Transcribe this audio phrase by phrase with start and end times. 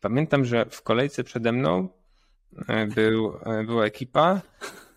[0.00, 1.88] Pamiętam, że w kolejce przede mną
[2.68, 4.40] e, był, e, była ekipa,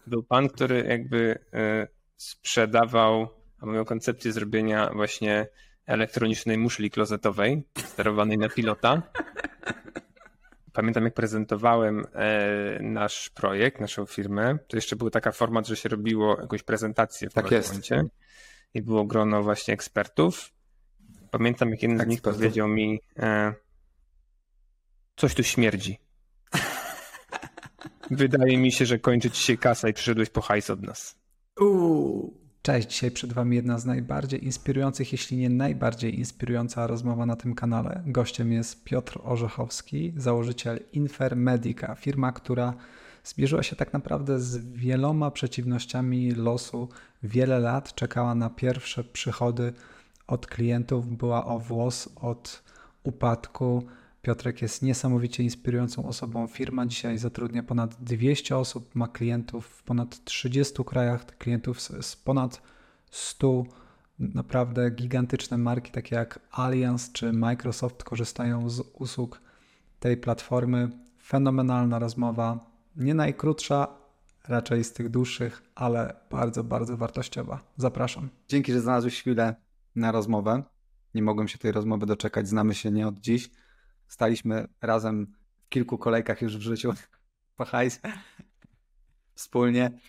[0.08, 1.88] był pan, który jakby e,
[2.18, 3.28] sprzedawał,
[3.60, 5.48] a miał koncepcję zrobienia właśnie
[5.86, 9.02] elektronicznej muszli klozetowej, sterowanej na pilota.
[10.74, 12.06] Pamiętam, jak prezentowałem
[12.80, 17.34] nasz projekt, naszą firmę, to jeszcze była taka format, że się robiło jakąś prezentację w
[17.34, 17.90] tak jest.
[18.74, 20.52] i było grono właśnie ekspertów.
[21.32, 23.00] Pamiętam, jak jeden z nich powiedział mi,
[25.16, 26.00] Coś tu śmierdzi.
[28.12, 31.16] Wydaje mi się, że kończy ci się kasa i przyszedłeś po hajs od nas.
[31.62, 32.44] Uuu.
[32.62, 37.56] Cześć, dzisiaj przed Wami jedna z najbardziej inspirujących, jeśli nie najbardziej inspirująca rozmowa na tym
[37.56, 38.04] kanale.
[38.06, 42.74] Gościem jest Piotr Orzechowski, założyciel Infermedica, firma, która
[43.24, 46.90] zbierzyła się tak naprawdę z wieloma przeciwnościami losu.
[47.24, 49.74] Wiele lat czekała na pierwsze przychody
[50.28, 52.64] od klientów, była o włos od
[53.04, 53.88] upadku
[54.24, 56.48] Piotrek jest niesamowicie inspirującą osobą.
[56.48, 62.62] Firma dzisiaj zatrudnia ponad 200 osób, ma klientów w ponad 30 krajach, klientów z, ponad
[63.12, 63.64] 100.
[64.20, 69.42] Naprawdę gigantyczne marki, takie jak Allianz czy Microsoft, korzystają z usług
[70.00, 70.90] tej platformy.
[71.24, 72.60] Fenomenalna rozmowa,
[72.96, 73.88] nie najkrótsza,
[74.48, 77.64] raczej z tych dłuższych, ale bardzo, bardzo wartościowa.
[77.78, 78.30] Zapraszam.
[78.48, 79.56] Dzięki, że znalazłeś chwilę
[79.96, 80.64] na rozmowę.
[81.16, 83.50] Nie mogłem się tej rozmowy doczekać, znamy się nie od dziś.
[84.08, 85.34] Staliśmy razem
[85.66, 86.94] w kilku kolejkach już w życiu
[87.58, 88.02] po hajs
[89.36, 90.00] wspólnie,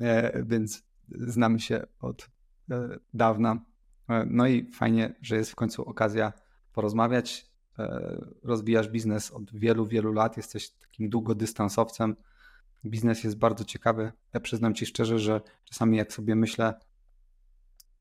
[0.00, 2.30] e, więc znamy się od
[2.70, 3.64] e, dawna.
[4.08, 6.32] E, no i fajnie, że jest w końcu okazja
[6.72, 7.48] porozmawiać.
[8.42, 12.16] Rozwijasz biznes od wielu, wielu lat, jesteś takim długodystansowcem.
[12.84, 14.12] Biznes jest bardzo ciekawy.
[14.34, 16.74] Ja przyznam Ci szczerze, że czasami jak sobie myślę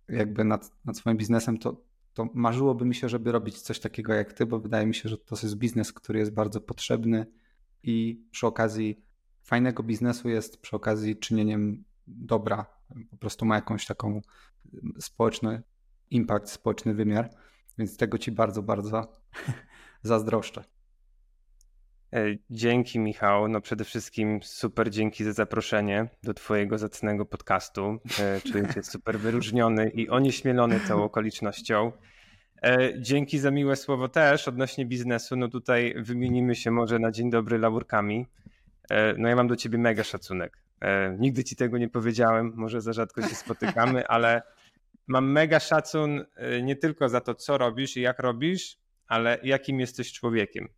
[0.10, 1.82] jakby nad, nad swoim biznesem, to
[2.18, 5.18] to marzyłoby mi się, żeby robić coś takiego jak ty, bo wydaje mi się, że
[5.18, 7.26] to jest biznes, który jest bardzo potrzebny
[7.84, 9.02] i przy okazji
[9.44, 12.66] fajnego biznesu jest przy okazji czynieniem dobra.
[13.10, 14.22] Po prostu ma jakąś taką
[15.00, 15.64] społeczny
[16.10, 17.30] impact, społeczny wymiar,
[17.78, 19.14] więc tego ci bardzo, bardzo
[20.02, 20.64] zazdroszczę.
[22.14, 23.48] E, dzięki Michał.
[23.48, 28.00] No przede wszystkim super dzięki za zaproszenie do twojego zacnego podcastu.
[28.20, 31.92] E, czuję się super wyróżniony i onieśmielony tą okolicznością.
[32.64, 35.36] E, dzięki za miłe słowo też odnośnie biznesu.
[35.36, 38.28] No tutaj wymienimy się może na dzień dobry laurkami.
[39.18, 40.58] No ja mam do ciebie mega szacunek.
[41.18, 44.42] Nigdy ci tego nie powiedziałem, może za rzadko się spotykamy, ale
[45.08, 46.26] mam mega szacun
[46.64, 50.70] nie tylko za to, co robisz i jak robisz, ale jakim jesteś człowiekiem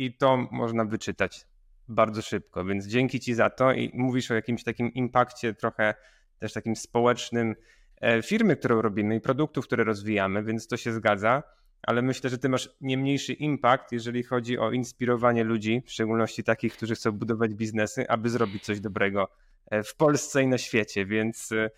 [0.00, 1.46] i to można wyczytać
[1.88, 5.94] bardzo szybko, więc dzięki Ci za to i mówisz o jakimś takim impakcie trochę
[6.38, 7.54] też takim społecznym
[8.00, 11.42] e, firmy, którą robimy i produktów, które rozwijamy, więc to się zgadza,
[11.82, 16.44] ale myślę, że Ty masz nie mniejszy impact, jeżeli chodzi o inspirowanie ludzi, w szczególności
[16.44, 19.28] takich, którzy chcą budować biznesy, aby zrobić coś dobrego
[19.66, 21.70] e, w Polsce i na świecie, więc e,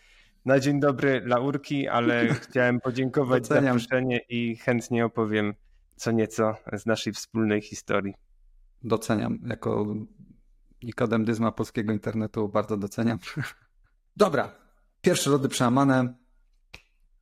[0.44, 3.78] na dzień dobry laurki, ale chciałem podziękować Doceniam.
[3.78, 5.54] za zaproszenie i chętnie opowiem
[6.02, 8.14] co nieco z naszej wspólnej historii.
[8.82, 9.38] Doceniam.
[9.46, 9.94] Jako
[10.82, 13.18] Nikodem Dyzma polskiego internetu bardzo doceniam.
[14.16, 14.54] Dobra,
[15.00, 16.14] pierwsze lody przełamane,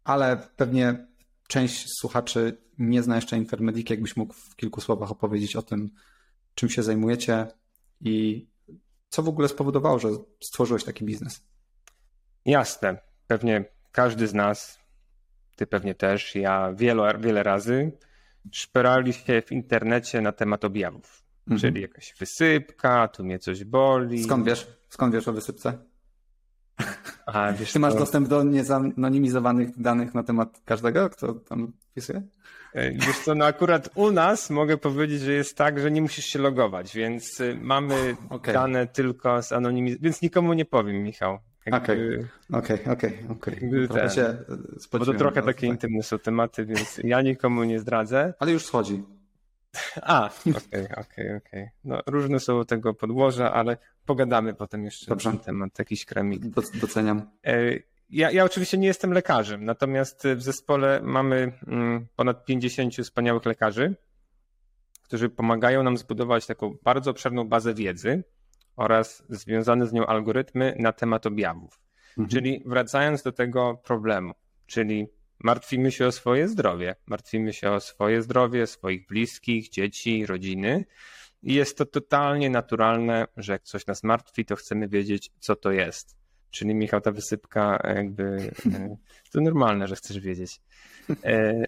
[0.04, 1.06] ale pewnie
[1.48, 3.92] część słuchaczy nie zna jeszcze Infermediki.
[3.92, 5.91] Jakbyś mógł w kilku słowach opowiedzieć o tym,
[6.54, 7.47] czym się zajmujecie
[8.00, 8.47] i
[9.08, 10.08] co w ogóle spowodowało, że
[10.44, 11.44] stworzyłeś taki biznes?
[12.44, 12.98] Jasne.
[13.26, 14.78] Pewnie każdy z nas,
[15.56, 17.92] ty pewnie też, ja wiele, wiele razy
[18.52, 21.24] szperali się w internecie na temat objawów.
[21.40, 21.60] Mhm.
[21.60, 24.24] Czyli jakaś wysypka, tu mnie coś boli.
[24.24, 24.66] Skąd wiesz?
[24.88, 25.78] Skąd wiesz o wysypce?
[27.26, 27.98] A, wiesz Ty masz to...
[27.98, 32.22] dostęp do niezanonimizowanych danych na temat każdego, kto tam wpisuje?
[32.74, 36.24] E, wiesz co, no akurat u nas mogę powiedzieć, że jest tak, że nie musisz
[36.24, 38.54] się logować, więc y, mamy okay.
[38.54, 41.38] dane tylko z anonimizacji, więc nikomu nie powiem, Michał.
[41.72, 43.70] Okej, okej, okej, okej.
[44.92, 45.62] Bo to trochę takie tak.
[45.62, 48.32] intymne są tematy, więc ja nikomu nie zdradzę.
[48.38, 49.03] Ale już schodzi.
[50.03, 51.69] A, okej, okej, okej.
[51.84, 55.30] No różne są tego podłoża, ale pogadamy potem jeszcze Dobrze.
[55.30, 56.42] na ten temat, jakiś kremik.
[56.80, 57.30] Doceniam.
[57.47, 57.54] E,
[58.10, 63.94] ja, ja oczywiście nie jestem lekarzem, natomiast w zespole mamy mm, ponad 50 wspaniałych lekarzy,
[65.03, 68.24] którzy pomagają nam zbudować taką bardzo obszerną bazę wiedzy,
[68.80, 71.80] oraz związane z nią algorytmy na temat objawów.
[72.10, 72.28] Mhm.
[72.28, 74.34] Czyli wracając do tego problemu,
[74.66, 75.06] czyli
[75.38, 80.84] martwimy się o swoje zdrowie, martwimy się o swoje zdrowie, swoich bliskich, dzieci, rodziny.
[81.42, 85.71] I jest to totalnie naturalne, że jak coś nas martwi, to chcemy wiedzieć, co to
[85.71, 86.16] jest.
[86.50, 88.97] Czyli Michał, ta wysypka, jakby e,
[89.32, 90.60] to normalne, że chcesz wiedzieć.
[91.24, 91.65] E,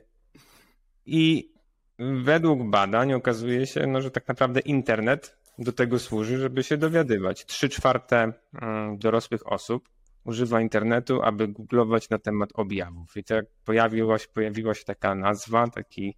[1.07, 1.53] I
[1.99, 7.47] według badań okazuje się, no, że tak naprawdę internet do tego służy, żeby się dowiadywać.
[7.47, 8.33] Trzy czwarte
[8.63, 9.89] mm, dorosłych osób
[10.25, 13.17] używa internetu, aby googlować na temat objawów.
[13.17, 16.17] I tak pojawiła się, pojawiła się taka nazwa, taki,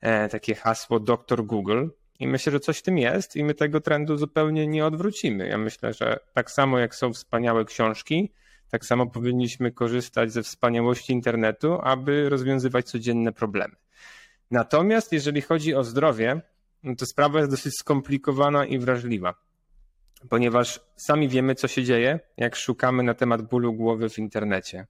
[0.00, 1.86] e, takie hasło Dr Google.
[2.18, 5.48] I myślę, że coś w tym jest i my tego trendu zupełnie nie odwrócimy.
[5.48, 8.32] Ja myślę, że tak samo jak są wspaniałe książki,
[8.70, 13.74] tak samo powinniśmy korzystać ze wspaniałości internetu, aby rozwiązywać codzienne problemy.
[14.50, 16.40] Natomiast jeżeli chodzi o zdrowie,
[16.98, 19.34] to sprawa jest dosyć skomplikowana i wrażliwa,
[20.28, 24.86] ponieważ sami wiemy, co się dzieje, jak szukamy na temat bólu głowy w internecie.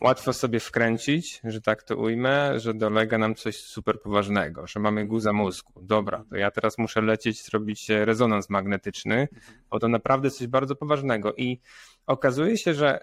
[0.00, 5.06] Łatwo sobie wkręcić, że tak to ujmę, że dolega nam coś super poważnego, że mamy
[5.06, 5.72] guza mózgu.
[5.82, 9.28] Dobra, to ja teraz muszę lecieć, zrobić rezonans magnetyczny,
[9.70, 11.34] bo to naprawdę coś bardzo poważnego.
[11.34, 11.60] I
[12.06, 13.00] okazuje się, że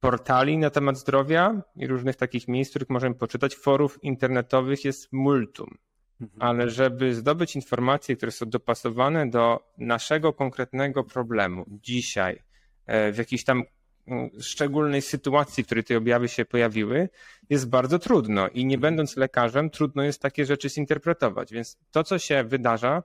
[0.00, 5.12] portali na temat zdrowia i różnych takich miejsc, w których możemy poczytać, forów internetowych jest
[5.12, 5.78] multum.
[6.20, 6.42] Mhm.
[6.42, 12.42] Ale żeby zdobyć informacje, które są dopasowane do naszego konkretnego problemu dzisiaj,
[12.86, 13.62] e, w jakiejś tam
[14.06, 17.08] mm, szczególnej sytuacji, w której te objawy się pojawiły,
[17.50, 18.80] jest bardzo trudno i nie mhm.
[18.80, 21.52] będąc lekarzem, trudno jest takie rzeczy zinterpretować.
[21.52, 23.02] Więc to, co się wydarza,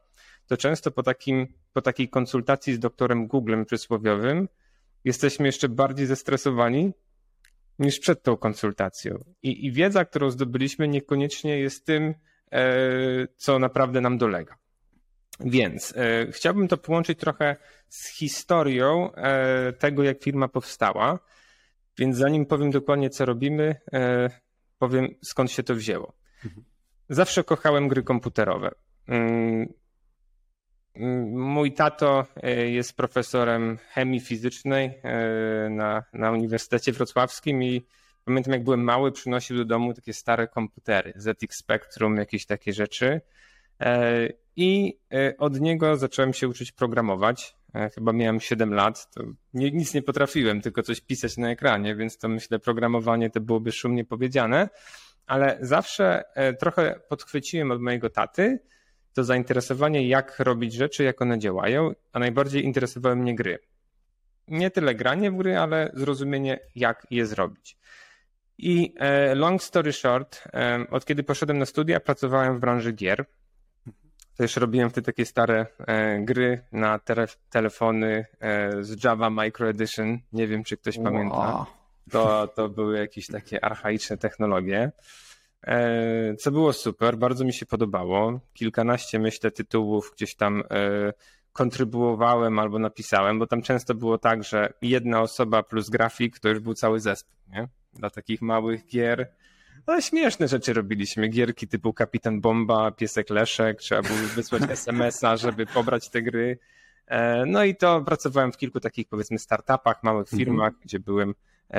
[0.48, 4.48] to często po, takim, po takiej konsultacji z doktorem Googlem przysłowiowym,
[5.04, 6.92] jesteśmy jeszcze bardziej zestresowani
[7.80, 9.24] niż przed tą konsultacją.
[9.44, 12.15] I, i wiedza, którą zdobyliśmy, niekoniecznie jest tym, e,
[13.37, 14.57] co naprawdę nam dolega.
[15.39, 17.55] Więc e, chciałbym to połączyć trochę
[17.89, 21.19] z historią e, tego, jak firma powstała.
[21.97, 24.29] Więc zanim powiem dokładnie, co robimy, e,
[24.77, 26.13] powiem skąd się to wzięło.
[26.45, 26.63] Mhm.
[27.09, 28.71] Zawsze kochałem gry komputerowe.
[29.07, 29.73] Mm,
[31.31, 37.85] Mój tato e, jest profesorem chemii fizycznej e, na, na Uniwersytecie Wrocławskim i
[38.25, 43.21] pamiętam jak byłem mały, przynosił do domu takie stare komputery, ZX Spectrum, jakieś takie rzeczy.
[43.79, 44.99] E, I
[45.37, 47.55] od niego zacząłem się uczyć programować.
[47.95, 49.23] Chyba miałem 7 lat, to
[49.53, 54.05] nic nie potrafiłem, tylko coś pisać na ekranie, więc to myślę, programowanie to byłoby szumnie
[54.05, 54.69] powiedziane,
[55.25, 56.23] ale zawsze
[56.59, 58.59] trochę podchwyciłem od mojego taty,
[59.13, 63.59] to zainteresowanie, jak robić rzeczy, jak one działają, a najbardziej interesowały mnie gry.
[64.47, 67.77] Nie tyle granie w gry, ale zrozumienie, jak je zrobić.
[68.57, 73.25] I e, long story short, e, od kiedy poszedłem na studia, pracowałem w branży gier.
[74.38, 77.00] Też robiłem wtedy takie stare e, gry na
[77.50, 78.25] telefony
[78.81, 80.19] z Java Micro Edition.
[80.33, 81.05] Nie wiem, czy ktoś wow.
[81.05, 81.65] pamięta.
[82.11, 84.91] To, to były jakieś takie archaiczne technologie.
[86.39, 88.39] Co było super, bardzo mi się podobało.
[88.53, 90.63] Kilkanaście, myślę, tytułów gdzieś tam
[91.53, 96.59] kontrybuowałem albo napisałem, bo tam często było tak, że jedna osoba plus grafik to już
[96.59, 97.67] był cały zespół, nie?
[97.95, 99.31] Dla takich małych gier.
[99.87, 101.27] No śmieszne rzeczy robiliśmy.
[101.27, 106.59] Gierki typu Kapitan Bomba, Piesek Leszek, trzeba było wysłać SMS-a, żeby pobrać te gry.
[107.07, 110.39] E, no i to pracowałem w kilku takich powiedzmy startupach, małych mhm.
[110.39, 110.81] firmach, mhm.
[110.83, 111.33] gdzie byłem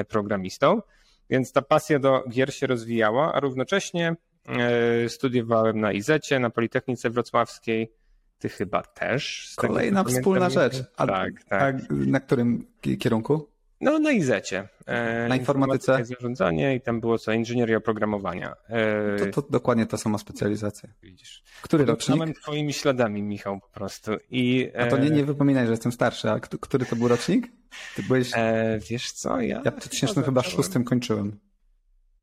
[0.09, 0.83] programistą.
[1.31, 4.17] Więc ta pasja do gier się rozwijała, a równocześnie
[4.47, 7.93] e, studiowałem na IZECie, na Politechnice Wrocławskiej.
[8.39, 9.53] Ty chyba też.
[9.57, 10.85] Kolejna wspólna rzecz.
[10.97, 11.77] A, tak, tak.
[11.77, 12.67] A na którym
[12.99, 13.49] kierunku?
[13.85, 14.69] No na IZECie.
[14.87, 16.05] E, na informatyce?
[16.05, 18.55] Zarządzanie i tam było co, inżynieria oprogramowania.
[18.69, 20.89] E, to, to dokładnie ta sama specjalizacja.
[21.03, 21.43] Widzisz.
[21.63, 22.19] Który rocznik?
[22.19, 24.13] Podążałem twoimi śladami, Michał, po prostu.
[24.31, 27.53] I, a to nie, nie wypominaj, że jestem starszy, a który to był rocznik?
[27.97, 28.31] Ty byłeś...
[28.35, 29.63] E, wiesz co, ja...
[29.65, 31.41] Ja w 2006 kończyłem.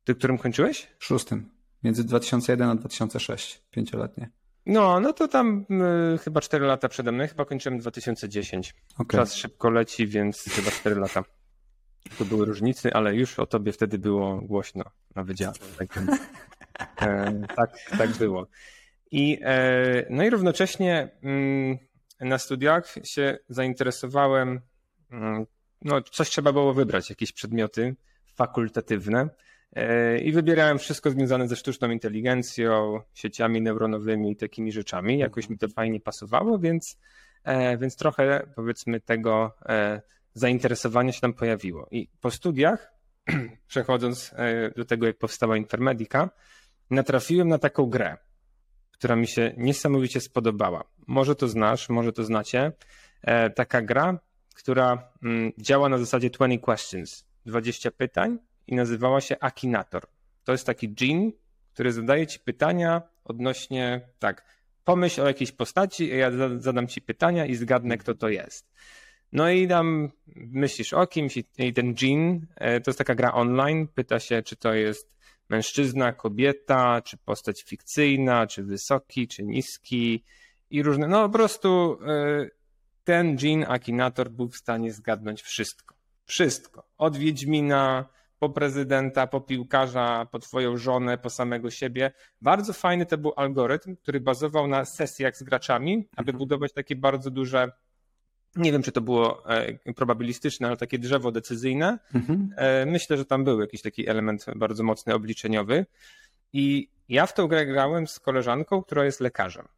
[0.04, 0.88] Ty którym kończyłeś?
[0.98, 1.50] Szóstym.
[1.84, 3.62] Między 2001 a 2006.
[3.70, 4.30] Pięcioletnie.
[4.66, 5.66] No, no to tam
[6.14, 7.26] y, chyba 4 lata przede mną.
[7.26, 8.74] Chyba kończyłem 2010.
[8.98, 9.20] Okay.
[9.20, 11.24] Czas szybko leci, więc chyba 4 lata.
[12.18, 15.54] To były różnice, ale już o tobie wtedy było głośno na wydziale.
[15.78, 15.98] Tak,
[17.02, 18.46] e, tak, tak było.
[19.10, 21.78] I, e, no i równocześnie mm,
[22.20, 24.60] na studiach się zainteresowałem,
[25.10, 25.46] mm,
[25.82, 27.96] no coś trzeba było wybrać, jakieś przedmioty
[28.34, 29.28] fakultatywne
[29.72, 35.18] e, i wybierałem wszystko związane ze sztuczną inteligencją, sieciami neuronowymi i takimi rzeczami.
[35.18, 36.98] Jakoś mi to fajnie pasowało, więc,
[37.78, 39.56] więc trochę powiedzmy tego
[40.34, 41.88] zainteresowanie się tam pojawiło.
[41.90, 42.92] I po studiach,
[43.68, 46.30] przechodząc e, do tego, jak powstała Intermedica,
[46.90, 48.16] natrafiłem na taką grę,
[48.92, 50.84] która mi się niesamowicie spodobała.
[51.06, 52.72] Może to znasz, może to znacie.
[53.22, 54.18] E, taka gra,
[54.54, 60.06] która mm, działa na zasadzie 20 questions, 20 pytań i nazywała się Akinator.
[60.44, 61.32] To jest taki dżin,
[61.72, 64.44] który zadaje ci pytania odnośnie, tak,
[64.84, 68.72] pomyśl o jakiejś postaci, ja zadam ci pytania i zgadnę, kto to jest.
[69.32, 73.88] No i tam myślisz o kimś i ten Jean, e, to jest taka gra online,
[73.88, 75.12] pyta się, czy to jest
[75.48, 80.24] mężczyzna, kobieta, czy postać fikcyjna, czy wysoki, czy niski
[80.70, 81.08] i różne.
[81.08, 82.48] No po prostu e,
[83.04, 85.94] ten Jean Akinator był w stanie zgadnąć wszystko.
[86.24, 86.84] Wszystko.
[86.98, 88.08] Od Wiedźmina,
[88.38, 92.12] po prezydenta, po piłkarza, po twoją żonę, po samego siebie.
[92.40, 96.38] Bardzo fajny to był algorytm, który bazował na sesjach z graczami, aby mhm.
[96.38, 97.72] budować takie bardzo duże
[98.56, 101.98] nie wiem, czy to było e, probabilistyczne, ale takie drzewo decyzyjne.
[102.14, 102.54] Mhm.
[102.56, 105.86] E, myślę, że tam był jakiś taki element bardzo mocny, obliczeniowy.
[106.52, 109.68] I ja w tą grę grałem z koleżanką, która jest lekarzem.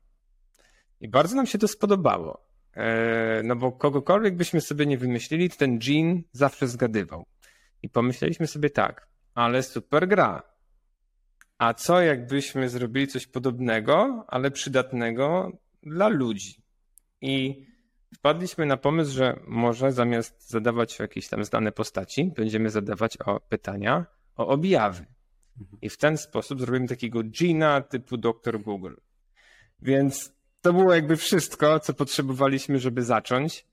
[1.00, 2.47] I bardzo nam się to spodobało.
[2.76, 7.26] E, no bo kogokolwiek byśmy sobie nie wymyślili, to ten Jean zawsze zgadywał.
[7.83, 10.43] I pomyśleliśmy sobie tak, ale super gra.
[11.59, 15.52] A co jakbyśmy zrobili coś podobnego, ale przydatnego
[15.83, 16.62] dla ludzi?
[17.21, 17.66] I
[18.14, 24.06] wpadliśmy na pomysł, że może zamiast zadawać jakieś tam znane postaci, będziemy zadawać o pytania
[24.37, 25.06] o objawy.
[25.83, 28.61] I w ten sposób zrobimy takiego Gina typu Dr.
[28.61, 28.94] Google.
[29.83, 33.66] Więc to było jakby wszystko, co potrzebowaliśmy, żeby zacząć.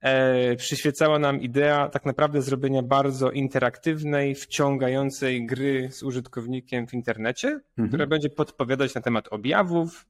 [0.00, 7.48] E, przyświecała nam idea tak naprawdę zrobienia bardzo interaktywnej, wciągającej gry z użytkownikiem w internecie,
[7.48, 7.88] mhm.
[7.88, 10.06] która będzie podpowiadać na temat objawów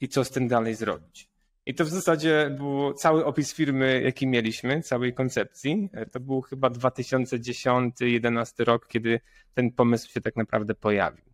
[0.00, 1.33] i co z tym dalej zrobić.
[1.66, 5.88] I to w zasadzie był cały opis firmy, jaki mieliśmy, całej koncepcji.
[5.92, 9.20] E, to był chyba 2010-2011 rok, kiedy
[9.54, 11.24] ten pomysł się tak naprawdę pojawił.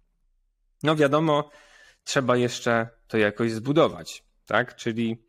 [0.82, 1.50] No wiadomo,
[2.04, 4.76] trzeba jeszcze to jakoś zbudować, tak?
[4.76, 5.24] Czyli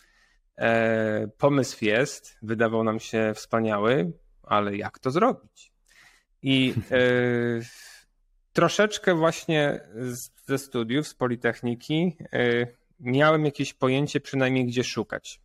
[0.57, 4.11] e, pomysł jest, wydawał nam się wspaniały,
[4.43, 5.71] ale jak to zrobić?
[6.41, 7.01] I e,
[8.53, 9.79] troszeczkę właśnie
[10.45, 12.67] ze studiów, z Politechniki e,
[13.01, 15.41] miałem jakieś pojęcie przynajmniej gdzie szukać.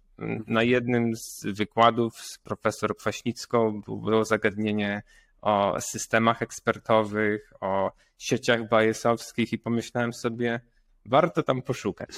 [0.47, 5.03] Na jednym z wykładów z profesor Kwaśnicką było zagadnienie
[5.43, 10.61] o systemach ekspertowych, o sieciach bajesowskich i pomyślałem sobie,
[11.05, 12.11] warto tam poszukać.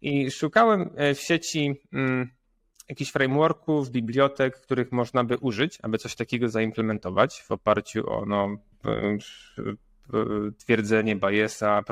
[0.00, 2.30] I szukałem e, w sieci mm,
[2.88, 8.56] jakichś frameworków, bibliotek, których można by użyć, aby coś takiego zaimplementować w oparciu o no,
[10.58, 11.82] twierdzenie Bayesa,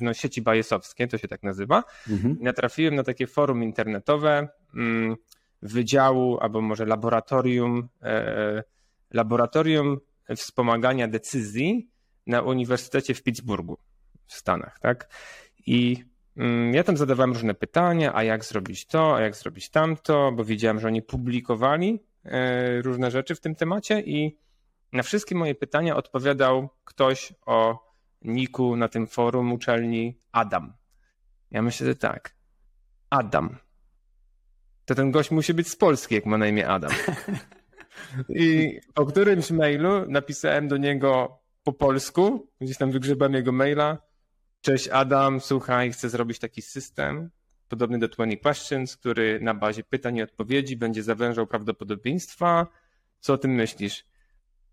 [0.00, 1.84] no, sieci bajesowskie, to się tak nazywa.
[2.10, 2.36] Mhm.
[2.40, 5.16] Natrafiłem na takie forum internetowe mm,
[5.62, 8.62] wydziału albo może laboratorium, e,
[9.10, 10.00] laboratorium
[10.36, 11.88] wspomagania decyzji
[12.26, 13.78] na Uniwersytecie w Pittsburghu
[14.26, 15.08] w Stanach, tak?
[15.66, 16.04] I
[16.36, 20.44] mm, ja tam zadawałem różne pytania, a jak zrobić to, a jak zrobić tamto, bo
[20.44, 24.36] widziałem, że oni publikowali e, różne rzeczy w tym temacie i
[24.92, 27.88] na wszystkie moje pytania odpowiadał ktoś o
[28.22, 30.72] niku na tym forum uczelni Adam.
[31.50, 32.34] Ja myślę, że tak.
[33.10, 33.56] Adam.
[34.84, 36.92] To ten gość musi być z Polski, jak ma na imię Adam.
[38.28, 43.98] I po którymś mailu napisałem do niego po polsku, gdzieś tam wygrzebałem jego maila.
[44.60, 47.30] Cześć Adam, słuchaj, chcę zrobić taki system
[47.72, 52.66] podobny do 20 Questions, który na bazie pytań i odpowiedzi będzie zawężał prawdopodobieństwa.
[53.20, 54.04] Co o tym myślisz?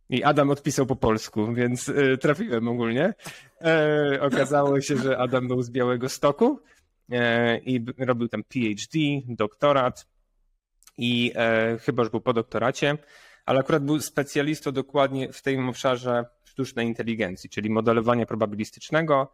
[0.09, 3.13] I Adam odpisał po polsku, więc y, trafiłem ogólnie.
[3.61, 6.59] E, okazało się, że Adam był z Białego Stoku
[7.11, 10.07] e, i robił tam PhD, doktorat
[10.97, 12.97] i e, chyba już był po doktoracie,
[13.45, 19.33] ale akurat był specjalistą dokładnie w tym obszarze sztucznej inteligencji, czyli modelowania probabilistycznego,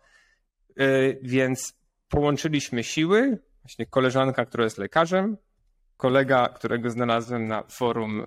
[1.21, 1.73] więc
[2.09, 5.37] połączyliśmy siły, właśnie koleżanka, która jest lekarzem,
[5.97, 8.25] kolega, którego znalazłem na forum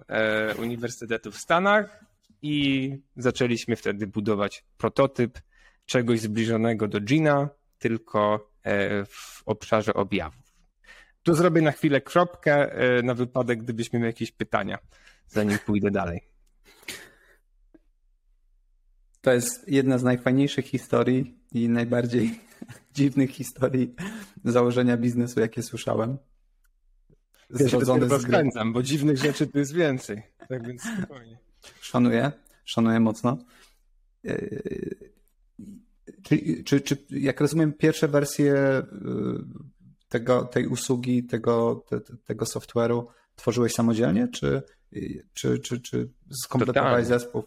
[0.58, 2.07] Uniwersytetu w Stanach,
[2.42, 5.38] i zaczęliśmy wtedy budować prototyp
[5.86, 10.54] czegoś zbliżonego do Gina, tylko e, w obszarze objawów.
[11.22, 14.78] Tu zrobię na chwilę kropkę e, na wypadek, gdybyśmy mieli jakieś pytania,
[15.28, 16.20] zanim pójdę dalej.
[19.20, 22.40] To jest jedna z najfajniejszych historii i najbardziej
[22.94, 23.94] dziwnych historii
[24.44, 26.18] założenia biznesu, jakie słyszałem.
[27.50, 30.22] Zrodzony ja się rozkręcam, bo dziwnych rzeczy tu jest więcej.
[30.48, 31.47] Tak więc spokojnie.
[31.80, 32.32] Szanuję,
[32.64, 33.38] szanuję mocno.
[34.26, 34.38] E,
[36.22, 38.84] czy, czy, czy jak rozumiem, pierwsze wersje e,
[40.08, 43.04] tego, tej usługi, tego, te, tego software'u
[43.36, 44.62] tworzyłeś samodzielnie, czy,
[45.34, 46.08] czy, czy, czy
[46.42, 47.44] skompletowałeś zespół?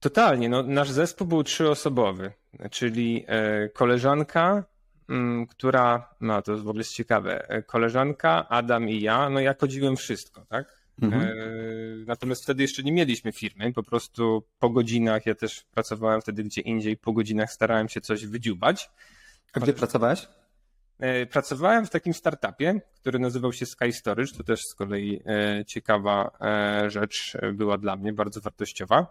[0.00, 0.48] Totalnie.
[0.48, 2.32] No, nasz zespół był trzyosobowy,
[2.70, 4.64] czyli e, koleżanka,
[5.08, 9.96] mm, która, no to w ogóle jest ciekawe, koleżanka, Adam i ja, no ja kodziłem
[9.96, 10.75] wszystko, tak?
[11.02, 11.22] Mhm.
[11.22, 11.34] E,
[12.06, 16.60] natomiast wtedy jeszcze nie mieliśmy firmy, po prostu po godzinach, ja też pracowałem wtedy gdzie
[16.60, 18.90] indziej, po godzinach starałem się coś wydziubać.
[19.52, 20.28] A gdzie pracowałeś?
[20.98, 24.32] E, pracowałem w takim startupie, który nazywał się Sky Storage.
[24.32, 26.30] To też z kolei e, ciekawa
[26.88, 29.06] rzecz była dla mnie, bardzo wartościowa.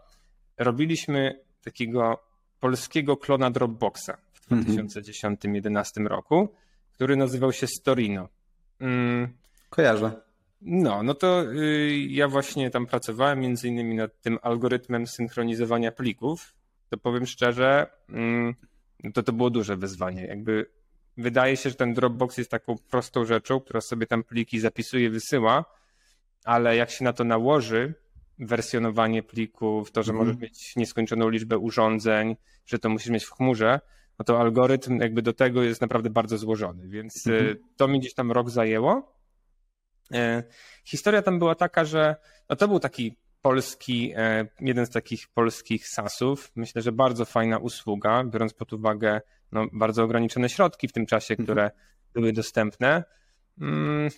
[0.58, 2.24] Robiliśmy takiego
[2.60, 6.08] polskiego klona Dropboxa w 2010-2011 mhm.
[6.08, 6.50] roku,
[6.94, 8.30] który nazywał się Storino.
[8.80, 9.34] Mm.
[9.70, 10.25] Kojarzę.
[10.68, 16.56] No, no to y, ja właśnie tam pracowałem między innymi nad tym algorytmem synchronizowania plików.
[16.90, 18.56] To powiem szczerze, mm,
[19.14, 20.26] to to było duże wyzwanie.
[20.26, 20.70] Jakby
[21.18, 25.66] wydaje się, że ten Dropbox jest taką prostą rzeczą, która sobie tam pliki zapisuje, wysyła,
[26.44, 27.94] ale jak się na to nałoży,
[28.40, 30.26] wersjonowanie plików, to, że mm.
[30.26, 33.80] możesz mieć nieskończoną liczbę urządzeń, że to musisz mieć w chmurze,
[34.20, 37.56] no to algorytm jakby do tego jest naprawdę bardzo złożony, więc mm.
[37.78, 39.15] to mi gdzieś tam rok zajęło.
[40.14, 40.44] E,
[40.86, 42.16] historia tam była taka, że
[42.50, 46.52] no to był taki polski, e, jeden z takich polskich SaaSów.
[46.56, 49.22] Myślę, że bardzo fajna usługa, biorąc pod uwagę
[49.52, 51.46] no, bardzo ograniczone środki w tym czasie, mhm.
[51.46, 51.72] które
[52.14, 53.04] były dostępne.
[53.62, 54.10] Mm,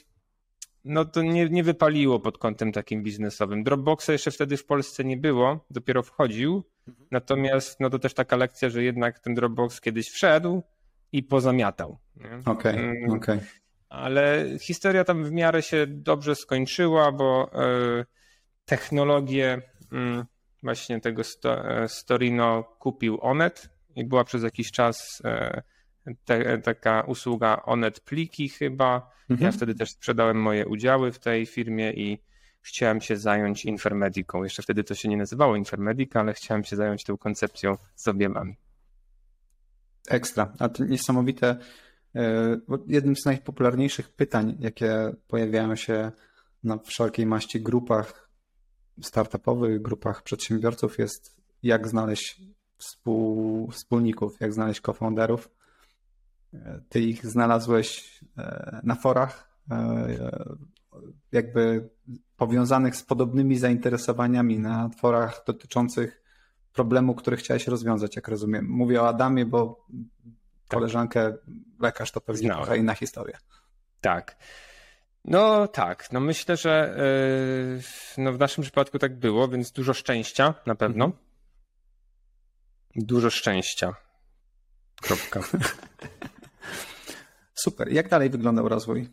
[0.84, 3.64] no to nie, nie wypaliło pod kątem takim biznesowym.
[3.64, 6.64] Dropboxa jeszcze wtedy w Polsce nie było, dopiero wchodził.
[6.88, 7.08] Mhm.
[7.12, 10.64] Natomiast no to też taka lekcja, że jednak ten Dropbox kiedyś wszedł
[11.12, 11.98] i pozamiatał.
[12.16, 13.38] Okej, okay, mm, okej.
[13.38, 13.67] Okay.
[13.90, 18.06] Ale historia tam w miarę się dobrze skończyła, bo e,
[18.66, 20.26] technologię mm,
[20.64, 25.62] właśnie tego e, Storino kupił Onet i była przez jakiś czas e,
[26.26, 29.12] te, taka usługa Onet Pliki chyba.
[29.30, 29.46] Mhm.
[29.46, 32.20] Ja wtedy też sprzedałem moje udziały w tej firmie i
[32.62, 34.44] chciałem się zająć Infermediką.
[34.44, 38.58] Jeszcze wtedy to się nie nazywało Infermedica, ale chciałem się zająć tą koncepcją z objemami.
[40.10, 40.54] Ekstra.
[40.60, 41.58] A to niesamowite.
[42.18, 42.58] E,
[42.88, 46.12] jednym z najpopularniejszych pytań, jakie pojawiają się
[46.64, 48.30] na wszelkiej maści grupach
[49.02, 52.42] startupowych, grupach przedsiębiorców jest jak znaleźć
[52.78, 55.50] współ, wspólników, jak znaleźć co-founderów.
[56.90, 60.48] Ty ich znalazłeś e, na forach, e,
[61.32, 61.90] jakby
[62.38, 66.24] powiązanych z podobnymi zainteresowaniami na forach dotyczących
[66.74, 68.66] problemu, który chciałeś rozwiązać, jak rozumiem.
[68.70, 69.86] Mówię o Adamie, bo.
[70.68, 71.34] Koleżankę
[71.80, 72.64] lekarz to pewnie Znałem.
[72.64, 73.38] trochę inna historia.
[74.02, 74.38] Tak.
[75.26, 76.96] No tak, no myślę, że
[78.18, 81.06] yy, no w naszym przypadku tak było, więc dużo szczęścia na pewno.
[81.06, 81.24] Mhm.
[82.96, 83.94] Dużo szczęścia.
[85.02, 85.40] Kropka.
[87.64, 87.92] Super.
[87.92, 89.10] Jak dalej wyglądał rozwój?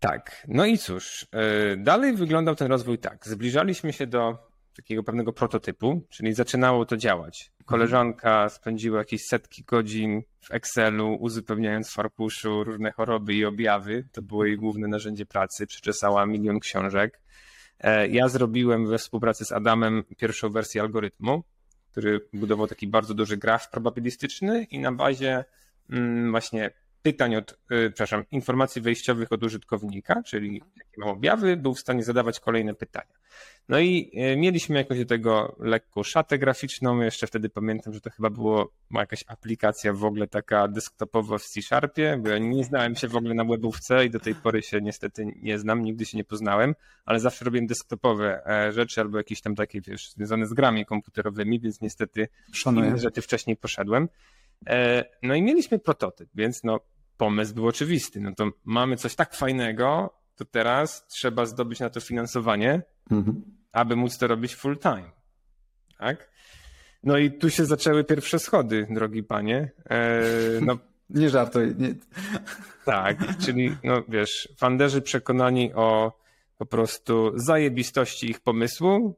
[0.00, 0.44] Tak.
[0.48, 3.28] No i cóż, yy, dalej wyglądał ten rozwój tak.
[3.28, 7.52] Zbliżaliśmy się do takiego pewnego prototypu, czyli zaczynało to działać.
[7.64, 14.08] Koleżanka spędziła jakieś setki godzin w Excelu, uzupełniając w arkuszu różne choroby i objawy.
[14.12, 15.66] To było jej główne narzędzie pracy.
[15.66, 17.20] Przeczesała milion książek.
[17.80, 21.44] E, ja zrobiłem we współpracy z Adamem pierwszą wersję algorytmu,
[21.90, 25.44] który budował taki bardzo duży graf probabilistyczny i na bazie
[25.90, 26.70] mm, właśnie
[27.04, 27.56] pytań od, y,
[27.90, 33.14] przepraszam, informacji wejściowych od użytkownika, czyli jakie ma objawy, był w stanie zadawać kolejne pytania.
[33.68, 37.00] No i y, mieliśmy jakoś do tego lekką szatę graficzną.
[37.00, 42.18] Jeszcze wtedy pamiętam, że to chyba było jakaś aplikacja w ogóle taka desktopowa w C-Sharpie,
[42.22, 45.26] bo ja nie znałem się w ogóle na webówce i do tej pory się niestety
[45.36, 49.54] nie znam, nigdy się nie poznałem, ale zawsze robiłem desktopowe e, rzeczy albo jakieś tam
[49.54, 52.88] takie, wiesz, związane z grami komputerowymi, więc niestety Szanuję.
[52.88, 54.08] inne rzeczy wcześniej poszedłem.
[54.66, 56.80] E, no i mieliśmy prototyp, więc no
[57.16, 58.20] pomysł był oczywisty.
[58.20, 63.42] No to mamy coś tak fajnego, to teraz trzeba zdobyć na to finansowanie, mhm.
[63.72, 65.10] aby móc to robić full time.
[65.98, 66.30] Tak?
[67.02, 69.70] No i tu się zaczęły pierwsze schody, drogi panie.
[69.90, 70.20] E,
[70.60, 70.78] no,
[71.10, 71.74] nie żartuj.
[71.78, 71.94] Nie.
[72.84, 76.18] Tak, czyli no wiesz, fanderzy przekonani o
[76.58, 79.16] po prostu zajebistości ich pomysłu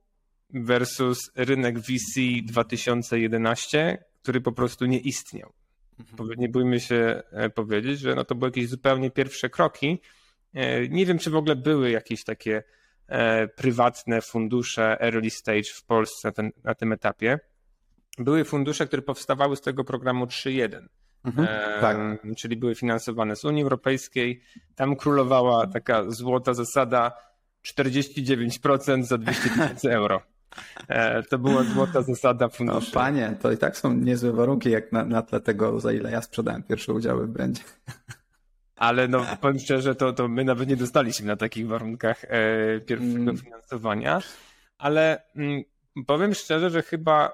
[0.50, 5.52] versus rynek VC 2011, który po prostu nie istniał.
[6.00, 6.28] Mhm.
[6.38, 10.00] Nie bójmy się e, powiedzieć, że no to były jakieś zupełnie pierwsze kroki.
[10.54, 12.62] E, nie wiem, czy w ogóle były jakieś takie
[13.08, 17.38] e, prywatne fundusze early stage w Polsce na, ten, na tym etapie.
[18.18, 20.86] Były fundusze, które powstawały z tego programu 3.1.
[21.24, 21.48] Mhm,
[21.80, 21.96] tak.
[22.36, 24.42] Czyli były finansowane z Unii Europejskiej.
[24.74, 27.12] Tam królowała taka złota zasada
[27.64, 30.22] 49% za 200 tysięcy euro.
[30.88, 32.90] E, to była złota zasada funduszy.
[32.94, 36.10] No panie, to i tak są niezłe warunki jak na, na tle tego, za ile
[36.10, 37.62] ja sprzedałem pierwsze udziały w brandzie.
[38.76, 43.22] Ale no powiem szczerze, to, to my nawet nie dostaliśmy na takich warunkach e, pierwszego
[43.22, 43.36] mm.
[43.36, 44.20] finansowania.
[44.78, 45.62] Ale mm,
[46.06, 47.32] powiem szczerze, że chyba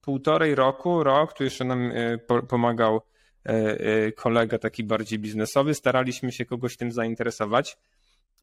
[0.00, 3.00] półtorej roku, rok, tu jeszcze nam e, po, pomagał
[3.46, 7.76] e, e, kolega taki bardziej biznesowy, staraliśmy się kogoś tym zainteresować.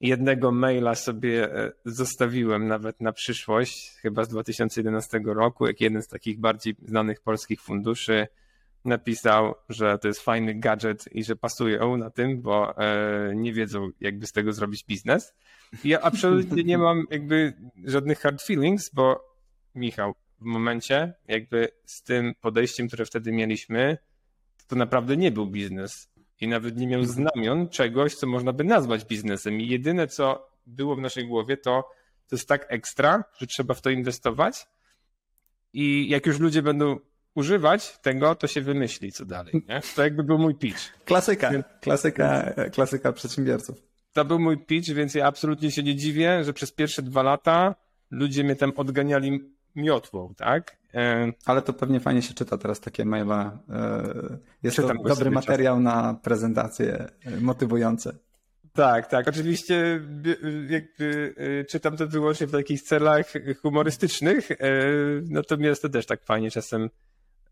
[0.02, 6.08] Jednego maila sobie e, zostawiłem nawet na przyszłość, chyba z 2011 roku, jak jeden z
[6.08, 8.28] takich bardziej znanych polskich funduszy
[8.86, 13.90] napisał, że to jest fajny gadżet i że pasują na tym, bo e, nie wiedzą,
[14.00, 15.34] jakby z tego zrobić biznes.
[15.84, 17.54] Ja absolutnie nie mam jakby
[17.86, 19.32] żadnych hard feelings, bo
[19.76, 23.98] Michał, w momencie, jakby z tym podejściem, które wtedy mieliśmy,
[24.68, 26.11] to naprawdę nie był biznes
[26.42, 29.62] i nawet nie miał znamion czegoś, co można by nazwać biznesem.
[29.62, 31.90] I jedyne, co było w naszej głowie, to
[32.32, 34.68] to jest tak ekstra, że trzeba w to inwestować.
[35.74, 37.00] I jak już ludzie będą
[37.36, 39.64] używać tego, to się wymyśli, co dalej.
[39.70, 39.82] Nie?
[39.96, 40.94] To jakby był mój pitch.
[41.06, 41.52] Klasyka,
[41.82, 43.78] klasyka, klasyka przedsiębiorców.
[44.14, 47.76] To był mój pitch, więc ja absolutnie się nie dziwię, że przez pierwsze dwa lata
[48.12, 49.40] ludzie mnie tam odganiali
[49.76, 50.78] miotłą, tak?
[50.94, 53.52] E, Ale to pewnie fajnie się czyta teraz takie maile.
[54.64, 55.84] Jest Czytam to dobry materiał czasem.
[55.84, 57.08] na prezentacje
[57.42, 58.14] motywujące.
[58.74, 59.28] Tak, tak.
[59.28, 60.02] Oczywiście
[60.70, 64.56] jakby y, czytam to wyłącznie w takich celach humorystycznych, e,
[65.30, 66.90] natomiast to też tak fajnie czasem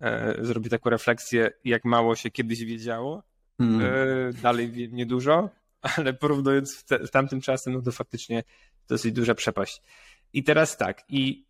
[0.01, 3.23] e, zrobi taką refleksję, jak mało się kiedyś wiedziało.
[3.59, 3.81] Mm.
[4.41, 5.49] Dalej wiem niedużo,
[5.97, 8.43] ale porównując w tamtym czasem, no to faktycznie
[8.87, 9.81] dosyć duża przepaść.
[10.33, 11.45] I teraz tak, i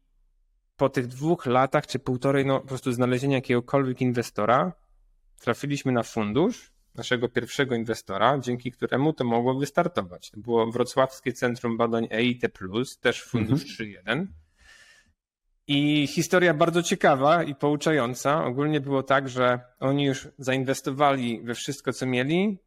[0.80, 4.74] po tych dwóch latach czy półtorej, no po prostu znalezienia jakiegokolwiek inwestora,
[5.40, 10.32] trafiliśmy na fundusz naszego pierwszego inwestora, dzięki któremu to mogło wystartować.
[10.32, 12.42] To było Wrocławskie Centrum Badań EIT+,
[13.02, 13.90] też fundusz mhm.
[14.06, 14.26] 3.1.
[15.68, 18.46] I historia bardzo ciekawa i pouczająca.
[18.46, 22.60] Ogólnie było tak, że oni już zainwestowali we wszystko, co mieli,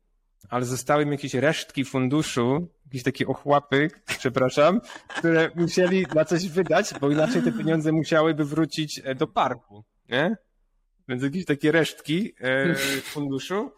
[0.48, 6.94] ale zostały mi jakieś resztki funduszu, jakieś takie ochłapy, przepraszam, które musieli na coś wydać,
[7.00, 10.36] bo inaczej te pieniądze musiałyby wrócić e, do parku, nie?
[11.08, 13.72] Więc jakieś takie resztki e, funduszu.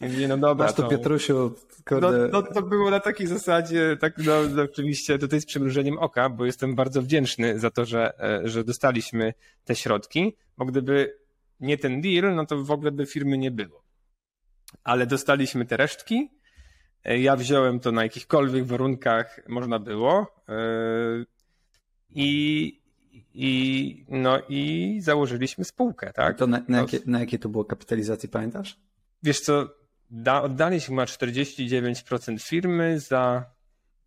[0.00, 0.66] I mówię, no dobra.
[0.66, 1.54] Masz to, Pietrusiu,
[1.90, 6.28] no, no, to było na takiej zasadzie, tak no, no, oczywiście tutaj z przymrużeniem oka,
[6.28, 11.18] bo jestem bardzo wdzięczny za to, że, e, że dostaliśmy te środki, bo gdyby
[11.60, 13.83] nie ten deal, no to w ogóle by firmy nie było
[14.84, 16.30] ale dostaliśmy te resztki.
[17.04, 20.26] E, ja wziąłem to na jakichkolwiek warunkach można było.
[20.48, 20.54] E,
[22.10, 22.82] I,
[23.34, 26.38] i, no i założyliśmy spółkę, tak?
[26.38, 28.80] To na, na, jakie, na jakie to było kapitalizacji, pamiętasz?
[29.22, 29.68] Wiesz co,
[30.10, 33.44] da, oddaliśmy 49% firmy za,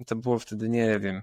[0.05, 1.21] to było wtedy, nie wiem,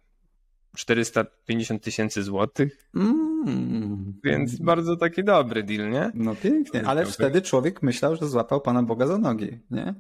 [0.74, 2.88] 450 tysięcy złotych.
[2.94, 4.20] Mm.
[4.24, 6.10] Więc bardzo taki dobry deal, nie?
[6.14, 9.94] No pięknie, ale wtedy człowiek myślał, że złapał Pana Boga za nogi, nie?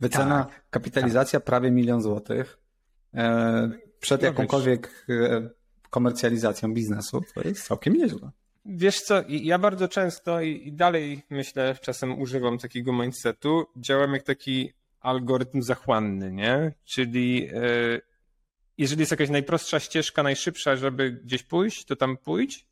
[0.00, 1.46] Wycena, tak, kapitalizacja tak.
[1.46, 2.58] prawie milion złotych.
[3.14, 5.50] E, przed no jakąkolwiek e,
[5.90, 8.30] komercjalizacją biznesu to jest całkiem nieźle.
[8.64, 14.22] Wiesz co, ja bardzo często i, i dalej myślę, czasem używam takiego mindsetu, działam jak
[14.22, 16.72] taki algorytm zachłanny, nie?
[16.84, 18.00] Czyli e,
[18.80, 22.66] jeżeli jest jakaś najprostsza ścieżka, najszybsza, żeby gdzieś pójść, to tam pójdź,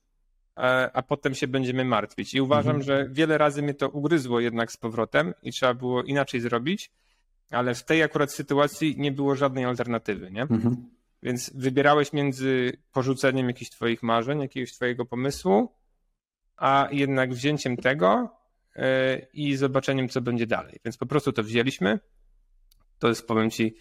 [0.93, 2.35] a potem się będziemy martwić.
[2.35, 2.83] I uważam, mhm.
[2.83, 6.91] że wiele razy mnie to ugryzło jednak z powrotem i trzeba było inaczej zrobić,
[7.51, 10.43] ale w tej akurat sytuacji nie było żadnej alternatywy, nie?
[10.43, 10.77] Mhm.
[11.23, 15.73] Więc wybierałeś między porzuceniem jakichś twoich marzeń, jakiegoś twojego pomysłu,
[16.57, 18.31] a jednak wzięciem tego
[18.77, 20.81] e, i zobaczeniem, co będzie dalej.
[20.85, 22.01] Więc po prostu to wzięliśmy.
[22.99, 23.77] To jest, powiem ci,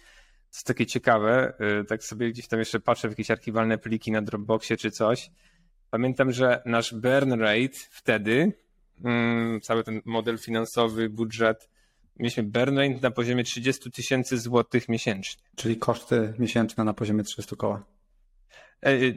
[0.52, 4.22] jest takie ciekawe, y, tak sobie gdzieś tam jeszcze patrzę w jakieś archiwalne pliki na
[4.22, 5.30] Dropboxie czy coś.
[5.90, 8.52] Pamiętam, że nasz burn rate wtedy,
[9.04, 11.68] mm, cały ten model finansowy, budżet,
[12.16, 15.42] mieliśmy burn rate na poziomie 30 tysięcy złotych miesięcznie.
[15.56, 17.84] Czyli koszty miesięczne na poziomie 300 koła.
[18.82, 19.10] E, e,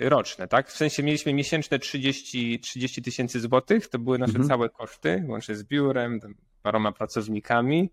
[0.00, 0.68] e, roczne, tak?
[0.68, 2.60] W sensie mieliśmy miesięczne 30
[3.04, 4.48] tysięcy złotych, to były nasze mhm.
[4.48, 6.20] całe koszty, łącznie z biurem,
[6.62, 7.90] paroma pracownikami.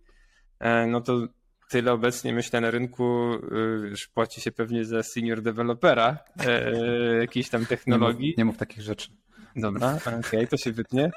[0.88, 1.28] No to
[1.70, 7.50] tyle obecnie myślę na rynku, y, że płaci się pewnie za senior dewelopera e, jakiejś
[7.50, 8.26] tam technologii.
[8.28, 9.10] Nie mów, nie mów takich rzeczy.
[9.56, 11.12] Dobra, okej, okay, to się wytnie.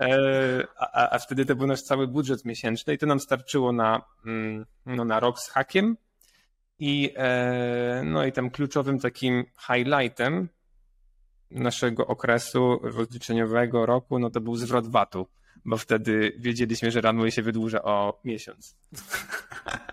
[0.00, 4.02] E, a, a, wtedy to był nasz cały budżet miesięczny i to nam starczyło na,
[4.26, 5.96] mm, no, na rok z hakiem.
[6.78, 10.48] I, e, no i tam kluczowym takim highlightem
[11.50, 15.26] naszego okresu rozliczeniowego roku, no to był zwrot VAT-u
[15.64, 18.76] bo wtedy wiedzieliśmy, że runway się wydłuża o miesiąc.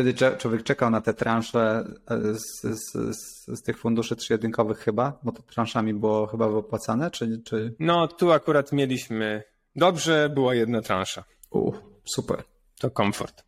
[0.00, 5.18] Wtedy człowiek czekał na te transze e, z, z, z, z tych funduszy trzyjedynkowych chyba,
[5.22, 7.74] bo to transzami było chyba wypłacane, czy, czy...
[7.78, 9.42] No, tu akurat mieliśmy...
[9.76, 11.24] Dobrze, była jedna transza.
[11.50, 11.72] U,
[12.04, 12.42] super.
[12.80, 13.44] To komfort.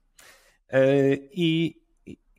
[0.69, 1.83] E, I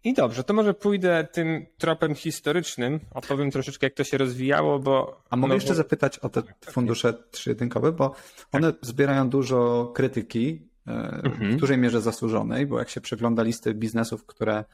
[0.04, 5.24] i dobrze, to może pójdę tym tropem historycznym, opowiem troszeczkę, jak to się rozwijało, bo...
[5.30, 5.76] A mogę no, jeszcze bo...
[5.76, 8.16] zapytać o te tak, fundusze trzyjedynkowe, bo
[8.52, 8.86] one tak.
[8.86, 10.73] zbierają dużo krytyki.
[10.86, 14.66] W dużej mierze zasłużonej, bo jak się przegląda listy biznesów, które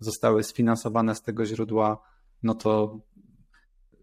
[0.00, 2.02] zostały sfinansowane z tego źródła,
[2.42, 3.00] no to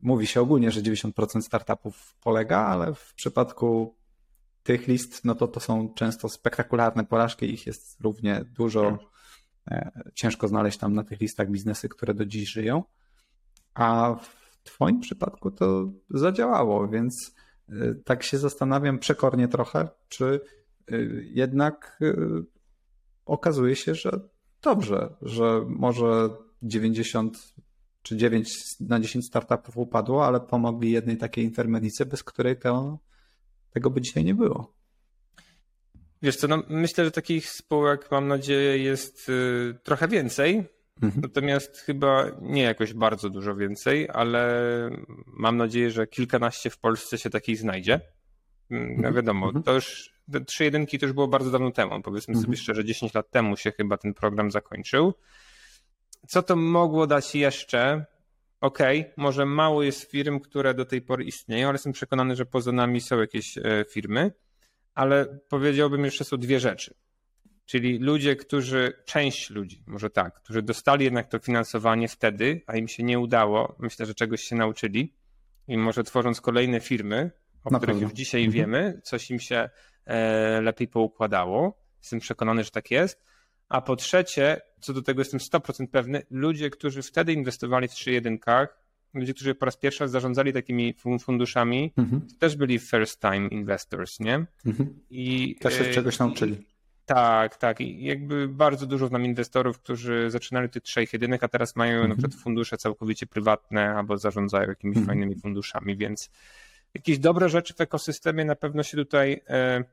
[0.02, 3.96] mówi się ogólnie, że 90% startupów polega, ale w przypadku
[4.64, 8.88] tych list, no to to są często spektakularne porażki, ich jest równie dużo.
[8.88, 9.10] Mhm.
[9.72, 12.84] E, ciężko znaleźć tam na tych listach biznesy, które do dziś żyją.
[13.74, 17.36] A w Twoim przypadku to zadziałało, więc
[17.70, 20.42] y, tak się zastanawiam przekornie trochę, czy
[21.34, 22.16] jednak y,
[23.26, 24.20] okazuje się, że
[24.62, 26.30] dobrze, że może
[26.64, 27.54] 90
[28.02, 33.00] czy 9 na 10 startupów upadło, ale pomogli jednej takiej intermedicy, bez której to,
[33.72, 34.74] tego by dzisiaj nie było.
[36.22, 40.64] Wiesz co, no myślę, że takich spółek mam nadzieję jest y, trochę więcej,
[41.02, 41.22] mhm.
[41.22, 44.70] natomiast chyba nie jakoś bardzo dużo więcej, ale
[45.28, 48.02] mam nadzieję, że kilkanaście w Polsce się takich znajdzie.
[48.72, 49.16] Mm, no mhm.
[49.16, 49.64] wiadomo, mhm.
[49.64, 50.13] to już
[50.48, 53.72] trzy jedynki to już było bardzo dawno temu, powiedzmy sobie szczerze, 10 lat temu się
[53.72, 55.14] chyba ten program zakończył.
[56.28, 58.06] Co to mogło dać jeszcze?
[58.62, 62.46] Okej, okay, może mało jest firm, które do tej pory istnieją, ale jestem przekonany, że
[62.46, 64.32] poza nami są jakieś e, firmy
[64.94, 66.94] ale powiedziałbym jeszcze są dwie rzeczy.
[67.66, 72.88] Czyli ludzie, którzy, część ludzi, może tak, którzy dostali jednak to finansowanie wtedy, a im
[72.88, 75.14] się nie udało, myślę, że czegoś się nauczyli
[75.68, 77.32] i może tworząc kolejne firmy,
[77.64, 78.10] o Na których pewno.
[78.10, 78.54] już dzisiaj mhm.
[78.54, 79.70] wiemy, coś im się
[80.06, 81.84] e, lepiej poukładało.
[82.02, 83.24] Jestem przekonany, że tak jest.
[83.70, 88.12] A po trzecie, co do tego jestem 100% pewny, ludzie, którzy wtedy inwestowali w trzy
[88.12, 92.22] jedynkach, ludzie, którzy po raz pierwszy zarządzali takimi funduszami, mhm.
[92.40, 94.46] też byli first time investors, nie?
[94.66, 95.00] Mhm.
[95.10, 96.66] I też się czegoś nauczyli.
[97.06, 97.82] Tak, tak.
[97.82, 102.10] I jakby bardzo dużo znam inwestorów, którzy zaczynali tych trzech jedynek, a teraz mają mhm.
[102.10, 105.08] na przykład fundusze całkowicie prywatne albo zarządzają jakimiś mhm.
[105.08, 106.30] fajnymi funduszami, więc
[106.94, 109.84] jakieś dobre rzeczy w ekosystemie na pewno się tutaj e,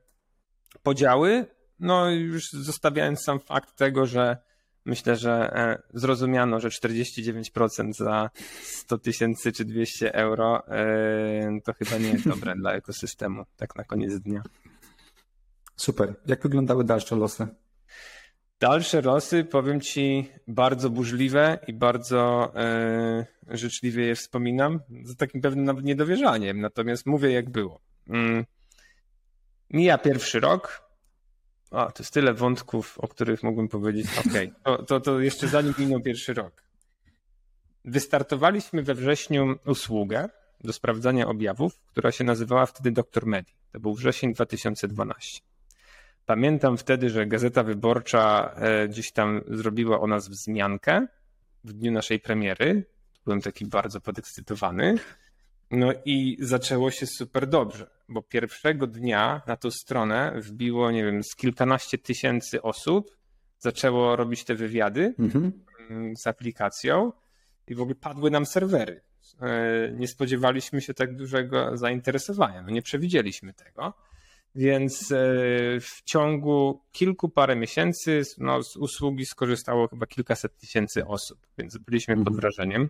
[0.83, 1.45] podziały.
[1.79, 4.37] No już zostawiając sam fakt tego, że
[4.85, 8.29] myślę, że e, zrozumiano, że 49% za
[8.63, 13.83] 100 tysięcy czy 200 euro e, to chyba nie jest dobre dla ekosystemu, tak na
[13.83, 14.43] koniec dnia.
[15.75, 16.15] Super.
[16.25, 17.47] Jak wyglądały dalsze losy?
[18.61, 25.65] Dalsze losy, powiem Ci, bardzo burzliwe i bardzo e, życzliwie je wspominam, z takim pewnym
[25.65, 27.79] nawet niedowierzaniem, natomiast mówię jak było.
[28.07, 28.45] Mm.
[29.69, 30.89] Mija pierwszy rok,
[31.71, 34.07] a, to jest tyle wątków, o których mógłbym powiedzieć.
[34.27, 34.77] Okej, okay.
[34.77, 36.63] to, to, to jeszcze zanim minął pierwszy rok.
[37.85, 40.29] Wystartowaliśmy we wrześniu usługę
[40.63, 43.53] do sprawdzania objawów, która się nazywała wtedy Dr Medi.
[43.71, 45.50] To był wrzesień 2012.
[46.25, 51.07] Pamiętam wtedy, że Gazeta Wyborcza e, gdzieś tam zrobiła o nas wzmiankę
[51.63, 52.85] w dniu naszej premiery.
[53.25, 54.95] Byłem taki bardzo podekscytowany.
[55.71, 61.23] No i zaczęło się super dobrze, bo pierwszego dnia na tą stronę wbiło, nie wiem,
[61.23, 63.17] z kilkanaście tysięcy osób,
[63.59, 65.51] zaczęło robić te wywiady mhm.
[65.89, 67.11] Mm, z aplikacją
[67.67, 69.01] i w ogóle padły nam serwery.
[69.41, 73.93] E, nie spodziewaliśmy się tak dużego zainteresowania, no nie przewidzieliśmy tego.
[74.55, 75.15] Więc e,
[75.79, 82.15] w ciągu kilku parę miesięcy no, z usługi skorzystało chyba kilkaset tysięcy osób, więc byliśmy
[82.15, 82.41] pod mhm.
[82.41, 82.89] wrażeniem.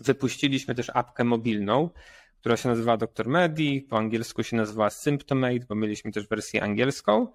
[0.00, 1.90] Wypuściliśmy też apkę mobilną,
[2.40, 3.28] która się nazywa Dr.
[3.28, 7.26] Medi, po angielsku się nazywa Symptomate, bo mieliśmy też wersję angielską.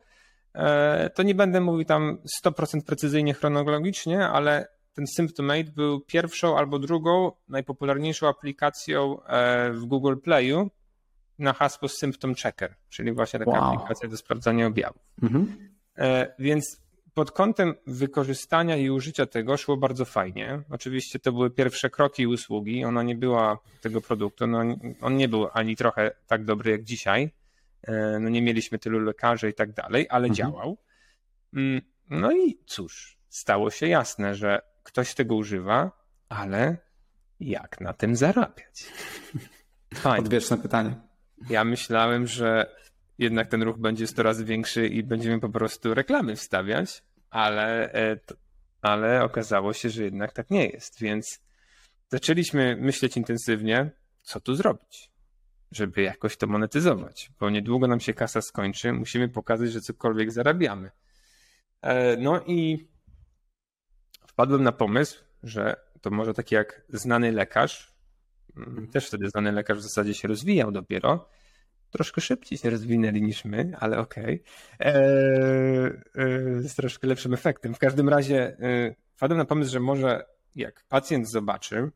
[0.54, 6.80] E, to nie będę mówił tam 100% precyzyjnie chronologicznie, ale ten Symptomate był pierwszą albo
[6.80, 10.70] drugą najpopularniejszą aplikacją e, w Google Playu
[11.40, 13.74] na hasło Symptom Checker, czyli właśnie taka wow.
[13.74, 15.02] aplikacja do sprawdzania objawów.
[15.24, 15.70] Mhm.
[15.98, 20.62] E, więc pod kątem wykorzystania i użycia tego szło bardzo fajnie.
[20.70, 22.86] Oczywiście to były pierwsze kroki usługi.
[22.86, 24.48] Ona nie była tego produktu.
[24.48, 24.64] No,
[25.02, 27.32] on nie był ani trochę tak dobry jak dzisiaj.
[27.84, 30.36] E, no, nie mieliśmy tylu lekarzy i tak dalej, ale mhm.
[30.36, 30.78] działał.
[31.54, 35.92] Mm, no i cóż, stało się jasne, że ktoś tego używa,
[36.30, 36.78] ale
[37.40, 38.84] jak na tym zarabiać?
[39.94, 40.26] Fajnie.
[40.26, 40.96] Odwieczne pytanie.
[41.50, 42.76] Ja myślałem, że
[43.18, 48.20] jednak ten ruch będzie 100 razy większy i będziemy po prostu reklamy wstawiać, ale, e,
[48.82, 51.42] ale okazało się, że jednak tak nie jest, więc
[52.08, 55.12] zaczęliśmy myśleć intensywnie, co tu zrobić,
[55.72, 60.92] żeby jakoś to monetyzować, bo niedługo nam się kasa skończy, musimy pokazać, że cokolwiek zarabiamy.
[61.82, 62.88] E, no i
[64.28, 67.95] wpadłem na pomysł, że to może taki jak znany lekarz,
[68.92, 71.30] też wtedy znany lekarz w zasadzie się rozwijał dopiero,
[71.90, 74.44] troszkę szybciej się rozwinęli niż my, ale okej.
[74.80, 74.94] Okay.
[74.94, 77.74] Eee, z troszkę lepszym efektem.
[77.74, 81.92] W każdym razie e, wpadłem na pomysł, że może jak pacjent zobaczy,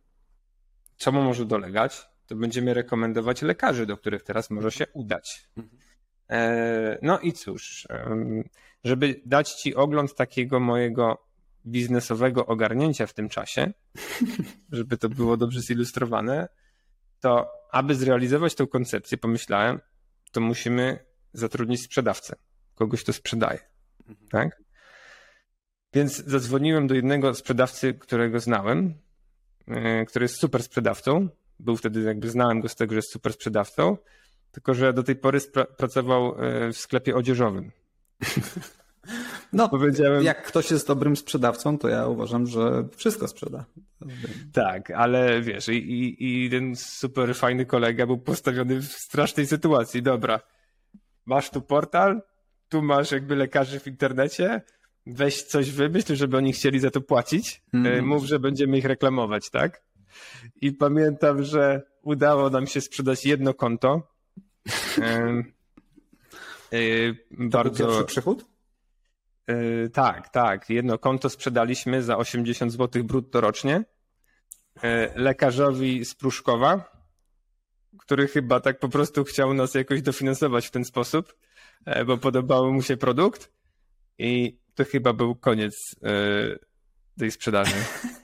[0.97, 5.49] co mu może dolegać, to będziemy rekomendować lekarzy, do których teraz może się udać.
[6.29, 7.87] E, no i cóż,
[8.83, 11.28] żeby dać ci ogląd takiego mojego
[11.65, 13.73] biznesowego ogarnięcia w tym czasie,
[14.71, 16.47] żeby to było dobrze zilustrowane,
[17.19, 19.79] to aby zrealizować tę koncepcję, pomyślałem,
[20.31, 22.35] to musimy zatrudnić sprzedawcę,
[22.75, 23.59] kogoś, kto sprzedaje.
[24.07, 24.27] Mhm.
[24.29, 24.61] Tak?
[25.93, 28.93] Więc zadzwoniłem do jednego sprzedawcy, którego znałem,
[29.67, 31.29] e, który jest super sprzedawcą.
[31.59, 33.97] był wtedy jakby znałem go z tego, że jest super sprzedawcą,
[34.51, 35.39] tylko że do tej pory
[35.77, 36.35] pracował
[36.73, 37.71] w sklepie odzieżowym.
[39.53, 40.23] No, powiedziałem.
[40.23, 43.65] Jak ktoś jest dobrym sprzedawcą, to ja uważam, że wszystko sprzeda.
[44.53, 50.01] Tak, ale wiesz, i, i, i ten super fajny kolega był postawiony w strasznej sytuacji.
[50.03, 50.39] Dobra,
[51.25, 52.21] masz tu portal,
[52.69, 54.61] tu masz jakby lekarzy w internecie,
[55.05, 58.05] weź coś wymyśl, żeby oni chcieli za to płacić, mm.
[58.05, 59.81] mów, że będziemy ich reklamować, tak?
[60.61, 64.07] I pamiętam, że udało nam się sprzedać jedno konto.
[66.71, 67.15] Yy,
[67.51, 67.85] to bardzo...
[67.85, 68.45] pierwszy przychód?
[69.49, 70.69] Yy, tak, tak.
[70.69, 73.83] Jedno konto sprzedaliśmy za 80 zł brutto rocznie
[74.83, 76.91] yy, lekarzowi z Pruszkowa,
[77.99, 81.35] który chyba tak po prostu chciał nas jakoś dofinansować w ten sposób,
[81.87, 83.51] yy, bo podobał mu się produkt
[84.17, 85.95] i to chyba był koniec
[87.17, 87.75] tej sprzedaży.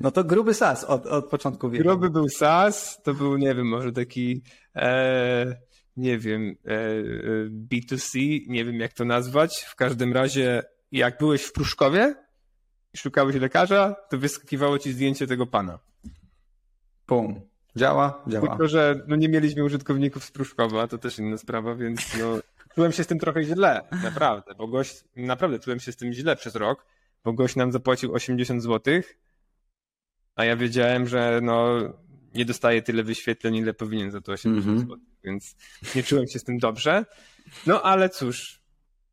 [0.00, 1.84] No to gruby SAS od, od początku wieku.
[1.84, 4.42] Gruby był SAS, to był, nie wiem, może taki
[4.76, 5.56] e,
[5.96, 6.94] nie wiem, e, e,
[7.48, 9.60] B2C, nie wiem jak to nazwać.
[9.60, 12.14] W każdym razie, jak byłeś w Pruszkowie
[12.94, 15.78] i szukałeś lekarza, to wyskakiwało ci zdjęcie tego pana.
[17.06, 17.40] Pum.
[17.76, 18.24] Działa?
[18.26, 18.48] Działa.
[18.48, 22.38] Tylko, że no nie mieliśmy użytkowników z Pruszkowa, to też inna sprawa, więc no,
[22.74, 26.36] czułem się z tym trochę źle, naprawdę, bo gość, naprawdę czułem się z tym źle
[26.36, 26.86] przez rok,
[27.24, 29.02] bo gość nam zapłacił 80 zł,
[30.34, 31.80] a ja wiedziałem, że no
[32.34, 34.88] nie dostaje tyle wyświetleń, ile powinien za to 80 mm -hmm.
[34.88, 35.56] zł, więc
[35.94, 37.04] nie czułem się z tym dobrze.
[37.66, 38.60] No ale cóż,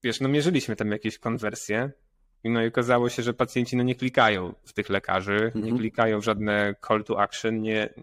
[0.03, 1.91] wiesz, no mierzyliśmy tam jakieś konwersje,
[2.43, 5.55] no i okazało się, że pacjenci no nie klikają w tych lekarzy, -hmm.
[5.55, 5.77] nie mhm.
[5.77, 7.93] klikają w żadne call to action, nie...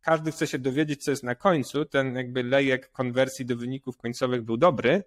[0.00, 1.84] Każdy chce się dowiedzieć, co jest na końcu.
[1.84, 5.04] Ten jakby lejek konwersji do wyników końcowych był dobry,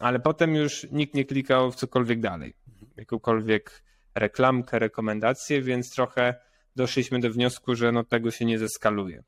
[0.00, 2.54] ale potem już nikt nie klikał w cokolwiek dalej.
[2.96, 6.34] Jakąkolwiek reklamkę, rekomendację, więc trochę
[6.76, 9.24] doszliśmy do wniosku, że no tego się nie zeskaluje.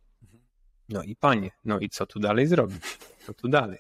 [0.89, 2.99] No i panie, no i co tu dalej zrobić?
[3.27, 3.79] Co tu dalej?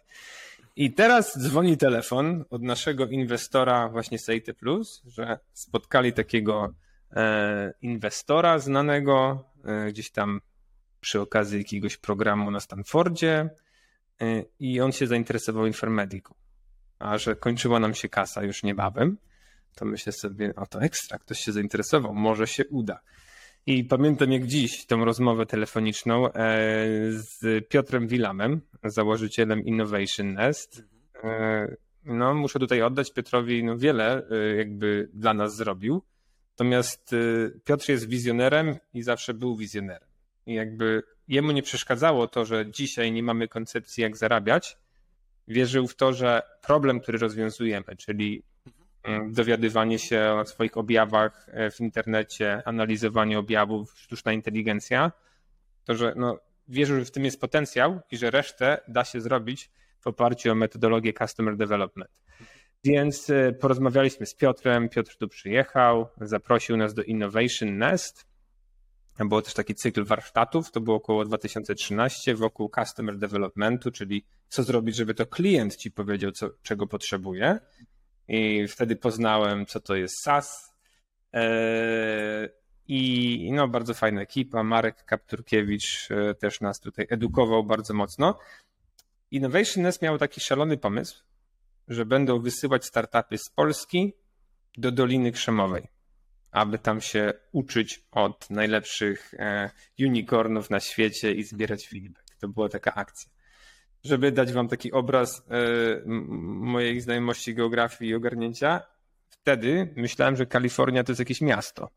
[0.76, 6.74] I teraz dzwoni telefon od naszego inwestora właśnie Seite Plus, że spotkali takiego
[7.12, 10.40] e, inwestora znanego e, gdzieś tam
[11.00, 13.50] przy okazji jakiegoś programu na Stanfordzie
[14.20, 16.34] e, i on się zainteresował Infermediką.
[16.98, 19.18] A że kończyła nam się kasa już niebawem,
[19.74, 23.00] to myślę sobie, o to ekstra, ktoś się zainteresował, może się uda.
[23.68, 26.32] I pamiętam jak dziś tą rozmowę telefoniczną e,
[27.10, 30.82] z Piotrem Wilamem, założycielem Innovation Nest.
[31.24, 36.02] E, no, muszę tutaj oddać Piotrowi no, wiele e, jakby dla nas zrobił.
[36.50, 37.14] Natomiast
[37.64, 40.08] Piotr jest wizjonerem i zawsze był wizjonerem.
[40.46, 44.76] I jakby jemu nie przeszkadzało to, że dzisiaj nie mamy koncepcji jak zarabiać.
[45.48, 48.42] Wierzył w to, że problem, który rozwiązujemy, czyli
[49.28, 55.12] dowiadywanie się o swoich objawach e, w internecie, analizowanie objawów, sztuczna inteligencja,
[55.84, 56.38] to że no,
[56.68, 60.54] wierzę, że w tym jest potencjał i że resztę da się zrobić w oparciu o
[60.54, 62.10] metodologię Customer Development.
[62.84, 68.26] Więc e, porozmawialiśmy z Piotrem, Piotr tu przyjechał, zaprosił nas do Innovation Nest.
[69.18, 74.96] Było też taki cykl warsztatów, to było około 2013 wokół Customer Developmentu, czyli co zrobić,
[74.96, 77.58] żeby to klient ci powiedział, co, czego potrzebuje.
[78.28, 80.74] I wtedy poznałem, co to jest SAS.
[81.34, 82.48] E,
[82.88, 84.62] I no, bardzo fajna ekipa.
[84.62, 88.38] Marek Kapturkiewicz e, też nas tutaj edukował bardzo mocno.
[89.30, 91.24] Innovation Nest miał taki szalony pomysł,
[91.88, 94.12] że będą wysyłać startupy z Polski
[94.78, 95.88] do Doliny Krzemowej,
[96.50, 102.36] aby tam się uczyć od najlepszych e, unicornów na świecie i zbierać feedback.
[102.40, 103.35] To była taka akcja
[104.06, 105.54] żeby dać wam taki obraz e,
[106.06, 108.80] mojej znajomości geografii i ogarnięcia,
[109.28, 111.90] wtedy myślałem, że Kalifornia to jest jakieś miasto.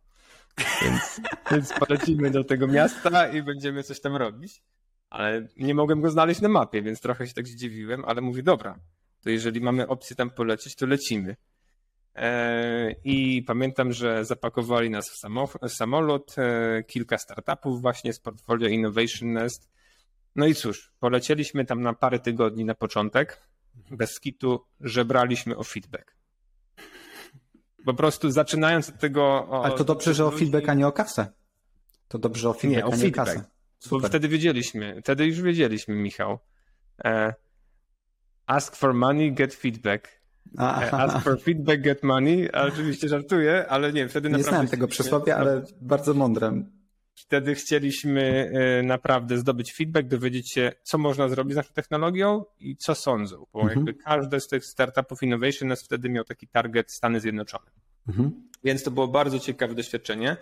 [0.81, 4.61] Więc, więc polecimy do tego miasta i będziemy coś tam robić.
[5.09, 8.79] Ale nie mogłem go znaleźć na mapie, więc trochę się tak zdziwiłem, ale mówię, dobra,
[9.23, 11.35] to jeżeli mamy opcję tam polecieć, to lecimy.
[12.15, 19.33] E, I pamiętam, że zapakowali nas w samolot, e, kilka startupów właśnie z portfolio Innovation
[19.33, 19.69] Nest
[20.39, 23.41] no i cóż, polecieliśmy tam na parę tygodni na początek.
[23.91, 26.15] Bez kitu żebraliśmy o feedback.
[27.85, 29.23] Po prostu zaczynając od tego.
[29.23, 31.27] O, Ale to dobrze, że o feedback, a nie o kasę.
[32.07, 33.29] To dobrze o feedback, nie, o a nie feedback.
[33.29, 33.45] o kasę.
[33.79, 34.01] Super.
[34.01, 36.39] Bo wtedy wiedzieliśmy, wtedy już wiedzieliśmy, Michał.
[37.05, 37.33] E,
[38.45, 40.07] ask for money, get feedback.
[40.59, 42.49] E, ask for feedback, get money.
[42.53, 44.51] A oczywiście żartuję, ale nie, wtedy nie naprawdę.
[44.51, 46.63] Nie znałem tego przysłowia, ale bardzo mądre.
[47.19, 52.75] Wtedy chcieliśmy e, naprawdę zdobyć feedback, dowiedzieć się, co można zrobić z naszą technologią i
[52.75, 53.77] co sądzą, bo mhm.
[53.77, 57.71] jakby każdy z tych startupów innovation nas wtedy miał taki target Stany Zjednoczone.
[58.07, 58.47] Mhm.
[58.63, 60.37] Więc to było bardzo ciekawe doświadczenie.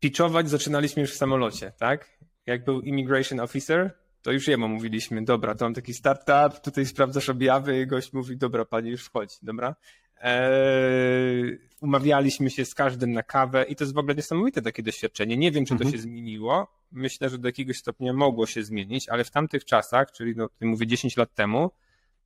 [0.00, 2.18] pitchować zaczynaliśmy już w samolocie, tak?
[2.46, 3.90] Jak był immigration officer,
[4.22, 8.64] to już jemu mówiliśmy, dobra, to mam taki startup, tutaj sprawdzasz objawy gość mówi, dobra,
[8.64, 9.74] pani już wchodzi, dobra?
[10.20, 15.36] Eee, umawialiśmy się z każdym na kawę i to jest w ogóle niesamowite takie doświadczenie.
[15.36, 15.92] Nie wiem, czy to mhm.
[15.92, 16.68] się zmieniło.
[16.92, 20.86] Myślę, że do jakiegoś stopnia mogło się zmienić, ale w tamtych czasach, czyli no, mówię
[20.86, 21.70] 10 lat temu,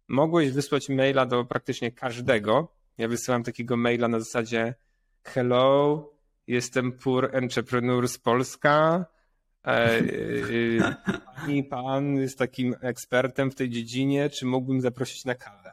[0.09, 2.73] mogłeś wysłać maila do praktycznie każdego.
[2.99, 4.75] Ja wysyłam takiego maila na zasadzie
[5.25, 6.11] hello,
[6.47, 9.07] jestem Pur Entrepreneur z Polska,
[9.67, 10.01] e, e,
[11.37, 15.73] pani pan jest takim ekspertem w tej dziedzinie, czy mógłbym zaprosić na kawę?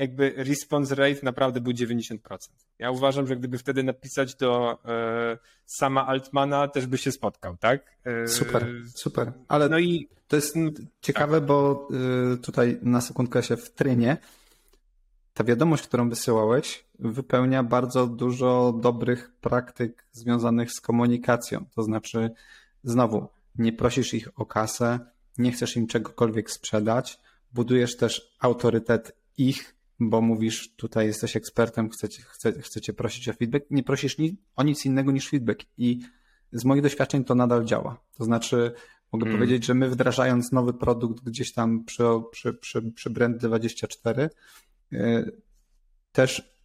[0.00, 2.18] Jakby response rate naprawdę był 90%.
[2.78, 7.96] Ja uważam, że gdyby wtedy napisać do e, sama Altmana, też by się spotkał, tak?
[8.04, 9.32] E, super, super.
[9.48, 10.56] Ale no i to jest
[11.00, 11.46] ciekawe, tak.
[11.46, 11.88] bo
[12.32, 14.16] e, tutaj na sekundkę się wtrynie.
[15.34, 21.64] Ta wiadomość, którą wysyłałeś, wypełnia bardzo dużo dobrych praktyk związanych z komunikacją.
[21.74, 22.30] To znaczy,
[22.84, 23.28] znowu,
[23.58, 24.98] nie prosisz ich o kasę,
[25.38, 27.20] nie chcesz im czegokolwiek sprzedać,
[27.52, 33.66] budujesz też autorytet ich bo mówisz, tutaj jesteś ekspertem, chcecie, chce, chcecie prosić o feedback,
[33.70, 35.60] nie prosisz ni, o nic innego niż feedback.
[35.78, 36.00] I
[36.52, 38.00] z moich doświadczeń to nadal działa.
[38.14, 38.72] To znaczy,
[39.12, 39.38] mogę mm.
[39.38, 44.28] powiedzieć, że my wdrażając nowy produkt gdzieś tam przy, przy, przy, przy Brand24,
[44.90, 45.32] yy,
[46.12, 46.56] też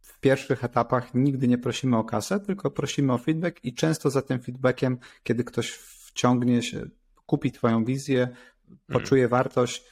[0.00, 4.22] w pierwszych etapach nigdy nie prosimy o kasę, tylko prosimy o feedback i często za
[4.22, 6.86] tym feedbackiem, kiedy ktoś wciągnie się,
[7.26, 8.28] kupi Twoją wizję,
[8.86, 9.30] poczuje mm.
[9.30, 9.84] wartość,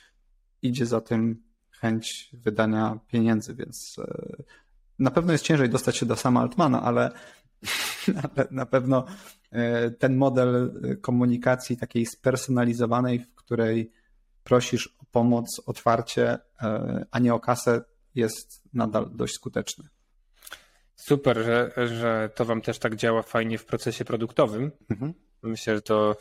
[0.62, 1.42] idzie za tym
[1.84, 4.42] chęć wydania pieniędzy, więc e,
[4.98, 7.10] na pewno jest ciężej dostać się do sama Altmana, ale
[8.50, 9.04] na pewno
[9.50, 13.92] e, ten model komunikacji takiej spersonalizowanej, w której
[14.44, 19.88] prosisz o pomoc otwarcie, e, a nie o kasę, jest nadal dość skuteczny.
[20.96, 24.70] Super, że, że to Wam też tak działa fajnie w procesie produktowym.
[24.90, 25.14] Mhm.
[25.48, 26.16] Myślę, że to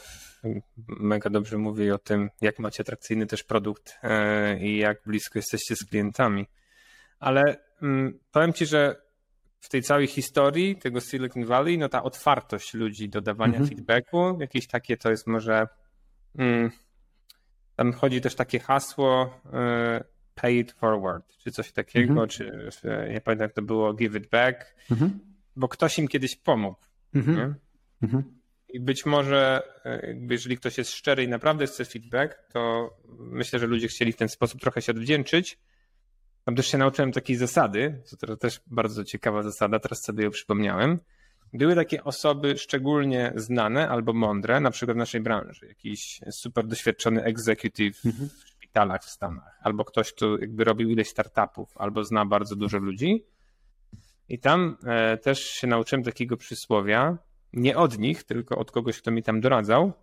[0.87, 5.75] mega dobrze mówi o tym, jak macie atrakcyjny też produkt e, i jak blisko jesteście
[5.75, 6.47] z klientami.
[7.19, 8.95] Ale mm, powiem Ci, że
[9.59, 13.69] w tej całej historii tego Silicon Valley, no ta otwartość ludzi do dawania mhm.
[13.69, 15.67] feedbacku, jakieś takie to jest może.
[16.37, 16.71] Mm,
[17.75, 20.03] tam chodzi też takie hasło y,
[20.35, 22.29] pay it forward, czy coś takiego, mhm.
[22.29, 22.71] czy
[23.13, 25.19] nie pamiętam jak to było, give it back, mhm.
[25.55, 26.79] bo ktoś im kiedyś pomógł.
[28.01, 28.33] Mhm.
[28.73, 33.67] I być może, e, jeżeli ktoś jest szczery i naprawdę chce feedback, to myślę, że
[33.67, 35.59] ludzie chcieli w ten sposób trochę się odwdzięczyć.
[36.45, 40.31] Tam też się nauczyłem takiej zasady, co to też bardzo ciekawa zasada, teraz sobie ją
[40.31, 40.99] przypomniałem.
[41.53, 47.23] Były takie osoby szczególnie znane albo mądre, na przykład w naszej branży, jakiś super doświadczony
[47.23, 48.29] executive mhm.
[48.29, 52.77] w szpitalach w Stanach, albo ktoś, kto jakby robił ileś startupów, albo zna bardzo dużo
[52.77, 53.25] ludzi.
[54.29, 57.17] I tam e, też się nauczyłem takiego przysłowia,
[57.53, 59.93] nie od nich, tylko od kogoś, kto mi tam doradzał,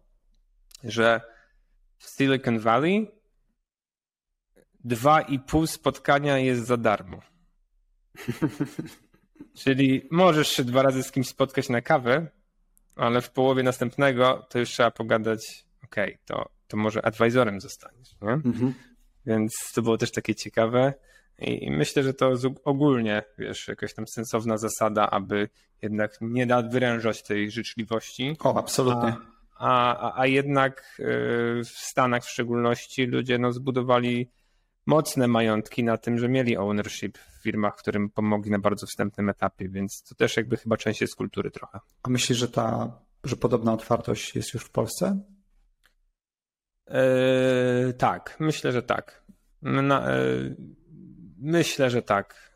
[0.85, 1.21] że
[1.99, 3.11] w Silicon Valley
[4.85, 7.21] dwa i pół spotkania jest za darmo.
[9.63, 12.27] Czyli możesz się dwa razy z kimś spotkać na kawę,
[12.97, 18.17] ale w połowie następnego to już trzeba pogadać, okej, okay, to, to może advisorem zostaniesz.
[18.23, 18.33] Nie?
[18.33, 18.75] Mhm.
[19.27, 20.95] Więc to było też takie ciekawe.
[21.39, 22.33] I myślę, że to
[22.65, 25.49] ogólnie, wiesz, jakaś tam sensowna zasada, aby
[25.83, 28.37] jednak nie nadwyrężać tej życzliwości.
[28.41, 29.17] O, absolutnie.
[29.59, 31.05] A, a, a jednak y,
[31.65, 34.31] w Stanach w szczególności ludzie no, zbudowali
[34.87, 39.69] mocne majątki na tym, że mieli ownership w firmach, którym pomogli na bardzo wstępnym etapie,
[39.69, 41.81] więc to też jakby chyba część jest kultury trochę.
[42.03, 45.21] A myślisz, że ta, że podobna otwartość jest już w Polsce?
[46.91, 49.25] Yy, tak, myślę, że tak.
[49.63, 50.57] Na, yy,
[51.41, 52.51] Myślę, że tak.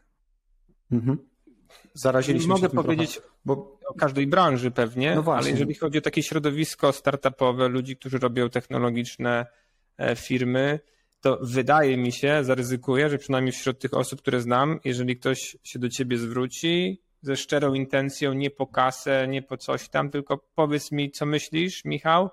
[0.92, 1.18] Mhm.
[1.94, 3.78] Zaraziliśmy Mogę się powiedzieć trochę, bo...
[3.88, 8.50] o każdej branży pewnie, no ale jeżeli chodzi o takie środowisko startupowe, ludzi, którzy robią
[8.50, 9.46] technologiczne
[9.98, 10.80] e, firmy,
[11.20, 15.78] to wydaje mi się, zaryzykuję, że przynajmniej wśród tych osób, które znam, jeżeli ktoś się
[15.78, 20.92] do ciebie zwróci ze szczerą intencją, nie po kasę, nie po coś tam, tylko powiedz
[20.92, 22.30] mi, co myślisz, Michał,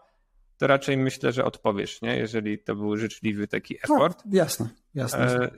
[0.58, 2.18] to raczej myślę, że odpowiesz, nie?
[2.18, 4.24] jeżeli to był życzliwy taki no, effort.
[4.26, 5.20] No, jasne, jasne.
[5.20, 5.52] E,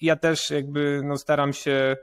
[0.00, 1.96] ja też jakby no, staram się,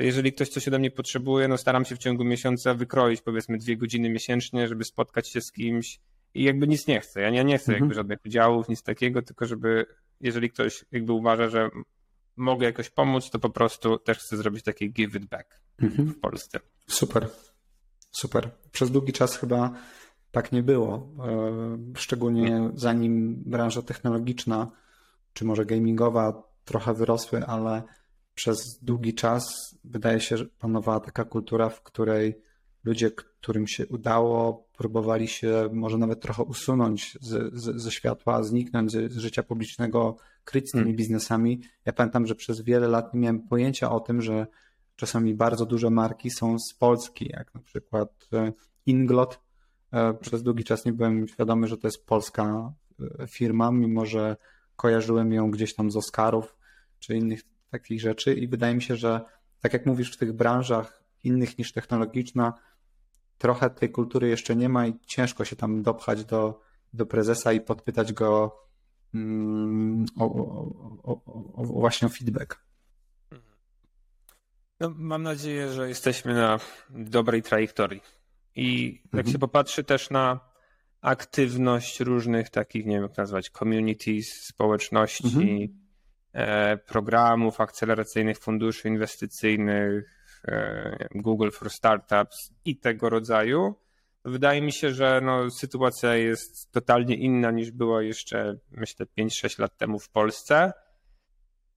[0.00, 3.76] jeżeli ktoś coś ode mnie potrzebuje, no staram się w ciągu miesiąca wykroić powiedzmy dwie
[3.76, 6.00] godziny miesięcznie, żeby spotkać się z kimś
[6.34, 7.20] i jakby nic nie chcę.
[7.20, 7.82] Ja nie, nie chcę mhm.
[7.82, 9.86] jakby żadnych udziałów, nic takiego, tylko żeby
[10.20, 11.70] jeżeli ktoś jakby uważa, że
[12.36, 16.08] mogę jakoś pomóc, to po prostu też chcę zrobić taki give it back mhm.
[16.08, 16.60] w Polsce.
[16.86, 17.28] Super,
[18.10, 18.50] super.
[18.72, 19.72] Przez długi czas chyba
[20.30, 21.08] tak nie było.
[21.18, 24.70] E, szczególnie zanim branża technologiczna,
[25.32, 27.82] czy może gamingowa trochę wyrosły, ale
[28.36, 29.44] przez długi czas
[29.84, 32.38] wydaje się, że panowała taka kultura, w której
[32.84, 38.92] ludzie, którym się udało, próbowali się może nawet trochę usunąć z, z, ze światła, zniknąć
[38.92, 40.96] z, z życia publicznego, kryć z tymi hmm.
[40.96, 41.60] biznesami.
[41.84, 44.46] Ja pamiętam, że przez wiele lat nie miałem pojęcia o tym, że
[44.96, 48.52] czasami bardzo duże marki są z Polski, jak na przykład e,
[48.86, 49.40] Inglot.
[49.92, 52.72] E, przez długi czas nie byłem świadomy, że to jest polska
[53.20, 54.36] e, firma, mimo że
[54.76, 56.56] kojarzyłem ją gdzieś tam z Oscarów
[56.98, 57.42] czy innych
[57.78, 59.20] takich rzeczy i wydaje mi się, że
[59.60, 62.52] tak jak mówisz w tych branżach innych niż technologiczna,
[63.38, 66.60] trochę tej kultury jeszcze nie ma i ciężko się tam dopchać do,
[66.92, 68.60] do prezesa i podpytać go
[69.14, 70.24] mm, o,
[71.02, 71.20] o,
[71.54, 72.66] o, właśnie o feedback.
[74.80, 76.58] No, mam nadzieję, że jesteśmy na
[76.90, 78.00] dobrej trajektorii.
[78.54, 79.32] I jak mhm.
[79.32, 80.40] się popatrzy też na
[81.00, 85.85] aktywność różnych takich, nie wiem jak nazwać, communities, społeczności, mhm.
[86.36, 90.04] E, programów akceleracyjnych, funduszy inwestycyjnych,
[90.48, 93.74] e, Google for Startups i tego rodzaju,
[94.24, 99.76] wydaje mi się, że no, sytuacja jest totalnie inna niż była jeszcze, myślę, 5-6 lat
[99.76, 100.72] temu w Polsce.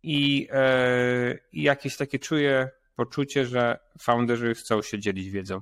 [0.04, 5.62] I, e, I jakieś takie czuję poczucie, że founderzy chcą się dzielić wiedzą.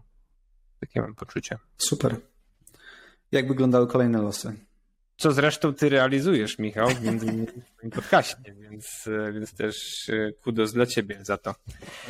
[0.79, 1.57] Takie mam poczucie.
[1.77, 2.15] Super.
[3.31, 4.66] Jak wyglądały kolejne losy?
[5.17, 10.73] Co zresztą ty realizujesz, Michał, między innymi w moim podcaście, więc, więc też e, kudos
[10.73, 11.55] dla ciebie za to.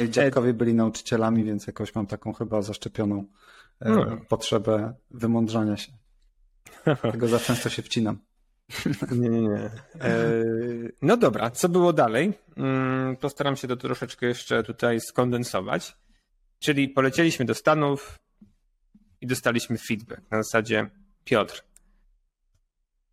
[0.10, 3.26] Dziadkowie byli nauczycielami, więc jakoś mam taką chyba zaszczepioną
[3.80, 4.18] e, no.
[4.30, 5.92] potrzebę wymądrzania się.
[7.12, 8.20] Tego za często się wcinam.
[9.12, 9.56] Nie, nie, nie.
[9.56, 9.72] E,
[11.02, 12.34] no dobra, co było dalej?
[12.58, 15.98] Mm, postaram się to troszeczkę jeszcze tutaj skondensować.
[16.60, 18.20] Czyli polecieliśmy do Stanów
[19.22, 20.90] i dostaliśmy feedback na zasadzie
[21.24, 21.64] Piotr,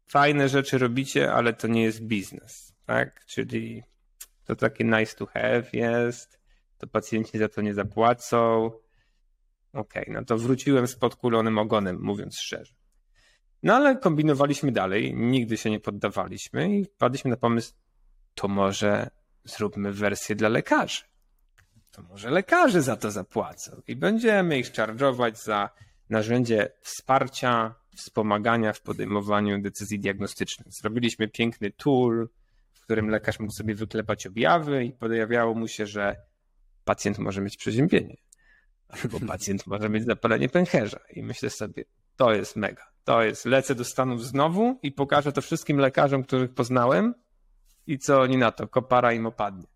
[0.07, 3.25] fajne rzeczy robicie, ale to nie jest biznes, tak?
[3.27, 3.83] Czyli
[4.45, 6.41] to takie nice to have jest,
[6.79, 8.65] to pacjenci za to nie zapłacą.
[9.73, 12.75] Okej, okay, no to wróciłem z podkulonym ogonem, mówiąc szczerze.
[13.63, 17.73] No ale kombinowaliśmy dalej, nigdy się nie poddawaliśmy i wpadliśmy na pomysł,
[18.35, 19.11] to może
[19.45, 21.03] zróbmy wersję dla lekarzy.
[21.91, 25.71] To może lekarze za to zapłacą i będziemy ich charge'ować za
[26.11, 30.72] narzędzie wsparcia, wspomagania w podejmowaniu decyzji diagnostycznych.
[30.72, 32.28] Zrobiliśmy piękny tool,
[32.72, 36.16] w którym lekarz mógł sobie wyklepać objawy i pojawiało mu się, że
[36.84, 38.16] pacjent może mieć przeziębienie
[38.88, 41.01] albo pacjent może mieć zapalenie pęcherza.
[41.12, 41.84] I myślę sobie,
[42.16, 42.82] to jest mega.
[43.05, 47.14] To jest, lecę do Stanów znowu i pokażę to wszystkim lekarzom, których poznałem
[47.86, 49.66] i co oni na to, kopara im opadnie.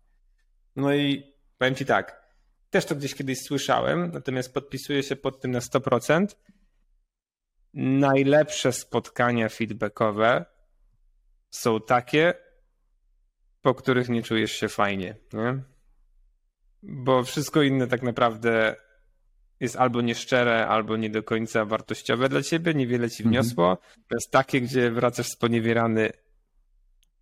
[0.75, 2.33] No i powiem ci tak,
[2.69, 6.27] też to gdzieś kiedyś słyszałem, natomiast podpisuję się pod tym na 100%.
[7.73, 10.45] Najlepsze spotkania feedbackowe
[11.49, 12.33] są takie,
[13.61, 15.15] po których nie czujesz się fajnie.
[15.33, 15.63] Nie?
[16.83, 18.75] Bo wszystko inne tak naprawdę
[19.59, 23.43] jest albo nieszczere, albo nie do końca wartościowe dla ciebie, niewiele ci mhm.
[23.43, 23.77] wniosło.
[23.95, 26.09] To jest takie, gdzie wracasz sponiewierany.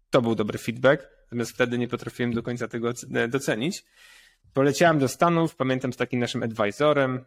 [0.09, 2.91] To był dobry feedback, natomiast wtedy nie potrafiłem do końca tego
[3.29, 3.83] docenić.
[4.53, 7.25] Poleciałem do Stanów, pamiętam z takim naszym advisorem,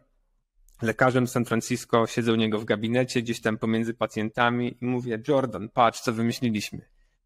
[0.81, 5.69] lekarzem San Francisco, siedzę u niego w gabinecie, gdzieś tam pomiędzy pacjentami i mówię, Jordan,
[5.69, 6.79] patrz, co wymyśliliśmy.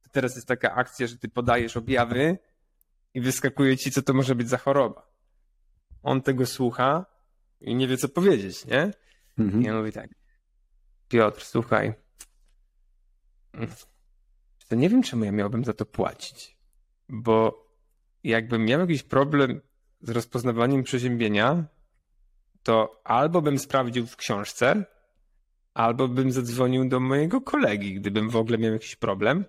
[0.04, 2.38] To teraz jest taka akcja, że ty podajesz objawy
[3.14, 5.08] i wyskakuje ci, co to może być za choroba.
[6.04, 7.06] On tego słucha
[7.62, 8.92] i nie wie, co powiedzieć, nie?
[9.38, 9.64] Mhm.
[9.64, 10.10] I ja mówię tak,
[11.08, 11.94] Piotr, słuchaj,
[14.68, 16.58] to nie wiem, czemu ja miałbym za to płacić,
[17.10, 17.66] bo
[18.24, 19.62] jakbym miał jakiś problem
[20.02, 21.66] z rozpoznawaniem przeziębienia,
[22.66, 24.86] to albo bym sprawdził w książce,
[25.74, 29.46] albo bym zadzwonił do mojego kolegi, gdybym w ogóle miał jakiś problem.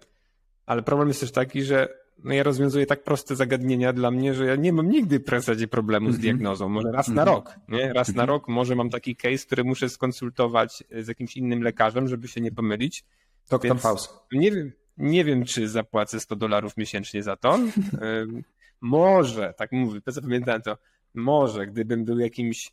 [0.66, 1.88] Ale problem jest też taki, że
[2.24, 5.68] no ja rozwiązuję tak proste zagadnienia dla mnie, że ja nie mam nigdy w zasadzie
[5.68, 6.22] problemu z mhm.
[6.22, 6.68] diagnozą.
[6.68, 7.36] Może raz na mhm.
[7.36, 7.92] rok, nie?
[7.92, 8.28] Raz na mhm.
[8.28, 12.52] rok może mam taki case, który muszę skonsultować z jakimś innym lekarzem, żeby się nie
[12.52, 13.04] pomylić.
[13.50, 14.10] Doktor Faust.
[14.32, 17.58] Nie wiem, nie wiem, czy zapłacę 100 dolarów miesięcznie za to.
[18.80, 20.78] Może, tak mówię, zapamiętałem to,
[21.14, 22.72] może gdybym był jakimś, e,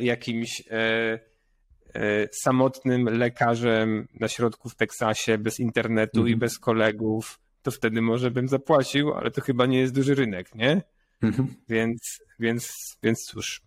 [0.00, 1.18] jakimś e,
[1.94, 6.38] e, samotnym lekarzem na środku w Teksasie, bez internetu i mhm.
[6.38, 10.82] bez kolegów, to wtedy może bym zapłacił, ale to chyba nie jest duży rynek, nie?
[11.22, 11.54] Mhm.
[11.68, 12.72] Więc, więc,
[13.02, 13.62] więc cóż,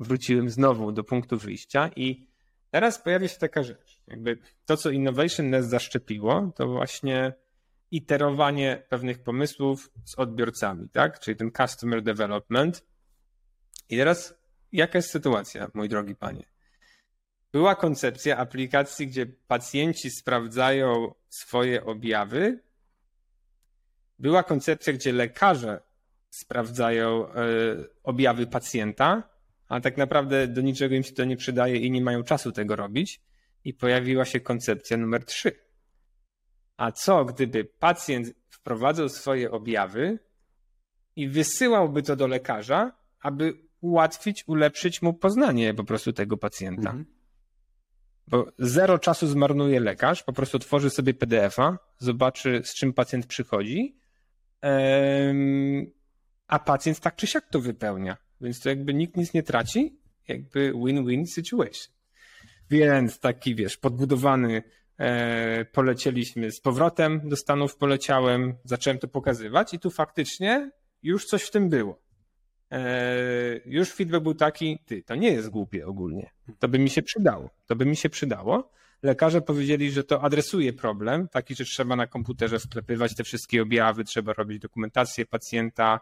[0.00, 2.26] wróciłem znowu do punktu wyjścia i
[2.70, 4.02] teraz pojawia się taka rzecz.
[4.08, 7.32] Jakby to, co Innovation nas zaszczepiło, to właśnie
[7.90, 11.20] iterowanie pewnych pomysłów z odbiorcami, tak?
[11.20, 12.84] Czyli ten customer development.
[13.88, 14.35] I teraz
[14.72, 16.46] jaka jest sytuacja, mój drogi panie?
[17.52, 22.60] Była koncepcja aplikacji, gdzie pacjenci sprawdzają swoje objawy.
[24.18, 25.80] Była koncepcja, gdzie lekarze
[26.30, 27.32] sprawdzają y,
[28.02, 29.22] objawy pacjenta.
[29.68, 32.76] a tak naprawdę do niczego im się to nie przydaje i nie mają czasu tego
[32.76, 33.20] robić.
[33.64, 35.52] I pojawiła się koncepcja numer trzy.
[36.76, 40.18] A co, gdyby pacjent wprowadzał swoje objawy
[41.16, 46.90] i wysyłałby to do lekarza, aby ułatwić, ulepszyć mu poznanie po prostu tego pacjenta?
[46.90, 47.04] Mhm.
[48.28, 53.96] Bo zero czasu zmarnuje lekarz, po prostu tworzy sobie PDF-a, zobaczy z czym pacjent przychodzi,
[56.46, 58.16] a pacjent tak czy siak to wypełnia.
[58.40, 61.92] Więc to jakby nikt nic nie traci, jakby win-win situation.
[62.70, 64.62] Więc taki, wiesz, podbudowany
[64.98, 70.70] e, polecieliśmy z powrotem do Stanów, poleciałem, zacząłem to pokazywać i tu faktycznie
[71.02, 72.05] już coś w tym było.
[72.70, 76.30] E, już feedback był taki, ty, to nie jest głupie ogólnie.
[76.58, 77.50] To by mi się przydało.
[77.66, 78.70] To by mi się przydało.
[79.02, 84.04] Lekarze powiedzieli, że to adresuje problem, taki, że trzeba na komputerze wklepywać te wszystkie objawy,
[84.04, 86.00] trzeba robić dokumentację pacjenta,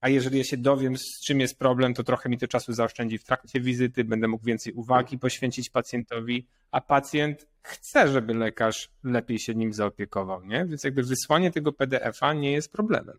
[0.00, 3.18] a jeżeli ja się dowiem, z czym jest problem, to trochę mi to czasu zaoszczędzi
[3.18, 9.38] w trakcie wizyty, będę mógł więcej uwagi poświęcić pacjentowi, a pacjent chce, żeby lekarz lepiej
[9.38, 10.66] się nim zaopiekował, nie?
[10.66, 13.18] Więc jakby wysłanie tego PDF-a nie jest problemem.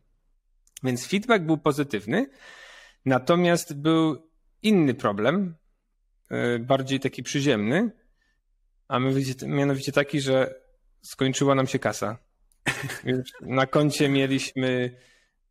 [0.84, 2.30] Więc feedback był pozytywny,
[3.06, 4.30] natomiast był
[4.62, 5.56] inny problem,
[6.30, 7.92] e, bardziej taki przyziemny,
[8.88, 9.00] a
[9.48, 10.56] mianowicie taki, że
[11.02, 12.18] skończyła nam się kasa.
[13.42, 14.98] Na koncie mieliśmy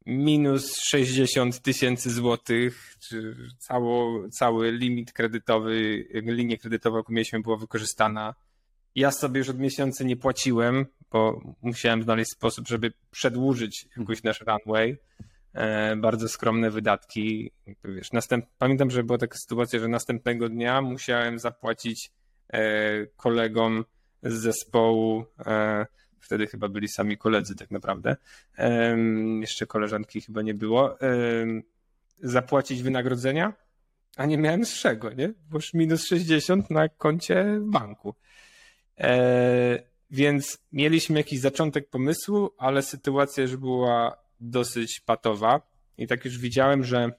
[0.06, 8.34] minus 60 tysięcy złotych, czy cało, cały limit kredytowy, linię kredytową, jaką mieliśmy, była wykorzystana.
[8.94, 14.40] Ja sobie już od miesiąca nie płaciłem, bo musiałem znaleźć sposób, żeby przedłużyć jakoś nasz
[14.40, 14.96] runway.
[15.58, 17.50] E, bardzo skromne wydatki.
[17.84, 18.46] Wiesz, następ...
[18.58, 22.10] Pamiętam, że była taka sytuacja, że następnego dnia musiałem zapłacić
[22.52, 22.60] e,
[23.06, 23.84] kolegom
[24.22, 25.86] z zespołu e,
[26.20, 28.16] Wtedy chyba byli sami koledzy tak naprawdę.
[29.40, 30.98] Jeszcze koleżanki chyba nie było.
[32.22, 33.52] Zapłacić wynagrodzenia,
[34.16, 35.32] a nie miałem z czego, nie?
[35.50, 38.14] Bo minus 60 na koncie banku.
[40.10, 45.60] Więc mieliśmy jakiś zaczątek pomysłu, ale sytuacja już była dosyć patowa
[45.98, 47.10] i tak już widziałem, że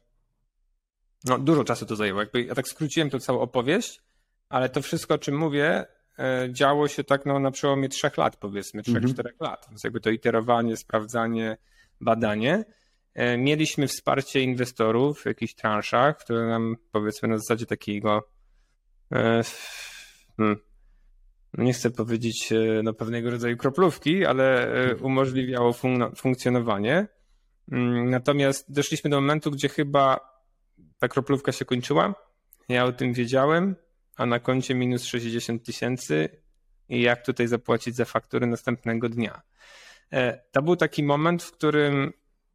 [1.25, 2.19] no, dużo czasu to zajęło.
[2.19, 4.01] Jakby ja tak skróciłem to całą opowieść,
[4.49, 5.85] ale to wszystko, o czym mówię,
[6.19, 9.13] E, działo się tak no, na przełomie trzech lat, powiedzmy, trzech, mhm.
[9.13, 9.65] czterech lat.
[9.69, 11.57] Więc jakby to iterowanie, sprawdzanie,
[12.01, 12.65] badanie.
[13.13, 18.29] E, mieliśmy wsparcie inwestorów w jakichś transzach, które nam powiedzmy na zasadzie takiego
[19.11, 19.41] e,
[20.37, 20.59] hmm,
[21.57, 25.05] nie chcę powiedzieć no, pewnego rodzaju kroplówki, ale mhm.
[25.05, 27.07] umożliwiało fun funkcjonowanie.
[27.71, 30.19] Mm, natomiast doszliśmy do momentu, gdzie chyba
[30.99, 32.15] ta kroplówka się kończyła.
[32.69, 33.75] Ja o tym wiedziałem
[34.19, 36.29] a na koncie minus 60 tysięcy
[36.89, 39.41] i jak tutaj zapłacić za faktury następnego dnia.
[40.13, 42.13] E, to był taki moment, w którym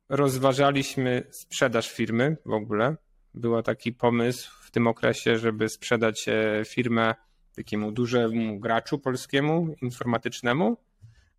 [0.09, 2.97] rozważaliśmy sprzedaż firmy w ogóle.
[3.35, 7.15] Był taki pomysł w tym okresie, żeby sprzedać e, firmę
[7.57, 10.77] takiemu dużemu graczu polskiemu, informatycznemu.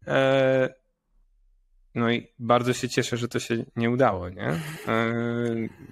[0.07, 0.73] E,
[1.95, 4.59] no i bardzo się cieszę, że to się nie udało, nie?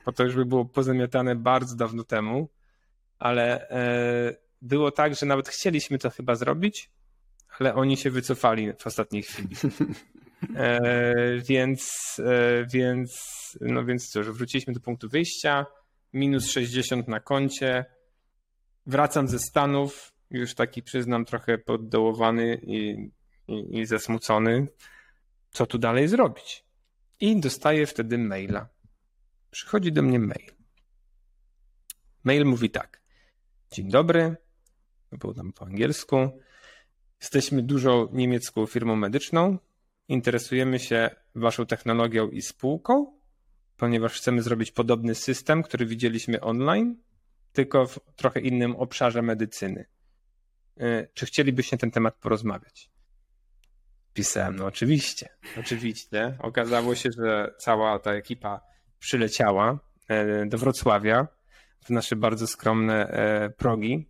[0.05, 2.49] Bo to już by było pozamiatane bardzo dawno temu
[3.23, 6.89] ale e, było tak, że nawet chcieliśmy to chyba zrobić,
[7.59, 9.55] ale oni się wycofali w ostatniej chwili.
[10.55, 11.91] E, więc,
[12.25, 13.21] e, więc,
[13.61, 15.65] no więc cóż, wróciliśmy do punktu wyjścia,
[16.13, 17.85] minus 60 na koncie,
[18.85, 23.09] wracam ze Stanów, już taki przyznam trochę poddołowany i,
[23.47, 24.67] i, i zasmucony,
[25.51, 26.65] co tu dalej zrobić.
[27.19, 28.69] I dostaję wtedy maila.
[29.51, 30.51] Przychodzi do mnie mail.
[32.23, 33.01] Mail mówi tak.
[33.71, 34.35] Dzień dobry.
[35.11, 36.39] Był tam po angielsku.
[37.21, 39.57] Jesteśmy dużą niemiecką firmą medyczną.
[40.07, 43.19] Interesujemy się Waszą technologią i spółką,
[43.77, 46.95] ponieważ chcemy zrobić podobny system, który widzieliśmy online,
[47.53, 49.85] tylko w trochę innym obszarze medycyny.
[50.79, 52.89] E, czy chcielibyście na ten temat porozmawiać?
[54.13, 56.37] Pisałem, no oczywiście, oczywiście.
[56.39, 58.61] Okazało się, że cała ta ekipa
[58.99, 61.27] przyleciała e, do Wrocławia
[61.85, 64.09] w nasze bardzo skromne e, progi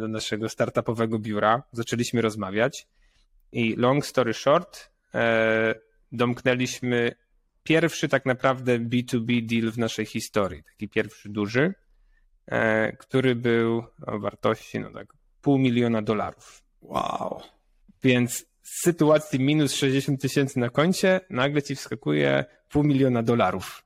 [0.00, 1.62] do naszego startupowego biura.
[1.72, 2.86] Zaczęliśmy rozmawiać
[3.52, 4.90] i long story short,
[6.12, 7.14] domknęliśmy
[7.62, 10.62] pierwszy tak naprawdę B2B deal w naszej historii.
[10.62, 11.74] Taki pierwszy duży,
[12.98, 15.06] który był o wartości no tak,
[15.44, 16.62] pół miliona dolarów.
[16.82, 17.40] Wow.
[18.02, 23.84] Więc z sytuacji minus 60 tysięcy na koncie nagle ci wskakuje pół miliona dolarów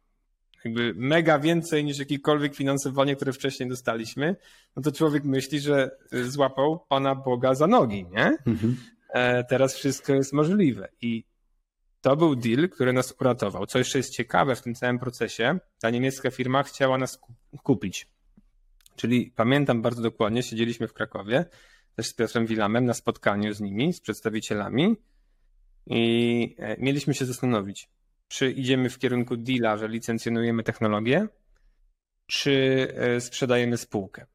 [0.64, 4.36] jakby mega więcej niż jakiekolwiek finansowanie, które wcześniej dostaliśmy,
[4.76, 8.36] no to człowiek myśli, że y, złapał Pana Boga za nogi, nie?
[8.46, 8.76] Mhm.
[9.14, 11.24] E, teraz wszystko jest możliwe i
[12.00, 13.66] to był deal, który nas uratował.
[13.66, 17.20] Co jeszcze jest ciekawe w tym całym procesie, ta niemiecka firma chciała nas
[17.62, 18.17] kupić.
[18.98, 21.44] Czyli pamiętam bardzo dokładnie, siedzieliśmy w Krakowie,
[21.94, 24.96] też z Piotrem Wilamem na spotkaniu z nimi, z przedstawicielami
[25.86, 27.88] i e, mieliśmy się zastanowić,
[28.28, 31.28] czy idziemy w kierunku deala, że licencjonujemy technologię,
[32.26, 34.26] czy e, sprzedajemy spółkę.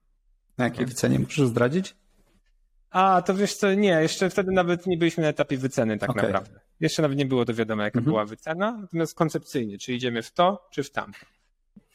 [0.57, 1.95] Na jakiej cenie możesz zdradzić?
[2.89, 6.23] A, to wiesz co, nie, jeszcze wtedy nawet nie byliśmy na etapie wyceny tak okay.
[6.23, 6.59] naprawdę.
[6.79, 8.11] Jeszcze nawet nie było to wiadomo, jaka mhm.
[8.11, 11.19] była wycena, natomiast koncepcyjnie, czy idziemy w to, czy w tamto.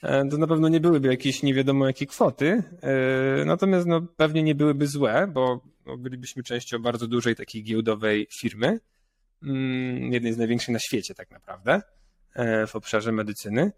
[0.03, 4.43] E, to na pewno nie byłyby jakieś nie wiadomo jakie kwoty, e, natomiast no, pewnie
[4.43, 5.61] nie byłyby złe, bo
[5.99, 8.81] bylibyśmy częścią bardzo dużej takiej giełdowej firmy,
[9.43, 11.83] mm, jednej z największych na świecie tak naprawdę,
[12.35, 13.73] e, w obszarze medycyny,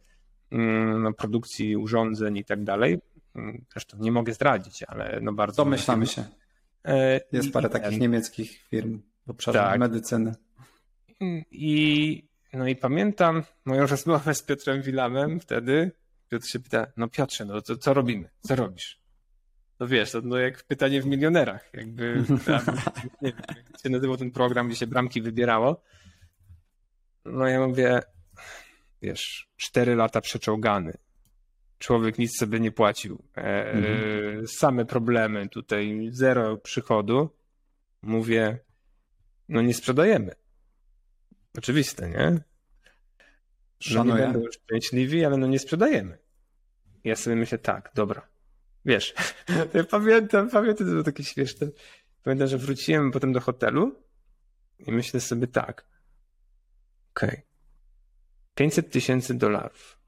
[0.50, 2.98] mm, no, produkcji urządzeń i tak dalej.
[3.34, 5.64] Mm, zresztą nie mogę zdradzić, ale no bardzo...
[5.64, 6.24] Domyślamy się.
[7.32, 9.80] Jest parę takich niemieckich firm w obszarze tak.
[9.80, 10.34] medycyny.
[11.50, 15.92] I, no i pamiętam moją rozmowę z Piotrem Wilamem wtedy.
[16.30, 18.30] Piotr się pyta, no Piotrze, no to co robimy?
[18.40, 19.00] Co robisz?
[19.80, 21.70] No wiesz, to no jak pytanie w milionerach.
[21.74, 22.24] Jakby,
[23.22, 25.82] nie wiem, jak się nazywał ten program, gdzie się bramki wybierało.
[27.24, 28.00] No ja mówię,
[29.02, 30.92] wiesz, cztery lata przeczołgany.
[31.78, 33.24] Człowiek nic sobie nie płacił.
[33.36, 34.46] E, mhm.
[34.48, 37.30] Same problemy tutaj, zero przychodu.
[38.02, 38.58] Mówię,
[39.48, 40.34] no nie sprzedajemy.
[41.58, 42.49] Oczywiste, nie?
[43.80, 44.14] Szanuję.
[44.14, 46.18] No nie będą szczęśliwi, ale no nie sprzedajemy.
[47.04, 48.28] Ja sobie myślę, tak, dobra.
[48.84, 49.14] Wiesz,
[49.74, 51.66] ja pamiętam, pamiętam, to było takie śmieszne.
[52.22, 54.02] Pamiętam, że wróciłem potem do hotelu
[54.78, 55.86] i myślę sobie tak.
[57.10, 57.30] Okej.
[57.30, 57.42] Okay.
[58.54, 59.98] 500 tysięcy dolarów.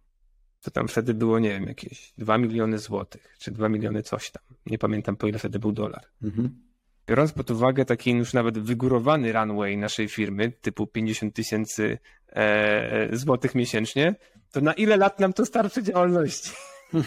[0.60, 4.42] To tam wtedy było, nie wiem, jakieś 2 miliony złotych, czy 2 miliony coś tam.
[4.66, 6.06] Nie pamiętam, po ile wtedy był dolar.
[6.22, 6.71] Mhm
[7.06, 11.98] biorąc pod uwagę taki już nawet wygórowany runway naszej firmy, typu 50 tysięcy
[12.28, 14.14] e, złotych miesięcznie,
[14.52, 16.50] to na ile lat nam to starczy działalności?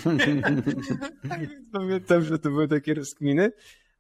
[1.30, 1.40] tak
[1.72, 3.52] pamiętam, że to były takie rozkminy,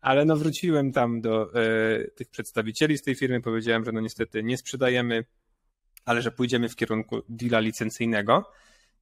[0.01, 4.43] ale no wróciłem tam do e, tych przedstawicieli z tej firmy, powiedziałem, że no niestety
[4.43, 5.25] nie sprzedajemy,
[6.05, 8.51] ale że pójdziemy w kierunku deala licencyjnego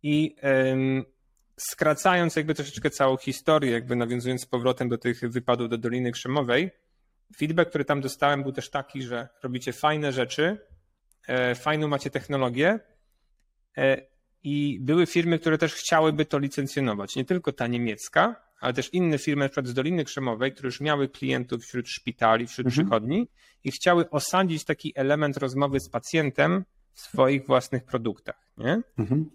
[0.04, 0.36] i
[1.58, 6.72] skracając jakby troszeczkę całą historię, jakby nawiązując z powrotem do tych wypadów do Doliny Krzemowej,
[7.38, 10.58] feedback, który tam dostałem, był też taki, że robicie fajne rzeczy,
[11.28, 12.80] e, fajną macie technologię
[13.78, 14.02] e,
[14.44, 17.16] i były firmy, które też chciałyby to licencjonować.
[17.16, 20.82] Nie tylko ta niemiecka, ale też inne firmy, na przykład z Doliny Krzemowej, które już
[20.82, 22.88] miały klientów wśród szpitali, wśród mhm.
[22.88, 23.28] przychodni
[23.64, 28.36] i chciały osadzić taki element rozmowy z pacjentem w swoich własnych produktach.
[28.58, 28.82] Nie?
[28.98, 29.30] Mhm.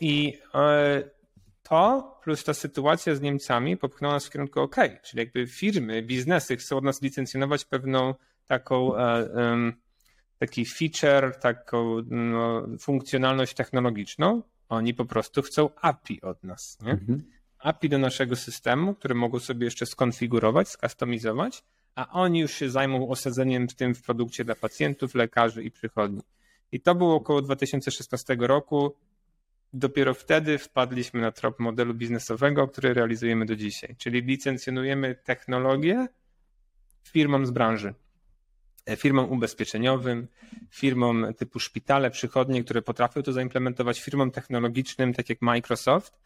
[0.00, 1.02] I e,
[1.70, 6.56] to plus ta sytuacja z Niemcami popchnęła nas w kierunku OK, czyli jakby firmy, biznesy
[6.56, 8.14] chcą od nas licencjonować pewną
[8.46, 9.72] taką um,
[10.38, 14.42] taki feature, taką no, funkcjonalność technologiczną.
[14.68, 16.78] Oni po prostu chcą API od nas.
[16.82, 16.92] Nie?
[16.92, 17.22] Mhm.
[17.58, 21.62] API do naszego systemu, które mogą sobie jeszcze skonfigurować, skustomizować,
[21.94, 26.20] a oni już się zajmą osadzeniem w tym w produkcie dla pacjentów, lekarzy i przychodni.
[26.72, 28.94] I to było około 2016 roku
[29.72, 33.96] dopiero wtedy wpadliśmy na trop modelu biznesowego, który realizujemy do dzisiaj.
[33.96, 36.06] Czyli licencjonujemy technologię
[37.04, 37.94] firmom z branży.
[38.86, 40.28] E, firmom ubezpieczeniowym,
[40.70, 46.20] firmom typu szpitale, przychodnie, które potrafią to zaimplementować, firmom technologicznym, tak jak Microsoft.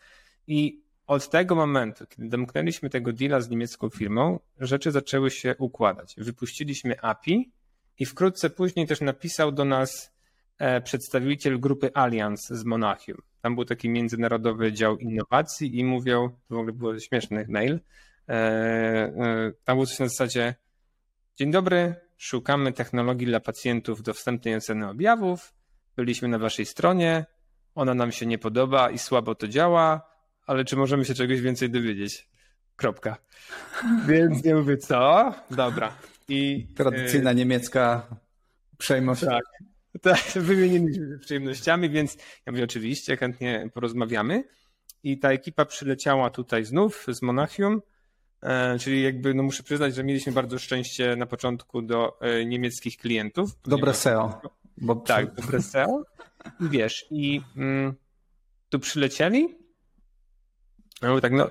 [0.46, 6.14] I od tego momentu, kiedy domknęliśmy tego deala z niemiecką firmą, rzeczy zaczęły się układać.
[6.18, 7.52] Wypuściliśmy API
[7.98, 10.12] i wkrótce później też napisał do nas
[10.58, 13.18] e, przedstawiciel grupy Allianz z Monachium.
[13.44, 17.80] Tam był taki międzynarodowy dział innowacji i mówią, to w ogóle było śmieszny mail,
[18.28, 20.54] e, e, tam było coś na zasadzie
[21.36, 25.54] Dzień dobry, szukamy technologii dla pacjentów do wstępnej oceny objawów,
[25.96, 27.26] byliśmy na waszej stronie,
[27.74, 30.10] ona nam się nie podoba i słabo to działa,
[30.46, 32.28] ale czy możemy się czegoś więcej dowiedzieć?
[32.76, 33.16] Kropka.
[34.08, 35.34] Więc nie mówię, co?
[35.50, 35.96] Dobra.
[36.28, 38.06] I, Tradycyjna y niemiecka
[38.72, 39.24] uprzejmość.
[39.24, 39.44] Tak.
[40.02, 42.16] Tak, wymieniliśmy się przyjemnościami, więc
[42.46, 44.44] ja mówię, oczywiście, chętnie porozmawiamy.
[45.02, 47.82] I ta ekipa przyleciała tutaj znów z Monachium,
[48.42, 52.96] e, czyli jakby, no muszę przyznać, że mieliśmy bardzo szczęście na początku do e, niemieckich
[52.96, 53.50] klientów.
[53.64, 54.40] Dobre SEO.
[54.76, 54.96] Bo...
[54.96, 56.04] Tak, dobre SEO.
[56.60, 57.94] I wiesz, i mm,
[58.68, 59.58] tu przylecieli,
[61.02, 61.50] no tak, no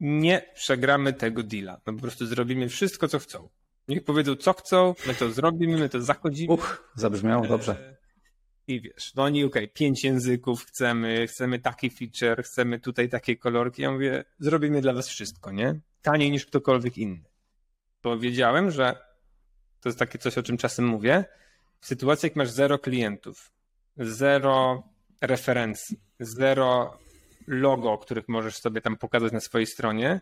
[0.00, 1.80] nie przegramy tego deala.
[1.86, 3.48] No po prostu zrobimy wszystko, co chcą.
[3.88, 6.54] Niech powiedzą, co chcą, my to zrobimy, my to zachodzimy.
[6.54, 7.72] Uch, zabrzmiało dobrze.
[7.72, 7.96] E,
[8.66, 13.36] I wiesz, no oni, okej, okay, pięć języków chcemy, chcemy taki feature, chcemy tutaj takie
[13.36, 13.82] kolorki.
[13.82, 15.80] Ja mówię, zrobimy dla was wszystko, nie?
[16.02, 17.24] Taniej niż ktokolwiek inny.
[18.00, 18.96] Powiedziałem, że
[19.80, 21.24] to jest takie coś, o czym czasem mówię.
[21.80, 23.52] W sytuacji, jak masz zero klientów,
[23.96, 24.82] zero
[25.20, 26.98] referencji, zero
[27.46, 30.20] logo, których możesz sobie tam pokazać na swojej stronie,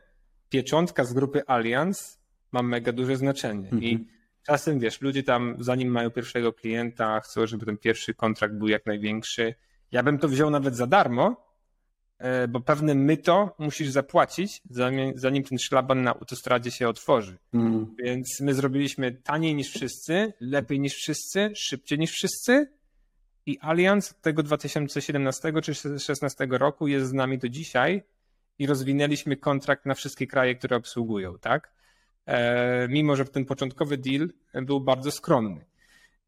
[0.48, 2.22] pieczątka z grupy Allianz
[2.53, 3.64] ma mega duże znaczenie.
[3.64, 3.82] Mhm.
[3.82, 4.07] I
[4.46, 8.86] czasem wiesz, ludzie tam, zanim mają pierwszego klienta, chcą, żeby ten pierwszy kontrakt był jak
[8.86, 9.55] największy.
[9.92, 11.46] Ja bym to wziął nawet za darmo,
[12.18, 14.62] e, bo pewne myto musisz zapłacić,
[15.14, 17.38] zanim ten szlaban na autostradzie się otworzy.
[17.55, 17.94] Mm.
[18.05, 22.72] Więc my zrobiliśmy taniej niż wszyscy, lepiej niż wszyscy, szybciej niż wszyscy.
[23.46, 28.03] I Allianz tego 2017 czy 2016 roku jest z nami do dzisiaj
[28.59, 31.72] i rozwinęliśmy kontrakt na wszystkie kraje, które obsługują, tak?
[32.27, 35.64] E, mimo, że ten początkowy deal był bardzo skromny.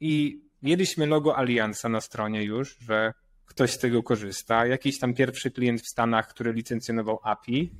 [0.01, 3.13] I mieliśmy logo Alianza na stronie już, że
[3.47, 4.67] ktoś z tego korzysta.
[4.67, 7.73] Jakiś tam pierwszy klient w Stanach, który licencjonował API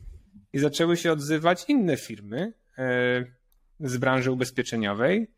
[0.53, 3.25] i zaczęły się odzywać inne firmy e,
[3.81, 5.31] z branży ubezpieczeniowej.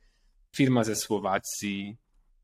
[0.56, 1.96] Firma ze Słowacji,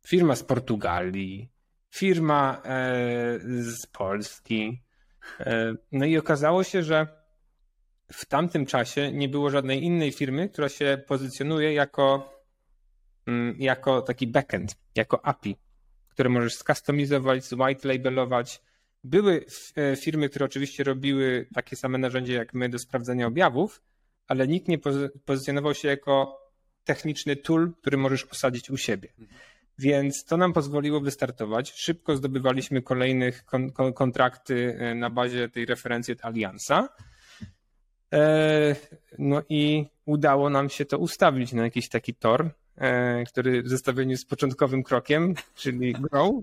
[0.06, 1.48] firma z Portugalii,
[1.90, 4.82] firma e, z Polski.
[5.92, 7.21] No i okazało się, że
[8.12, 12.32] w tamtym czasie nie było żadnej innej firmy, która się pozycjonuje jako,
[13.26, 15.56] mm, jako taki backend, jako API,
[16.08, 18.62] które możesz skustomizować, white labelować.
[19.04, 19.44] Były
[19.76, 23.82] e, firmy, które oczywiście robiły takie same narzędzie jak my do sprawdzania objawów,
[24.26, 24.78] ale nikt nie
[25.24, 26.42] pozycjonował się jako
[26.84, 29.08] techniczny tool, który możesz osadzić u siebie.
[29.78, 31.72] Więc to nam pozwoliło wystartować.
[31.72, 36.88] Szybko zdobywaliśmy kolejnych kon kontrakty e, na bazie tej referencji od Alianza.
[38.12, 38.76] E,
[39.18, 44.16] no i udało nam się to ustawić na jakiś taki tor, e, który w zestawieniu
[44.16, 46.34] z początkowym krokiem, czyli Grow,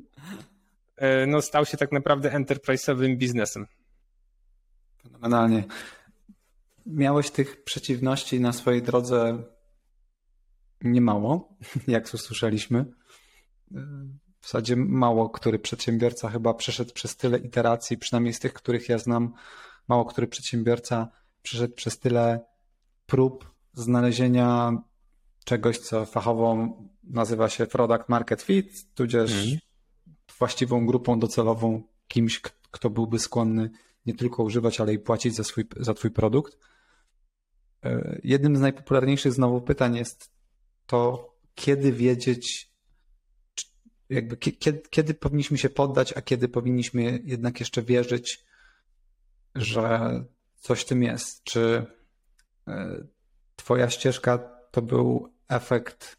[0.95, 3.67] e, no stał się tak naprawdę enterprise'owym biznesem.
[5.03, 5.63] Fenomenalnie.
[6.85, 9.43] Miałeś tych przeciwności na swojej drodze
[10.81, 11.53] niemało,
[11.87, 12.85] jak usłyszeliśmy.
[14.41, 18.97] W zasadzie mało który przedsiębiorca chyba przeszedł przez tyle iteracji, przynajmniej z tych, których ja
[18.97, 19.33] znam,
[19.87, 22.39] mało który przedsiębiorca przeszedł przez tyle
[23.05, 24.71] prób znalezienia
[25.43, 29.59] czegoś, co fachowo nazywa się product market fit, tudzież mm.
[30.39, 33.69] właściwą grupą docelową, kimś, kto byłby skłonny
[34.05, 36.57] nie tylko używać, ale i płacić za, swój, za twój produkt.
[37.83, 40.31] E, jednym z najpopularniejszych znowu pytań jest
[40.85, 42.71] to, kiedy wiedzieć,
[44.09, 48.45] jakby kiedy, kiedy powinniśmy się poddać, a kiedy powinniśmy jednak jeszcze wierzyć,
[49.55, 50.11] że
[50.59, 51.43] coś w tym jest.
[51.43, 51.85] Czy
[52.67, 53.03] e,
[53.55, 54.37] Twoja ścieżka
[54.71, 56.17] to był efekt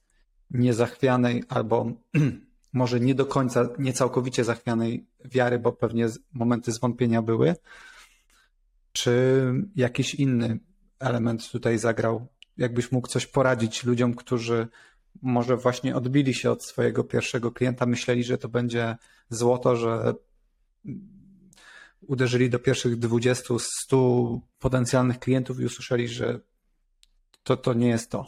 [0.50, 1.92] niezachwianej albo
[2.72, 7.54] może nie do końca, nie całkowicie zachwianej wiary, bo pewnie momenty zwątpienia były?
[8.92, 9.42] Czy
[9.76, 10.58] jakiś inny
[10.98, 12.26] element tutaj zagrał?
[12.56, 14.68] Jakbyś mógł coś poradzić ludziom, którzy
[15.22, 18.96] może właśnie odbili się od swojego pierwszego klienta, myśleli, że to będzie
[19.28, 20.14] złoto, że
[22.10, 26.40] uderzyli do pierwszych 20, 100 potencjalnych klientów i usłyszeli, że
[27.42, 28.26] to, to nie jest to?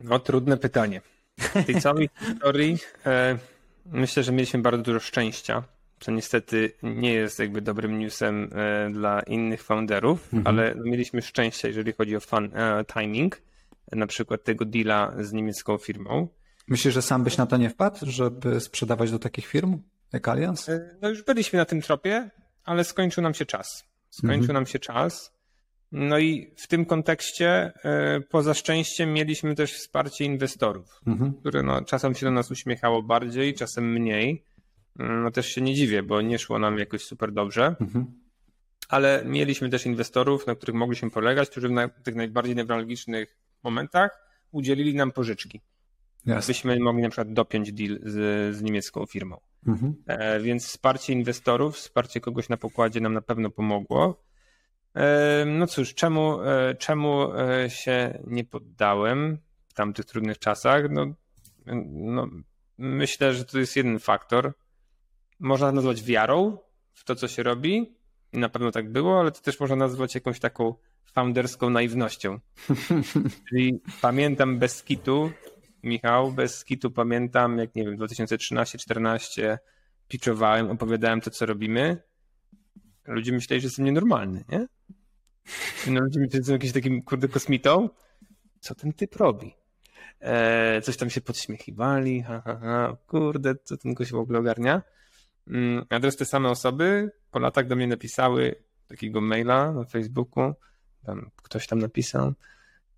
[0.00, 1.00] No, trudne pytanie.
[1.38, 3.38] W tej całej historii e,
[3.86, 5.62] myślę, że mieliśmy bardzo dużo szczęścia,
[6.00, 10.46] co niestety nie jest jakby dobrym newsem e, dla innych founderów, mhm.
[10.46, 13.42] ale mieliśmy szczęście, jeżeli chodzi o fun, e, timing,
[13.92, 16.28] na przykład tego deala z niemiecką firmą.
[16.68, 19.78] Myślisz, że sam byś na to nie wpadł, żeby sprzedawać do takich firm?
[20.12, 20.68] Jak Allianz?
[20.68, 22.30] E, no już byliśmy na tym tropie,
[22.64, 23.84] ale skończył nam się czas.
[24.10, 24.54] Skończył mhm.
[24.54, 25.32] nam się czas.
[25.92, 31.34] No i w tym kontekście, e, poza szczęściem, mieliśmy też wsparcie inwestorów, mhm.
[31.34, 34.44] które no, czasem się do nas uśmiechało bardziej, czasem mniej.
[34.96, 37.76] No też się nie dziwię, bo nie szło nam jakoś super dobrze.
[37.80, 38.06] Mhm.
[38.88, 44.18] Ale mieliśmy też inwestorów, na których mogliśmy polegać, którzy w tych najbardziej newralgicznych momentach
[44.50, 45.60] udzielili nam pożyczki.
[46.46, 49.40] Byśmy mogli na przykład dopiąć deal z, z niemiecką firmą.
[49.66, 49.94] Mhm.
[50.06, 54.22] E, więc wsparcie inwestorów, wsparcie kogoś na pokładzie nam na pewno pomogło.
[54.94, 57.28] E, no cóż, czemu, e, czemu
[57.68, 59.38] się nie poddałem
[59.68, 60.90] w tamtych trudnych czasach?
[60.90, 61.06] No,
[61.86, 62.28] no,
[62.78, 64.52] myślę, że to jest jeden faktor.
[65.38, 66.58] Można nazwać wiarą
[66.92, 67.96] w to, co się robi.
[68.32, 72.38] Na pewno tak było, ale to też można nazwać jakąś taką founderską naiwnością.
[73.48, 75.30] Czyli pamiętam bez kitu,
[75.82, 79.58] Michał, bez kitu pamiętam, jak nie wiem, 2013-14
[80.08, 82.02] pitchowałem, opowiadałem to, co robimy.
[83.06, 84.66] Ludzie myśleli, że jestem nienormalny, nie?
[85.86, 87.88] No, ludzie myśleli, że jestem jakimś takim, kurde, kosmitą.
[88.60, 89.54] Co ten typ robi?
[90.20, 94.82] E, coś tam się podśmiechiwali, ha, ha, ha, kurde, co ten gość w ogóle ogarnia?
[95.46, 98.54] Mm, a teraz te same osoby po latach do mnie napisały
[98.88, 100.54] takiego maila na Facebooku,
[101.06, 102.32] tam ktoś tam napisał,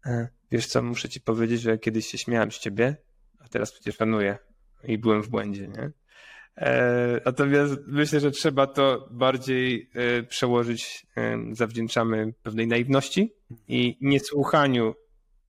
[0.06, 2.96] e, Wiesz co, muszę ci powiedzieć, że kiedyś się śmiałem z ciebie,
[3.38, 4.38] a teraz przecież szanuję
[4.84, 5.90] i byłem w błędzie, nie?
[6.56, 13.34] E, natomiast myślę, że trzeba to bardziej e, przełożyć, e, zawdzięczamy pewnej naiwności
[13.68, 14.94] i niesłuchaniu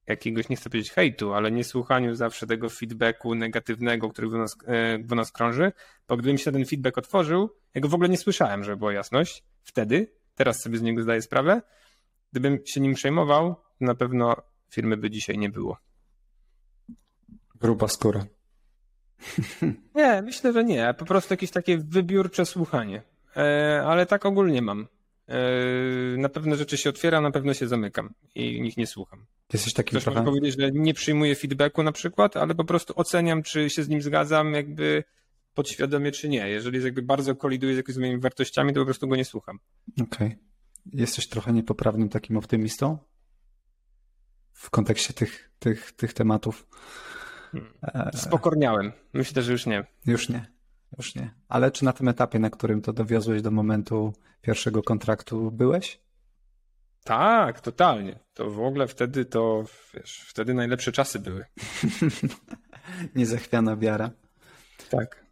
[0.08, 4.58] jakiegoś, nie chcę powiedzieć hejtu, ale niesłuchaniu zawsze tego feedbacku negatywnego, który w nas,
[5.04, 5.72] w nas krąży,
[6.08, 9.44] bo gdybym się ten feedback otworzył, ja go w ogóle nie słyszałem, żeby była jasność,
[9.64, 11.62] wtedy, teraz sobie z niego zdaję sprawę,
[12.32, 14.36] gdybym się nim przejmował, na pewno
[14.76, 15.78] firmy by dzisiaj nie było.
[17.56, 18.26] Gruba skóra.
[19.96, 20.94] Nie, myślę, że nie.
[20.98, 23.02] Po prostu jakieś takie wybiórcze słuchanie.
[23.38, 24.88] E, ale tak ogólnie mam.
[25.28, 25.38] E,
[26.18, 29.26] na pewne rzeczy się otwieram, na pewno się zamykam i nich nie słucham.
[29.54, 30.20] Jesteś takim Ktoś trochę...
[30.20, 33.90] może powiedzieć, że nie przyjmuję feedbacku na przykład, ale po prostu oceniam, czy się z
[33.90, 35.04] nim zgadzam, jakby
[35.54, 36.50] podświadomie, czy nie.
[36.50, 39.60] Jeżeli jest jakby bardzo koliduje z jakimiś moimi wartościami, to po prostu go nie słucham.
[40.02, 40.28] Okej.
[40.28, 40.38] Okay.
[40.94, 42.98] Jesteś trochę niepoprawnym takim optymistą
[44.56, 46.68] w kontekście tych, tych, tych tematów.
[47.52, 48.12] Hmm.
[48.14, 48.92] Spokorniałem.
[49.14, 49.86] Myślę, że już nie.
[50.06, 50.46] Już nie.
[50.98, 51.34] Już nie.
[51.48, 56.00] Ale czy na tym etapie, na którym to dowiozłeś do momentu pierwszego kontraktu, byłeś?
[57.04, 58.20] Tak, totalnie.
[58.34, 61.46] To w ogóle wtedy to, wiesz, wtedy najlepsze czasy były.
[63.16, 64.12] Niezachwiana wiara.
[64.90, 65.26] Tak.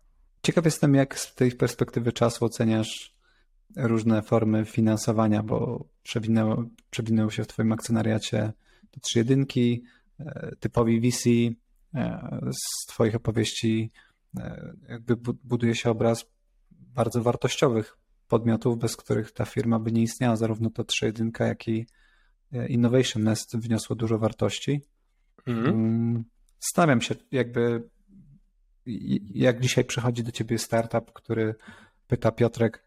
[0.44, 3.16] Ciekaw jestem, jak z tej perspektywy czasu oceniasz
[3.76, 8.54] różne formy finansowania, bo przewinęło, przewinęło się w Twoim akcjonariacie
[8.94, 9.84] do trzy jedynki,
[10.20, 11.30] e, typowi VC.
[11.96, 13.92] E, z Twoich opowieści
[14.38, 16.26] e, jakby buduje się obraz
[16.72, 20.36] bardzo wartościowych podmiotów, bez których ta firma by nie istniała.
[20.36, 21.88] Zarówno to trzy jedynka, jak i
[22.70, 24.82] Innovation Nest wniosło dużo wartości.
[25.48, 26.24] Mhm.
[26.60, 27.90] Stawiam się jakby
[29.34, 31.56] jak dzisiaj przychodzi do ciebie startup, który
[32.08, 32.84] pyta Piotrek,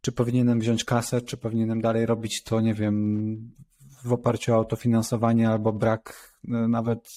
[0.00, 3.50] czy powinienem wziąć kasę, czy powinienem dalej robić to, nie wiem,
[4.04, 7.08] w oparciu o autofinansowanie albo brak e, nawet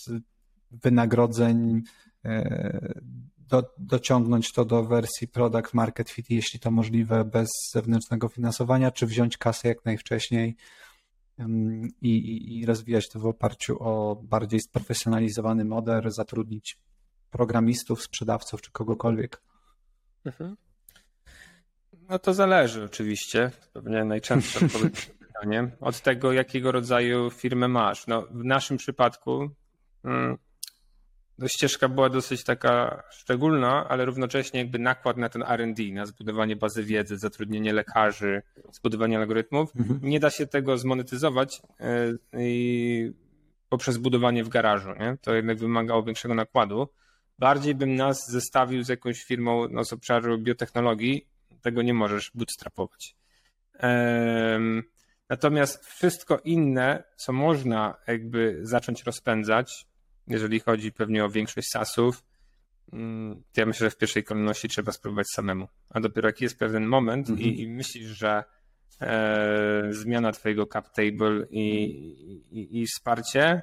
[0.71, 1.81] wynagrodzeń,
[2.25, 3.01] e,
[3.37, 9.05] do, dociągnąć to do wersji product market fit, jeśli to możliwe, bez zewnętrznego finansowania, czy
[9.05, 10.55] wziąć kasę jak najwcześniej
[12.01, 16.79] i, i, i rozwijać to w oparciu o bardziej sprofesjonalizowany model, zatrudnić
[17.29, 19.41] programistów, sprzedawców czy kogokolwiek.
[20.25, 20.57] Mhm.
[22.09, 23.51] No to zależy oczywiście.
[23.73, 25.71] Pewnie najczęstsze odpowiedź pytanie.
[25.81, 28.07] Od tego, jakiego rodzaju firmę masz.
[28.07, 29.49] No, w naszym przypadku
[30.03, 30.37] hmm,
[31.39, 36.55] no, ścieżka była dosyć taka szczególna, ale równocześnie jakby nakład na ten RD, na zbudowanie
[36.55, 39.99] bazy wiedzy, zatrudnienie lekarzy, zbudowanie algorytmów, mhm.
[40.03, 41.61] nie da się tego zmonetyzować
[42.33, 43.13] yy,
[43.69, 44.89] poprzez budowanie w garażu.
[44.99, 45.17] Nie?
[45.21, 46.87] To jednak wymagało większego nakładu.
[47.39, 51.27] Bardziej bym nas zestawił z jakąś firmą no, z obszaru biotechnologii,
[51.61, 53.15] tego nie możesz bootstrapować.
[55.29, 59.87] Natomiast wszystko inne, co można jakby zacząć rozpędzać,
[60.27, 62.23] jeżeli chodzi pewnie o większość SASów,
[62.93, 65.67] mm, to ja myślę, że w pierwszej kolejności trzeba spróbować samemu.
[65.89, 67.45] A dopiero jak jest pewien moment mm -hmm.
[67.45, 67.67] i, mhm.
[67.67, 68.43] i, myślisz, że
[69.01, 71.83] e, zmiana twojego cap table i,
[72.51, 73.61] i, i wsparcie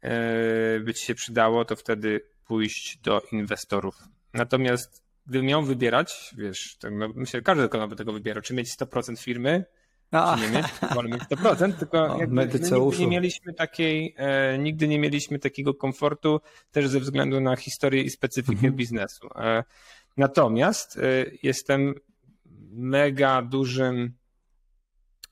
[0.00, 3.94] e, by ci się przydało, to wtedy pójść do inwestorów.
[4.34, 8.54] Natomiast gdybym miał wybierać, wiesz, tak, no, myślę, że każdy dokonałby by tego wybierał, czy
[8.54, 9.64] mieć 100% firmy,
[10.14, 10.36] A.
[10.36, 14.88] czy nie mieć, wolę mieć 100%, tylko o, jakby, nigdy nie mieliśmy takiej, e, nigdy
[14.88, 16.40] nie mieliśmy takiego komfortu
[16.72, 18.74] też ze względu na historię i specyfikę mhm.
[18.74, 19.28] biznesu.
[19.36, 19.64] E,
[20.16, 21.00] natomiast e,
[21.42, 21.94] jestem
[22.70, 24.14] mega dużym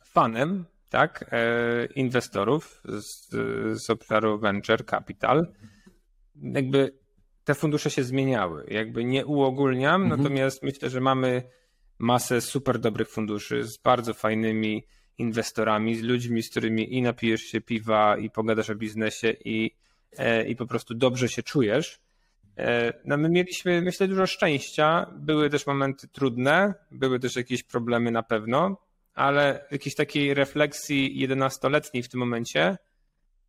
[0.05, 3.29] fanem tak, e, inwestorów z,
[3.83, 5.47] z obszaru venture capital.
[6.43, 6.99] Jakby
[7.45, 8.65] te fundusze się zmieniały.
[8.69, 10.21] Jakby nie uogólniam, mhm.
[10.21, 11.43] natomiast myślę, że mamy
[12.03, 14.87] masę super dobrych funduszy z bardzo fajnymi
[15.19, 19.71] inwestorami, z ludźmi, z którymi i napijesz się piwa, i pogadasz o biznesie, i,
[20.19, 22.01] e, i po prostu dobrze się czujesz.
[22.59, 25.07] E, no my mieliśmy, myślę, dużo szczęścia.
[25.17, 28.77] Były też momenty trudne, były też jakieś problemy na pewno,
[29.15, 32.77] ale jakiejś takiej refleksji jedenastoletniej w tym momencie,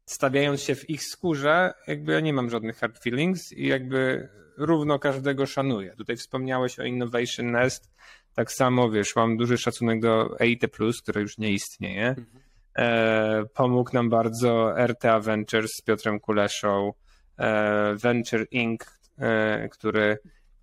[0.05, 4.99] stawiając się w ich skórze, jakby ja nie mam żadnych hard feelings i jakby równo
[4.99, 5.95] każdego szanuję.
[5.97, 7.93] Tutaj wspomniałeś o Innovation Nest,
[8.33, 10.61] tak samo wiesz, mam duży szacunek do EIT+,
[11.01, 12.07] które już nie istnieje.
[12.07, 12.27] Mhm.
[12.75, 16.93] E, pomógł nam bardzo RTA Ventures z Piotrem Kuleszą,
[17.37, 20.17] e, Venture Inc., e, który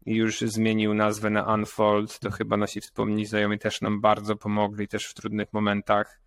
[0.07, 5.07] już zmienił nazwę na Unfold, to chyba nasi wspomnieni znajomi też nam bardzo pomogli też
[5.07, 6.21] w trudnych momentach.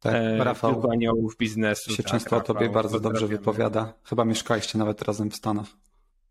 [0.00, 1.90] Tak, e, Rafał kilku aniołów biznesu.
[1.90, 3.92] się tak, często Rafał, o tobie bardzo dobrze wypowiada.
[4.04, 5.66] Chyba mieszkaliście nawet razem w Stanach.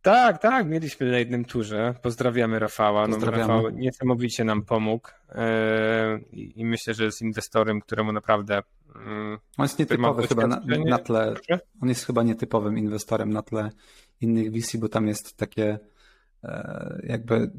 [0.02, 1.96] Tak, tak, mieliśmy na jednym turze.
[2.02, 3.08] Pozdrawiamy Rafała.
[3.08, 3.48] No, Pozdrawiamy.
[3.48, 8.62] No, Rafał niesamowicie nam pomógł e, i myślę, że jest inwestorem, któremu naprawdę.
[8.96, 11.34] Mm, on jest nietypowy chyba na, na, tle.
[11.82, 13.70] On jest chyba nietypowym inwestorem na tle
[14.22, 15.80] innych VC, bo tam jest takie
[16.44, 17.52] e, jakby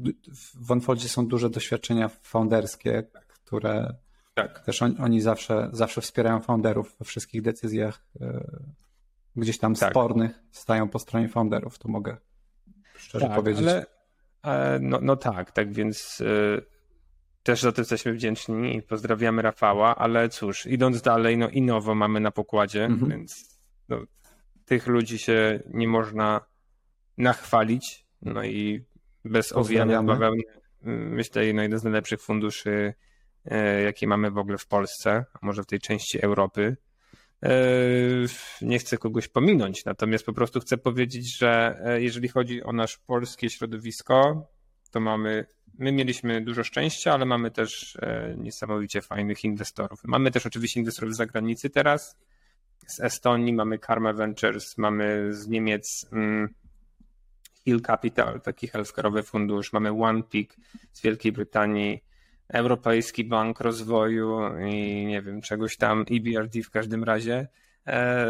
[0.61, 3.95] w OneFoldzie są duże doświadczenia founderskie, które
[4.33, 4.59] tak.
[4.59, 8.43] też on, oni zawsze, zawsze wspierają founderów we wszystkich decyzjach e,
[9.35, 9.89] gdzieś tam tak.
[9.89, 12.17] spornych, stają po stronie founderów, to mogę
[13.01, 13.67] szczerze tak, powiedzieć.
[14.41, 16.23] Ale, no, no tak, tak więc
[17.43, 21.95] też za to jesteśmy wdzięczni i pozdrawiamy Rafała, ale cóż, idąc dalej, no i nowo
[21.95, 23.11] mamy na pokładzie, mhm.
[23.11, 23.97] więc no,
[24.65, 26.41] tych ludzi się nie można
[27.17, 28.85] nachwalić, no i
[29.25, 30.43] bez owijania bawełny,
[30.81, 32.93] myślę, no jeden z najlepszych funduszy,
[33.45, 36.77] e, jakie mamy w ogóle w Polsce, a może w tej części Europy.
[37.43, 37.51] E,
[38.61, 42.97] nie chcę kogoś pominąć, natomiast po prostu chcę powiedzieć, że e, jeżeli chodzi o nasze
[43.07, 44.47] polskie środowisko,
[44.91, 45.45] to mamy
[45.79, 49.99] my mieliśmy dużo szczęścia, ale mamy też e, niesamowicie fajnych inwestorów.
[50.03, 52.17] Mamy też oczywiście inwestorów z zagranicy teraz.
[52.87, 56.53] Z Estonii mamy Karma Ventures, mamy z Niemiec mm,
[57.65, 60.55] Hill Capital, taki healthcare'owy fundusz, mamy OnePeak
[60.93, 62.03] z Wielkiej Brytanii,
[62.53, 67.47] Europejski Bank Rozwoju i nie wiem, czegoś tam, EBRD w każdym razie.
[67.87, 68.25] E,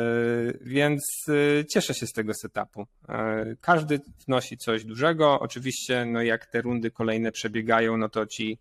[0.61, 2.87] więc e, cieszę się z tego setupu.
[3.09, 5.39] E, każdy wnosi coś dużego.
[5.39, 8.59] Oczywiście, no jak te rundy kolejne przebiegają, no to ci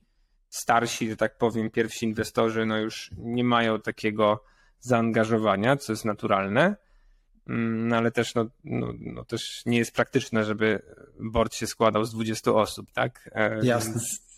[0.49, 4.45] starsi, że tak powiem, pierwsi inwestorzy, no już nie mają takiego
[4.81, 6.77] zaangażowania, co jest naturalne.
[7.47, 10.83] No ale też, no, no, no, też nie jest praktyczne, żeby
[11.21, 13.31] board się składał z 20 osób, tak?
[13.63, 13.93] Jasne.
[13.93, 14.30] Więc,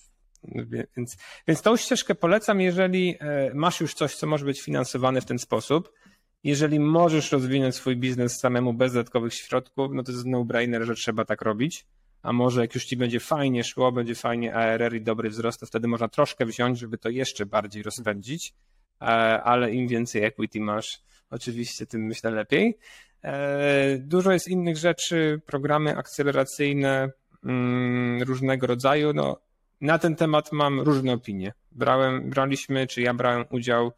[0.96, 1.16] więc,
[1.48, 3.18] więc tą ścieżkę polecam, jeżeli
[3.54, 5.92] masz już coś, co może być finansowane w ten sposób
[6.44, 11.24] jeżeli możesz rozwinąć swój biznes samemu bez dodatkowych środków, no to jest no-brainer, że trzeba
[11.24, 11.86] tak robić.
[12.22, 15.66] A może jak już ci będzie fajnie szło, będzie fajnie ARR i dobry wzrost, to
[15.66, 18.54] wtedy można troszkę wziąć, żeby to jeszcze bardziej rozpędzić.
[19.00, 19.04] E,
[19.42, 22.78] ale im więcej equity masz, oczywiście, tym myślę lepiej.
[23.24, 27.10] E, dużo jest innych rzeczy, programy akceleracyjne
[27.44, 29.12] mm, różnego rodzaju.
[29.12, 29.40] No,
[29.82, 31.52] na ten temat mam różne opinie.
[31.72, 33.92] Brałem, braliśmy, czy ja brałem udział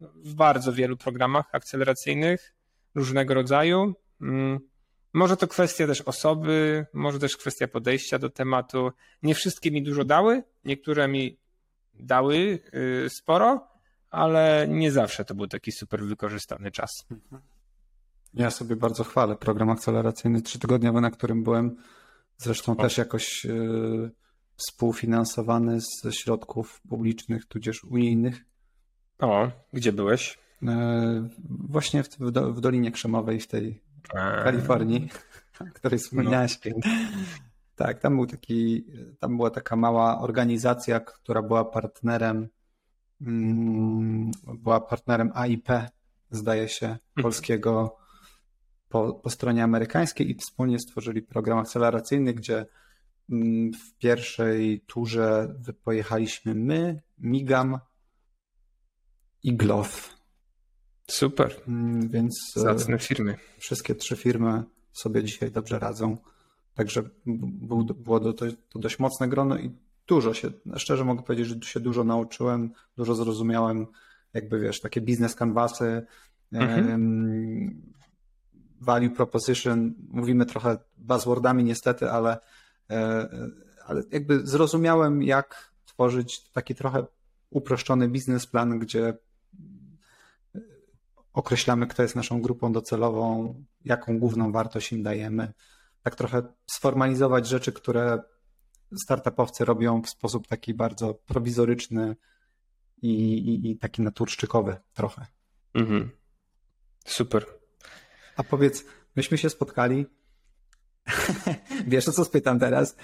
[0.00, 2.54] w bardzo wielu programach akceleracyjnych
[2.94, 3.94] różnego rodzaju.
[4.20, 4.58] Mm,
[5.12, 8.90] może to kwestia też osoby, może też kwestia podejścia do tematu.
[9.22, 11.38] Nie wszystkie mi dużo dały, niektóre mi
[11.94, 12.58] dały
[13.06, 13.68] y, sporo,
[14.10, 17.06] ale nie zawsze to był taki super wykorzystany czas.
[18.34, 21.76] Ja sobie bardzo chwalę program akceleracyjny trzytygodniowy, na którym byłem.
[22.36, 22.82] Zresztą o.
[22.82, 24.10] też jakoś y,
[24.58, 28.44] współfinansowany ze środków publicznych, tudzież unijnych.
[29.18, 30.38] O, gdzie byłeś?
[30.66, 33.82] E, właśnie w, w, w, Dolinie Krzemowej, w tej
[34.14, 34.42] A.
[34.44, 35.08] Kalifornii,
[35.60, 36.58] o której wspomniałeś.
[36.64, 36.72] No.
[37.76, 38.86] Tak, tam był taki,
[39.20, 42.48] tam była taka mała organizacja, która była partnerem,
[43.20, 45.68] mm, była partnerem AIP,
[46.30, 47.22] zdaje się, mhm.
[47.22, 47.96] polskiego
[48.88, 52.66] po, po stronie amerykańskiej i wspólnie stworzyli program akceleracyjny, gdzie
[53.72, 55.54] w pierwszej turze
[55.84, 57.78] pojechaliśmy my, Migam,
[59.42, 60.18] i Gloth.
[61.10, 61.62] Super.
[61.68, 63.36] Mm, więc e, zacne firmy.
[63.58, 66.16] Wszystkie trzy firmy sobie dzisiaj dobrze radzą.
[66.74, 69.70] Także było to, to dość mocne grono i
[70.06, 73.86] dużo się, szczerze mogę powiedzieć, że się dużo nauczyłem, dużo zrozumiałem,
[74.34, 76.06] jakby wiesz, takie biznes canvasy,
[76.52, 77.82] mhm.
[78.80, 82.38] value proposition, mówimy trochę buzzwordami niestety, ale,
[83.86, 87.06] ale jakby zrozumiałem, jak tworzyć taki trochę
[87.50, 89.18] uproszczony biznesplan, gdzie
[91.32, 93.54] określamy, kto jest naszą grupą docelową,
[93.84, 95.52] jaką główną wartość im dajemy.
[96.02, 98.22] Tak trochę sformalizować rzeczy, które
[99.02, 102.16] startupowcy robią w sposób taki bardzo prowizoryczny
[103.02, 105.26] i, i, i taki naturszczykowy trochę.
[105.74, 106.10] Mhm.
[107.04, 107.46] Super.
[108.36, 108.84] A powiedz,
[109.16, 110.06] myśmy się spotkali.
[111.86, 112.96] Wiesz, o co spytam teraz?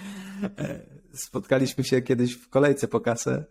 [1.13, 3.45] Spotkaliśmy się kiedyś w kolejce po kasę.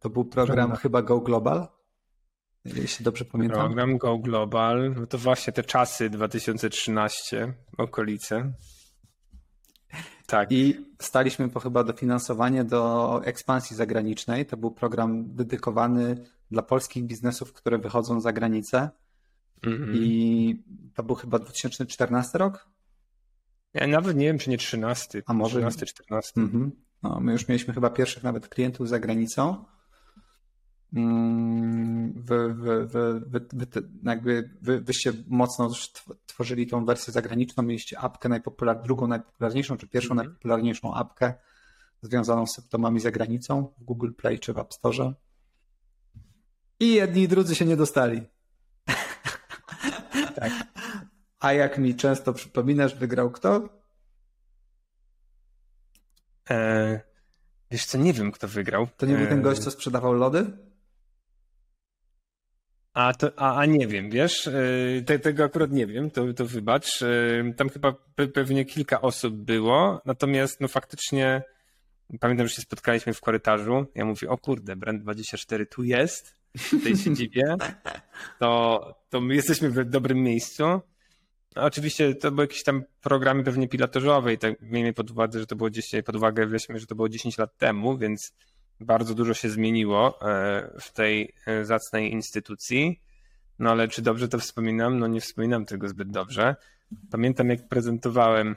[0.00, 0.76] To był program Prawda.
[0.76, 1.68] chyba Go Global
[2.74, 3.58] jeśli dobrze pamiętam.
[3.58, 8.52] Program Go Global, no to właśnie te czasy 2013, okolice.
[10.26, 10.52] Tak.
[10.52, 14.46] I staliśmy po chyba dofinansowanie do ekspansji zagranicznej.
[14.46, 18.90] To był program dedykowany dla polskich biznesów, które wychodzą za granicę.
[19.62, 19.96] Mm -hmm.
[19.96, 20.64] I
[20.94, 22.68] to był chyba 2014 rok?
[23.76, 25.22] Ja nawet nie wiem, czy nie 13.
[25.26, 26.32] A może 13, 14.
[26.36, 26.70] Mm -hmm.
[27.02, 29.64] no, my już mieliśmy chyba pierwszych nawet klientów za granicą.
[30.94, 33.46] Mm, wy, wy, wy, wy,
[34.02, 35.70] jakby wy, wyście mocno
[36.26, 40.16] tworzyli tą wersję zagraniczną, mieliście apkę najpopular, drugą najpopularniejszą, czy pierwszą -hmm.
[40.16, 41.34] najpopularniejszą apkę
[42.02, 45.12] związaną z symptomami za granicą w Google Play czy w App Store.
[46.80, 48.22] I jedni i drudzy się nie dostali.
[50.40, 50.75] tak.
[51.46, 53.68] A jak mi często przypominasz, wygrał kto?
[56.50, 57.00] E,
[57.70, 58.88] wiesz co, nie wiem kto wygrał.
[58.96, 60.46] To nie był ten gość, co sprzedawał lody?
[62.94, 64.50] A, to, a, a nie wiem, wiesz,
[65.06, 67.04] te, tego akurat nie wiem, to, to wybacz.
[67.56, 71.42] Tam chyba pe, pewnie kilka osób było, natomiast no faktycznie
[72.20, 73.86] pamiętam, że się spotkaliśmy w korytarzu.
[73.94, 77.56] Ja mówię, o kurde, Brand24 tu jest, w tej siedzibie,
[78.40, 80.80] to, to my jesteśmy w dobrym miejscu.
[81.56, 85.56] Oczywiście to były jakieś tam programy pewnie pilotażowe i tak miejmy pod uwagę, że to
[85.56, 88.32] było gdzieś pod uwagę, weźmy, że to było 10 lat temu, więc
[88.80, 93.00] bardzo dużo się zmieniło e, w tej e, zacnej instytucji.
[93.58, 94.98] No ale czy dobrze to wspominam?
[94.98, 96.56] No nie wspominam tego zbyt dobrze.
[97.10, 98.56] Pamiętam jak prezentowałem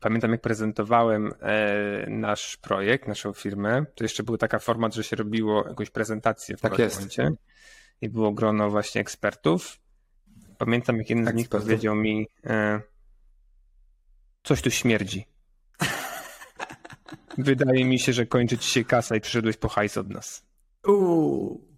[0.00, 5.16] pamiętam jak prezentowałem e, nasz projekt, naszą firmę, to jeszcze był taka format, że się
[5.16, 7.32] robiło jakąś prezentację w tak momencie
[8.00, 9.81] i było grono właśnie ekspertów.
[10.58, 12.26] Pamiętam jak jeden z nich powiedział mi
[14.42, 15.26] coś tu śmierdzi.
[17.38, 20.46] Wydaje mi się, że kończy ci się kasa i przyszedłeś po hajs od nas.
[20.86, 21.72] Uuu.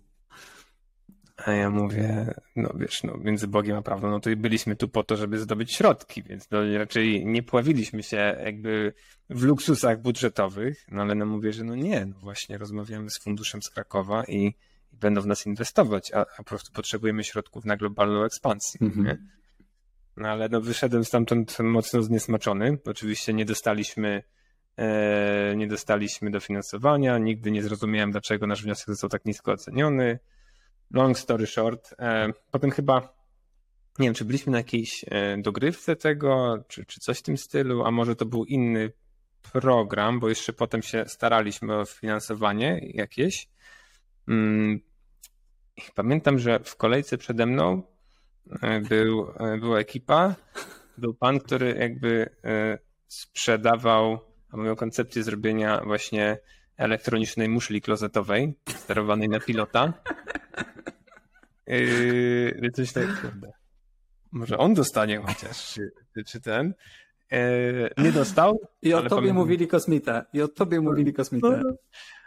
[1.36, 5.04] A ja mówię, no wiesz, no między Bogiem a prawdą, no to byliśmy tu po
[5.04, 8.92] to, żeby zdobyć środki, więc no raczej nie pławiliśmy się jakby
[9.30, 13.62] w luksusach budżetowych, no ale no mówię, że no nie, no właśnie rozmawiamy z funduszem
[13.62, 14.54] z Krakowa i,
[14.94, 18.78] i będą w nas inwestować, a, a po prostu potrzebujemy środków na globalną ekspansję.
[18.82, 19.28] Mhm.
[20.16, 22.78] No ale no wyszedłem stamtąd mocno zniesmaczony.
[22.84, 24.22] Oczywiście nie dostaliśmy
[24.78, 30.18] E, nie dostaliśmy dofinansowania, nigdy nie zrozumiałem, dlaczego nasz wniosek został tak nisko oceniony.
[30.90, 33.14] Long story short, e, potem chyba,
[33.98, 37.84] nie wiem, czy byliśmy na jakiejś e, dogrywce tego, czy, czy coś w tym stylu,
[37.84, 38.92] a może to był inny
[39.52, 43.48] program, bo jeszcze potem się staraliśmy o finansowanie jakieś.
[44.28, 44.80] Mm,
[45.94, 47.82] pamiętam, że w kolejce przede mną
[48.88, 49.26] był,
[49.60, 50.34] była ekipa,
[50.98, 52.30] był pan, który jakby
[53.08, 54.18] sprzedawał
[54.52, 56.38] miał koncepcję zrobienia właśnie
[56.76, 59.92] elektronicznej muszli klozetowej, sterowanej na pilota.
[61.66, 63.52] Yy, coś tak, kurde.
[64.32, 65.74] Może on dostanie chociaż,
[66.14, 66.74] czy, czy ten.
[67.30, 68.60] Yy, nie dostał.
[68.82, 69.36] I o tobie pamiętam...
[69.36, 70.24] mówili kosmita.
[70.32, 71.62] I o tobie mówili kosmita.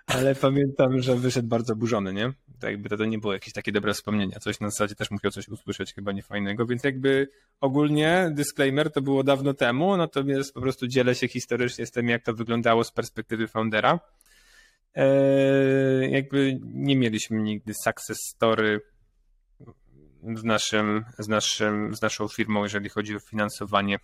[0.07, 2.34] Ale pamiętam, że wyszedł bardzo burzony, nie?
[2.59, 4.39] To jakby to nie było jakieś takie dobre wspomnienia.
[4.39, 7.29] Coś na zasadzie też musiał coś usłyszeć chyba niefajnego, więc jakby
[7.61, 12.23] ogólnie disclaimer to było dawno temu, natomiast po prostu dzielę się historycznie z tym, jak
[12.23, 13.99] to wyglądało z perspektywy foundera.
[14.95, 18.81] Eee, jakby nie mieliśmy nigdy success story
[20.35, 23.99] z, naszym, z, naszym, z naszą firmą, jeżeli chodzi o finansowanie,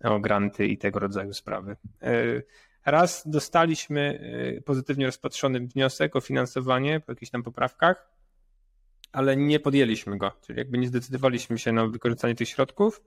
[0.00, 1.76] o granty i tego rodzaju sprawy.
[2.00, 2.42] Eee,
[2.84, 4.20] Raz dostaliśmy
[4.58, 8.10] y, pozytywnie rozpatrzony wniosek o finansowanie po jakichś tam poprawkach,
[9.12, 13.02] ale nie podjęliśmy go, czyli jakby nie zdecydowaliśmy się na wykorzystanie tych środków,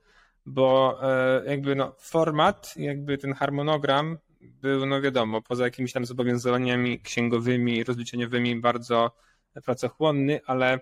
[0.45, 6.99] bo e, jakby no format, jakby ten harmonogram był, no wiadomo, poza jakimiś tam zobowiązaniami
[6.99, 9.11] księgowymi, rozliczeniowymi bardzo
[9.65, 10.79] pracochłonny, ale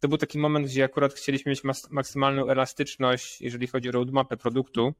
[0.00, 4.94] to był taki moment, gdzie akurat chcieliśmy mieć maksymalną elastyczność, jeżeli chodzi o roadmapę produktu,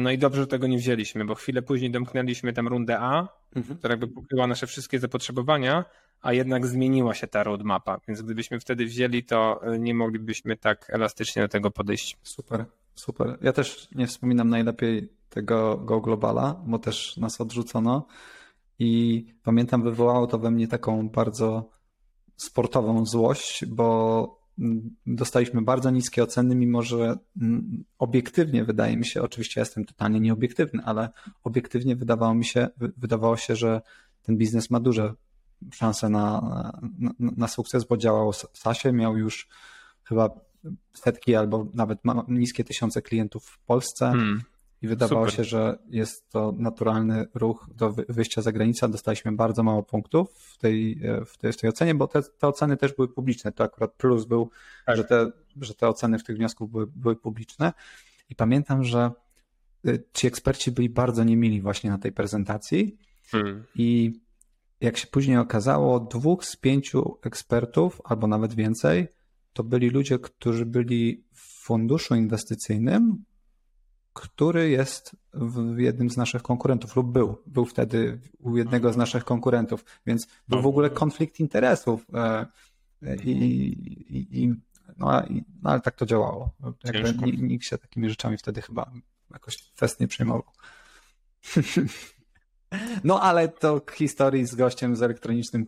[0.00, 3.78] no i dobrze, że tego nie wzięliśmy, bo chwilę później domknęliśmy tam rundę A, mhm.
[3.78, 5.84] która jakby pokryła nasze wszystkie zapotrzebowania,
[6.20, 10.90] a jednak zmieniła się ta roadmapa, więc gdybyśmy wtedy wzięli, to e, nie moglibyśmy tak
[10.90, 12.16] elastycznie do tego podejść.
[12.22, 12.64] Super,
[12.94, 13.38] super.
[13.40, 18.06] Ja też nie wspominam najlepiej tego Go Globala, bo też nas odrzucono
[18.78, 21.70] i pamiętam wywołało to we mnie taką bardzo
[22.36, 24.37] sportową złość, bo
[25.06, 30.82] dostaliśmy bardzo niskie oceny, mimo że mm, obiektywnie wydaje mi się, oczywiście jestem totalnie nieobiektywny,
[30.84, 31.08] ale
[31.44, 33.80] obiektywnie wydawało mi się, wydawało się, że
[34.22, 35.14] ten biznes ma duże
[35.72, 36.40] szanse na,
[36.98, 39.48] na, na sukces, bo działał SASie, miał już
[40.04, 40.30] chyba
[40.94, 41.98] setki albo nawet
[42.28, 44.06] niskie tysiące klientów w Polsce.
[44.06, 44.42] Hmm.
[44.82, 45.36] I wydawało Super.
[45.36, 48.88] się, że jest to naturalny ruch do wyjścia za granicę.
[48.88, 52.76] Dostaliśmy bardzo mało punktów w tej, w tej, w tej ocenie, bo te, te, oceny
[52.76, 53.52] też były publiczne.
[53.52, 54.50] To akurat plus był,
[54.86, 54.96] tak.
[54.96, 55.30] że, te,
[55.60, 57.72] że te oceny w tych wniosków były, były publiczne.
[58.30, 59.10] I pamiętam, że
[59.86, 62.96] y, ci eksperci byli bardzo niemili właśnie na tej prezentacji.
[63.30, 63.64] Hmm.
[63.74, 64.20] I
[64.80, 69.08] jak się później okazało, dwóch z pięciu ekspertów, albo nawet więcej,
[69.52, 73.24] to byli ludzie, którzy byli w funduszu inwestycyjnym,
[74.20, 77.42] który jest w jednym z naszych konkurentów lub był.
[77.46, 82.46] Był wtedy u jednego z naszych konkurentów, więc był w ogóle konflikt interesów e,
[83.24, 84.54] i, i, i
[84.98, 85.22] no,
[85.62, 86.50] no, ale tak to działało.
[86.84, 88.90] Jakby nikt się takimi rzeczami wtedy chyba
[89.30, 90.52] jakoś fest nie przejmował.
[93.04, 95.66] No ale to historii z gościem z elektronicznym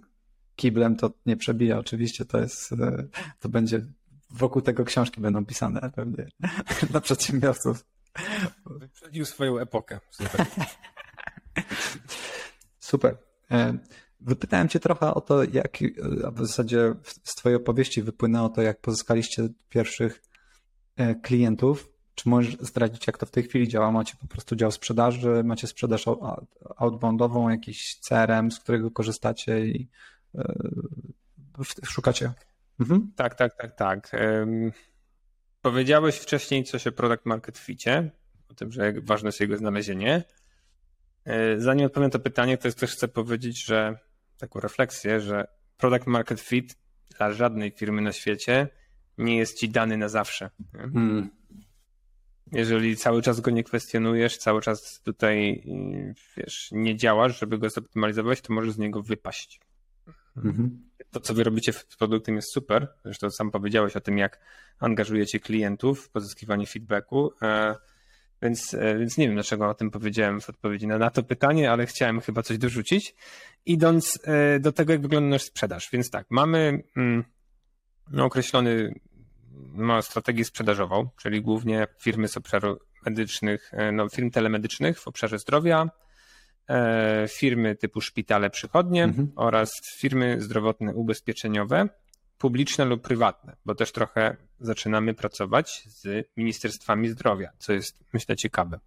[0.56, 1.78] kiblem to nie przebija.
[1.78, 3.06] Oczywiście to jest, e,
[3.38, 3.86] to będzie
[4.30, 6.28] wokół tego książki będą pisane pewnie
[6.90, 7.84] dla przedsiębiorców.
[8.66, 10.00] Wyprzedził swoją epokę.
[10.10, 10.46] Super.
[12.78, 13.18] Super.
[13.50, 13.78] E,
[14.20, 15.78] wypytałem cię trochę o to, jak
[16.26, 20.22] a w zasadzie z twojej opowieści wypłynęło to, jak pozyskaliście pierwszych
[20.96, 21.88] e, klientów.
[22.14, 23.90] Czy możesz zdradzić, jak to w tej chwili działa?
[23.90, 26.04] Macie po prostu dział sprzedaży, macie sprzedaż
[26.76, 29.88] outboundową, jakiś CRM, z którego korzystacie i
[31.84, 32.32] szukacie?
[32.80, 33.12] Mhm.
[33.16, 34.10] Tak, tak, tak, tak.
[35.62, 38.10] Powiedziałeś wcześniej coś o product market ficie,
[38.48, 40.24] o tym, że ważne jest jego znalezienie.
[41.24, 43.98] E, zanim odpowiem to pytanie, to też chcę powiedzieć, że
[44.38, 45.46] taką refleksję, że
[45.76, 46.76] product market fit
[47.18, 48.68] dla żadnej firmy na świecie
[49.18, 50.50] nie jest ci dany na zawsze.
[50.72, 51.30] Hmm.
[52.52, 55.64] Jeżeli cały czas go nie kwestionujesz, cały czas tutaj
[56.36, 59.60] wiesz, nie działasz, żeby go zoptymalizować, to możesz z niego wypaść.
[60.36, 60.89] Mhm.
[61.10, 62.88] To, co wy robicie z produktem jest super.
[63.04, 64.40] Zresztą sam powiedziałeś o tym, jak
[64.78, 67.32] angażujecie klientów w pozyskiwanie feedbacku.
[67.42, 67.74] E,
[68.42, 71.72] więc, e, więc nie wiem, dlaczego o tym powiedziałem w odpowiedzi na, na to pytanie,
[71.72, 73.14] ale chciałem chyba coś dorzucić.
[73.66, 75.88] Idąc e, do tego, jak wygląda nasz sprzedaż.
[75.92, 77.24] Więc tak, mamy mm,
[78.10, 78.94] no, określony
[79.74, 85.90] no, strategię sprzedażową, czyli głównie firmy z obszaru medycznych, no, firm telemedycznych w obszarze zdrowia,
[87.28, 89.32] firmy typu szpitale, przychodnie mhm.
[89.36, 91.88] oraz firmy zdrowotne ubezpieczeniowe,
[92.38, 98.78] publiczne lub prywatne, bo też trochę zaczynamy pracować z ministerstwami zdrowia, co jest myślę ciekawe.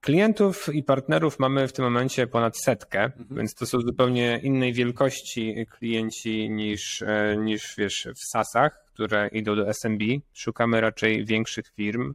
[0.00, 3.26] Klientów i partnerów mamy w tym momencie ponad setkę, mhm.
[3.30, 9.56] więc to są zupełnie innej wielkości klienci niż, e, niż wiesz, w SASach, które idą
[9.56, 10.02] do SMB.
[10.32, 12.14] Szukamy raczej większych firm.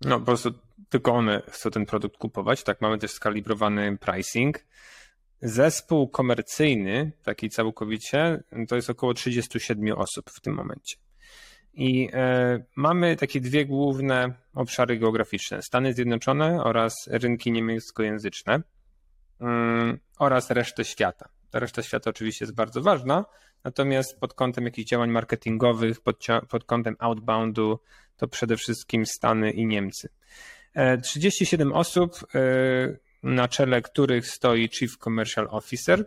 [0.00, 0.50] No po prostu
[0.88, 2.62] tylko one chcą ten produkt kupować.
[2.64, 4.64] Tak, mamy też skalibrowany pricing.
[5.42, 10.96] Zespół komercyjny, taki całkowicie, to jest około 37 osób w tym momencie.
[11.74, 18.62] I e, mamy takie dwie główne obszary geograficzne: Stany Zjednoczone oraz rynki niemieckojęzyczne
[19.40, 21.28] mm, oraz resztę świata.
[21.50, 23.24] Ta reszta świata oczywiście jest bardzo ważna,
[23.64, 27.80] natomiast pod kątem jakichś działań marketingowych, pod, pod kątem outboundu,
[28.16, 30.08] to przede wszystkim Stany i Niemcy.
[31.02, 32.38] 37 e, osób, e,
[33.22, 36.00] na czele których stoi Chief Commercial Officer,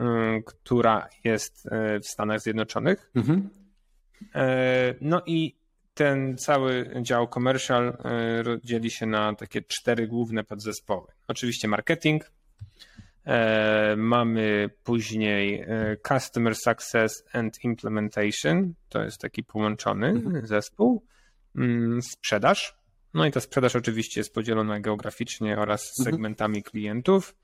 [0.00, 0.06] e,
[0.46, 1.68] która jest
[2.02, 3.10] w Stanach Zjednoczonych.
[3.14, 3.50] Mhm.
[5.00, 5.56] No i
[5.94, 7.96] ten cały dział commercial
[8.64, 11.06] dzieli się na takie cztery główne podzespoły.
[11.28, 12.30] Oczywiście marketing,
[13.96, 15.66] mamy później
[16.08, 20.46] Customer Success and Implementation, to jest taki połączony mhm.
[20.46, 21.02] zespół,
[21.56, 22.79] mm, sprzedaż,
[23.14, 26.14] no i ta sprzedaż oczywiście jest podzielona geograficznie oraz mhm.
[26.14, 27.36] segmentami klientów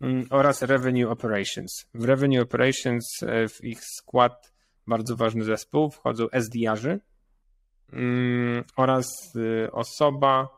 [0.00, 1.86] mm, oraz revenue operations.
[1.94, 4.52] W revenue operations e, w ich skład
[4.86, 7.00] bardzo ważny zespół wchodzą SDR-zy
[7.92, 9.06] mm, oraz
[9.36, 10.48] e, osoba,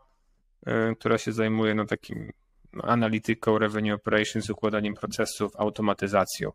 [0.66, 2.32] e, która się zajmuje no, takim
[2.72, 6.52] no, analityką revenue operations, układaniem procesów, automatyzacją.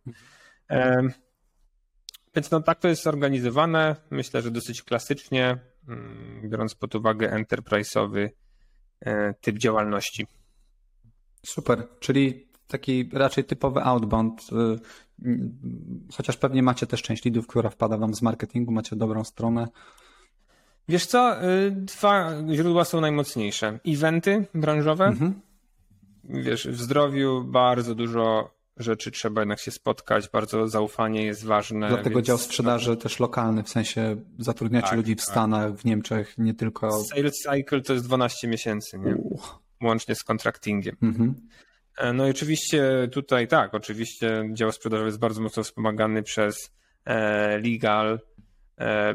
[0.69, 1.13] Mhm.
[2.35, 3.95] Więc no tak to jest zorganizowane.
[4.09, 5.57] Myślę, że dosyć klasycznie.
[5.87, 8.29] Mm, biorąc pod uwagę enterprise'owy
[8.99, 10.27] e, typ działalności.
[11.45, 14.49] Super, czyli taki raczej typowy outbound,
[15.23, 15.35] y,
[16.17, 19.67] chociaż pewnie macie też część leadów, która wpada wam z marketingu, macie dobrą stronę.
[20.87, 23.79] Wiesz co, y, dwa źródła są najmocniejsze.
[23.87, 25.05] Eventy branżowe.
[25.05, 25.41] Mhm.
[26.23, 31.87] Wiesz, w zdrowiu bardzo dużo rzeczy trzeba jednak się spotkać, bardzo zaufanie jest ważne.
[31.87, 32.27] Dlatego więc...
[32.27, 35.25] dział sprzedaży też lokalny, w sensie zatrudniacie tak, ludzi w tak.
[35.25, 37.03] Stanach, w Niemczech, nie tylko...
[37.03, 39.15] Sales cycle to jest 12 miesięcy, nie?
[39.81, 40.97] łącznie z kontraktingiem.
[41.01, 41.35] Mhm.
[41.97, 46.71] E, no i oczywiście tutaj tak, oczywiście dział sprzedażowy jest bardzo mocno wspomagany przez
[47.05, 48.19] e, legal,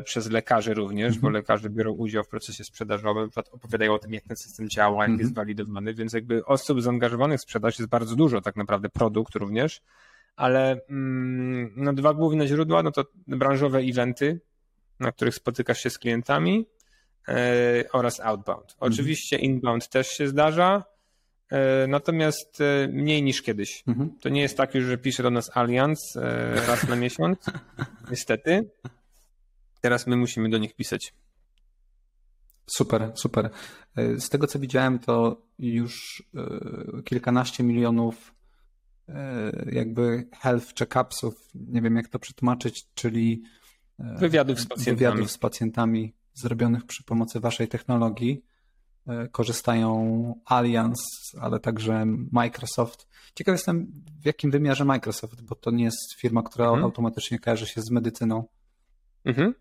[0.04, 1.22] przez lekarzy również, mm -hmm.
[1.22, 1.34] bo mhm.
[1.34, 5.18] lekarze biorą udział w procesie sprzedażowym, opowiadają o tym, jak ten system działa, jak mm
[5.18, 5.20] -hmm.
[5.20, 9.82] jest walidowany, więc jakby osób zaangażowanych w sprzedaż jest bardzo dużo, tak naprawdę produkt również,
[10.36, 14.40] ale mm, no, dwa główne źródła, no to branżowe eventy,
[15.00, 16.66] na których spotykasz się z klientami
[17.28, 18.72] e, oraz outbound.
[18.72, 18.92] Mhm.
[18.92, 20.84] Oczywiście inbound też się zdarza,
[21.50, 23.84] e, natomiast e, mniej niż kiedyś.
[23.86, 24.08] -hmm.
[24.20, 27.46] To nie jest tak już, że pisze do nas Allianz e, raz na miesiąc,
[28.10, 28.70] niestety.
[29.80, 31.14] Teraz my musimy do nich pisać.
[32.66, 33.50] Super, super.
[33.96, 38.34] E, z tego co widziałem, to już e, kilkanaście milionów
[39.08, 43.42] e, jakby health check-upsów, nie wiem jak to przetłumaczyć, czyli
[43.98, 44.96] wywiadów z pacjentami.
[44.96, 48.44] wywiadów z pacjentami zrobionych przy pomocy waszej technologii.
[49.32, 50.96] Korzystają Allianz,
[51.40, 53.08] ale także Microsoft.
[53.34, 53.92] Ciekaw jestem,
[54.22, 56.84] w jakim wymiarze Microsoft, bo to nie jest firma, która mhm.
[56.84, 58.44] automatycznie kojarzy się z medycyną.
[59.26, 59.54] Mhm.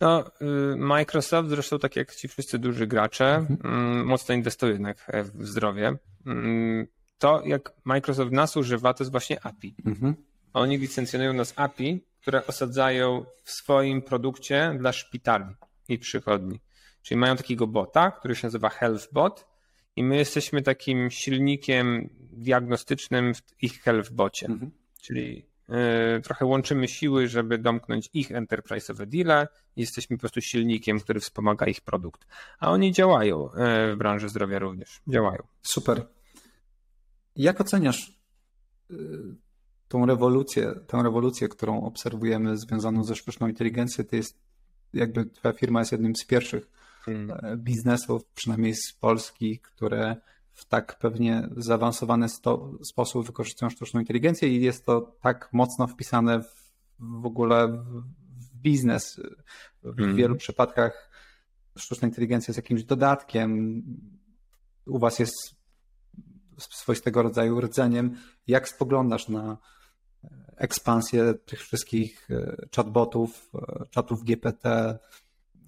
[0.00, 0.24] No,
[0.72, 3.58] y, Microsoft, zresztą tak jak ci wszyscy duży gracze, mhm.
[3.64, 5.96] Mm, mocno inwestuje jednak w zdrowie.
[6.26, 6.86] Mm,
[7.18, 9.74] to, jak Microsoft nas używa, to jest właśnie API.
[9.86, 10.14] Mhm.
[10.52, 15.54] Oni licencjonują nas API, które osadzają w swoim produkcie dla szpitali
[15.88, 16.60] i przychodni.
[17.02, 19.46] Czyli mają takiego bota, który się nazywa HealthBot
[19.96, 24.46] i my jesteśmy takim silnikiem diagnostycznym w ich HealthBocie.
[24.46, 24.70] Mhm.
[25.02, 25.47] Czyli
[26.22, 31.80] trochę łączymy siły, żeby domknąć ich enterprise'owe deale jesteśmy po prostu silnikiem, który wspomaga ich
[31.80, 32.26] produkt.
[32.58, 35.00] A oni działają y, w branży zdrowia również.
[35.08, 35.46] Działają.
[35.62, 36.06] Super.
[37.36, 38.20] Jak oceniasz
[38.90, 38.96] y,
[39.88, 44.04] tą rewolucję, tę rewolucję, którą obserwujemy związaną ze sztuczną inteligencją?
[44.04, 44.38] To jest
[44.92, 46.68] jakby twoja firma jest jednym z pierwszych
[47.04, 47.30] hmm.
[47.30, 50.16] E, biznesów, przynajmniej z Polski, które
[50.58, 56.42] w tak pewnie zaawansowany sto, sposób wykorzystują sztuczną inteligencję i jest to tak mocno wpisane
[56.42, 58.02] w, w ogóle w,
[58.38, 59.20] w biznes.
[59.82, 60.16] W hmm.
[60.16, 61.10] wielu przypadkach
[61.76, 63.82] sztuczna inteligencja jest jakimś dodatkiem.
[64.86, 65.34] U was jest
[66.58, 68.16] swoistego rodzaju rdzeniem.
[68.46, 69.58] Jak spoglądasz na
[70.56, 74.98] ekspansję tych wszystkich e, chatbotów, e, czatów GPT,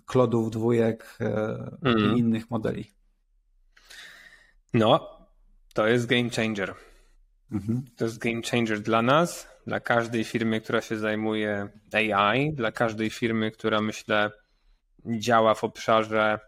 [0.07, 1.99] klodów dwójek mm.
[1.99, 2.17] i mhm.
[2.19, 3.00] innych modeli?
[4.75, 5.19] No,
[5.75, 6.75] to jest game changer.
[7.53, 7.85] Mhm.
[7.97, 13.11] To jest game changer dla nas, dla każdej firmy, która się zajmuje AI, dla każdej
[13.11, 14.31] firmy, która myślę
[15.07, 16.39] działa w obszarze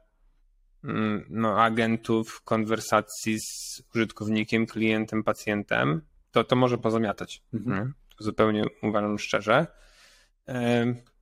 [0.84, 7.42] mm, no, agentów, konwersacji z użytkownikiem, klientem, pacjentem, to to może pozamiatać.
[7.54, 7.94] Mhm.
[8.18, 9.66] Zupełnie uważam szczerze.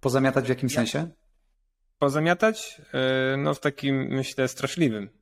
[0.00, 1.08] Pozamiatać w jakim sensie?
[1.98, 2.80] Pozamiatać?
[2.94, 5.19] E, no w takim, myślę, straszliwym.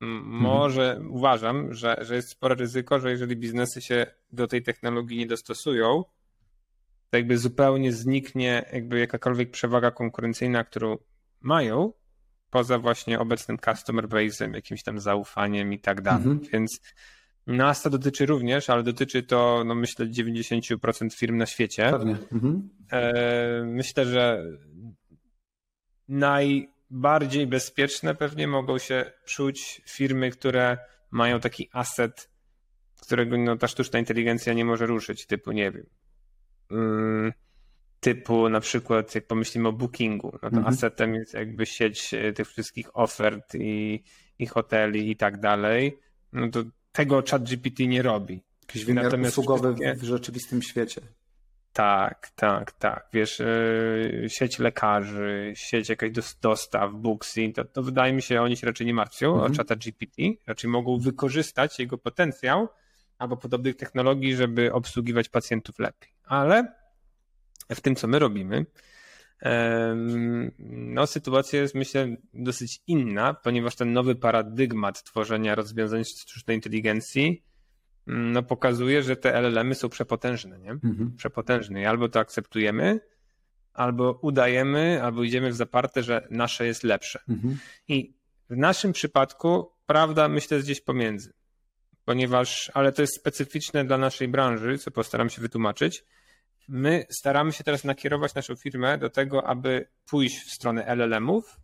[0.00, 0.24] Mhm.
[0.24, 1.12] Może mhm.
[1.12, 6.04] uważam, że, że jest spore ryzyko, że jeżeli biznesy się do tej technologii nie dostosują,
[7.10, 10.98] to jakby zupełnie zniknie jakby jakakolwiek przewaga konkurencyjna, którą
[11.40, 11.92] mają,
[12.50, 16.26] poza właśnie obecnym customer base'em, jakimś tam zaufaniem i tak dalej.
[16.26, 16.50] Mhm.
[16.52, 16.80] Więc
[17.46, 21.90] nas to dotyczy również, ale dotyczy to, no myślę, 90% firm na świecie.
[21.90, 22.16] Pewnie.
[22.32, 22.68] Mhm.
[22.92, 24.44] E, myślę, że
[26.90, 30.78] najbardziej bezpieczne pewnie mogą się czuć firmy, które
[31.10, 32.30] mają taki asset,
[33.00, 35.86] którego no, ta sztuczna inteligencja nie może ruszyć, typu, nie wiem,
[36.70, 37.32] mm,
[38.00, 40.66] typu na przykład, jak pomyślimy o bookingu, no to mhm.
[40.66, 44.02] assetem jest jakby sieć e, tych wszystkich ofert i,
[44.38, 45.98] i hoteli i tak dalej,
[46.32, 48.42] no to tego ChatGPT nie robi.
[48.68, 49.94] Jakiś wymiar Natomiast usługowy wszystkie...
[49.94, 51.00] w rzeczywistym świecie.
[51.72, 53.08] Tak, tak, tak.
[53.12, 56.10] Wiesz, yy, sieć lekarzy, sieć jakaś
[56.42, 59.52] dostaw, Booksy, to, to wydaje mi się, oni się raczej nie martwią mhm.
[59.52, 60.22] o czata GPT.
[60.46, 62.68] Raczej mogą wykorzystać jego potencjał
[63.18, 66.10] albo podobnych technologii, żeby obsługiwać pacjentów lepiej.
[66.24, 66.74] Ale
[67.70, 68.66] w tym, co my robimy,
[70.68, 77.42] no, sytuacja jest, myślę, dosyć inna, ponieważ ten nowy paradygmat tworzenia rozwiązań sztucznej inteligencji
[78.06, 80.70] no, pokazuje, że te LLM-y są przepotężne, nie?
[80.70, 81.16] Mhm.
[81.16, 81.80] Przepotężne.
[81.80, 83.00] I albo to akceptujemy,
[83.72, 87.20] albo udajemy, albo idziemy w zaparte, że nasze jest lepsze.
[87.28, 87.58] Mhm.
[87.88, 88.14] I
[88.50, 91.32] w naszym przypadku prawda, myślę, jest gdzieś pomiędzy.
[92.04, 96.04] Ponieważ, ale to jest specyficzne dla naszej branży, co postaram się wytłumaczyć,
[96.70, 101.60] My staramy się teraz nakierować naszą firmę do tego, aby pójść w stronę LLM-ów,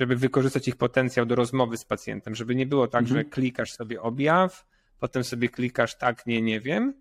[0.00, 3.18] żeby wykorzystać ich potencjał do rozmowy z pacjentem, żeby nie było tak, mhm.
[3.18, 4.66] że klikasz sobie objaw,
[5.00, 6.94] potem sobie klikasz tak, nie, nie wiem,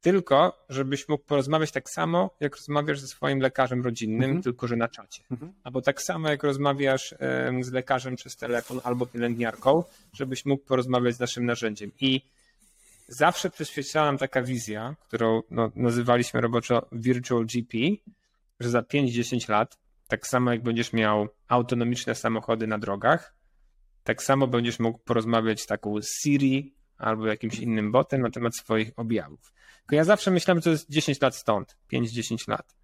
[0.00, 4.42] tylko żebyś mógł porozmawiać tak samo, jak rozmawiasz ze swoim lekarzem rodzinnym, mhm.
[4.42, 5.22] tylko że na czacie.
[5.30, 5.52] Mhm.
[5.64, 7.14] Albo tak samo, jak rozmawiasz
[7.60, 11.90] z lekarzem przez telefon albo pielęgniarką, żebyś mógł porozmawiać z naszym narzędziem.
[12.00, 12.20] I
[13.08, 17.78] zawsze przyświecała nam taka wizja, którą no, nazywaliśmy roboczo Virtual GP,
[18.60, 23.34] że za 5-10 lat, tak samo jak będziesz miał autonomiczne samochody na drogach,
[24.04, 28.90] tak samo będziesz mógł porozmawiać z taką Siri albo jakimś innym botem na temat swoich
[28.96, 29.52] objawów.
[29.78, 32.76] Tylko ja zawsze myślałem, że to jest 10 lat stąd, 5-10 lat.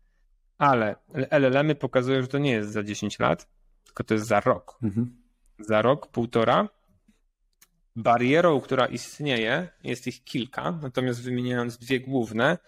[0.58, 0.96] Ale
[1.30, 3.48] LLM-y pokazują, że to nie jest za 10 lat,
[3.84, 4.78] tylko to jest za rok.
[4.82, 5.16] Mhm.
[5.58, 6.68] Za rok, półtora
[7.96, 12.58] Barierą, która istnieje, jest ich kilka, natomiast wymieniając dwie główne,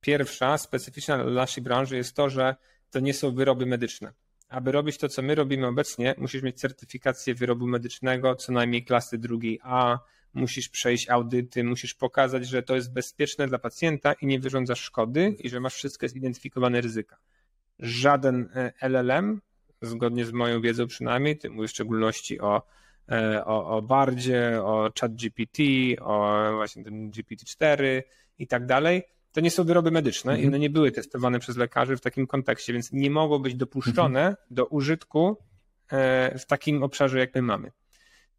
[0.00, 2.56] pierwsza, specyficzna dla naszej branży jest to, że
[2.90, 4.12] to nie są wyroby medyczne.
[4.48, 9.18] Aby robić to, co my robimy obecnie, musisz mieć certyfikację wyrobu medycznego, co najmniej klasy
[9.18, 9.98] drugiej A,
[10.34, 15.36] musisz przejść audyty, musisz pokazać, że to jest bezpieczne dla pacjenta i nie wyrządza szkody
[15.38, 17.16] i że masz wszystkie zidentyfikowane ryzyka.
[17.78, 19.40] Żaden e, LLM,
[19.82, 22.62] zgodnie z moją wiedzą przynajmniej, ty mówisz w szczególności o
[23.10, 25.58] E, o, o Bardzie, o ChatGPT,
[26.00, 28.02] o właśnie tym GPT-4
[28.38, 29.02] i tak dalej,
[29.32, 32.72] to nie są wyroby medyczne i one nie były testowane przez lekarzy w takim kontekście,
[32.72, 34.36] więc nie mogą być dopuszczone mhm.
[34.50, 35.36] do użytku
[35.92, 37.72] e, w takim obszarze, jak my mamy.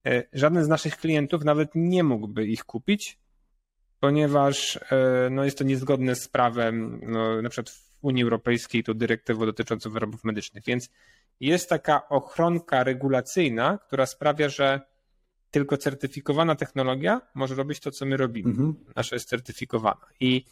[0.05, 3.17] E, żaden z naszych klientów nawet nie mógłby ich kupić,
[3.99, 8.93] ponieważ e, no, jest to niezgodne z prawem, no, na przykład w Unii Europejskiej, to
[8.93, 10.89] dyrektywą dotyczącą wyrobów medycznych, więc
[11.39, 14.81] jest taka ochronka regulacyjna, która sprawia, że
[15.51, 18.49] tylko certyfikowana technologia może robić to, co my robimy.
[18.49, 18.75] Mhm.
[18.95, 20.05] Nasza jest certyfikowana.
[20.19, 20.45] I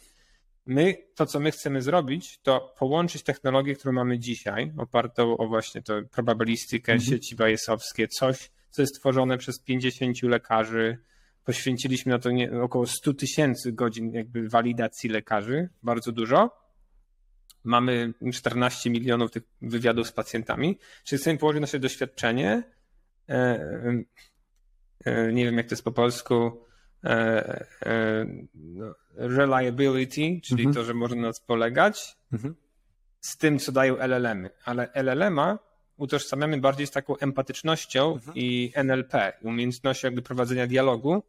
[0.66, 5.82] my, to co my chcemy zrobić, to połączyć technologię, którą mamy dzisiaj, opartą o właśnie
[5.82, 7.10] to probabilistykę, mhm.
[7.10, 10.98] sieci Bayesowskie, coś, co jest tworzone przez 50 lekarzy.
[11.44, 16.62] Poświęciliśmy na to nie, około 100 tysięcy godzin jakby walidacji lekarzy, bardzo dużo.
[17.64, 20.78] Mamy 14 milionów tych wywiadów z pacjentami.
[21.04, 22.62] Czyli chcemy położyć nasze doświadczenie,
[23.28, 23.34] e,
[25.04, 26.64] e, nie wiem jak to jest po polsku,
[27.04, 30.74] e, no, reliability, czyli mhm.
[30.74, 32.54] to, że można na nas polegać, mhm.
[33.20, 34.50] z tym, co dają LLM-y.
[34.64, 38.36] Ale LLM-a utożsamiamy bardziej z taką empatycznością mhm.
[38.36, 41.22] i NLP, umiejętnością jakby prowadzenia dialogu,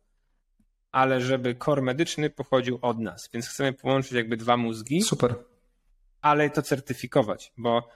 [0.92, 3.30] ale żeby core medyczny pochodził od nas.
[3.34, 5.02] Więc chcemy połączyć jakby dwa mózgi.
[5.02, 5.36] Super.
[6.22, 7.90] Ale to certyfikować, bo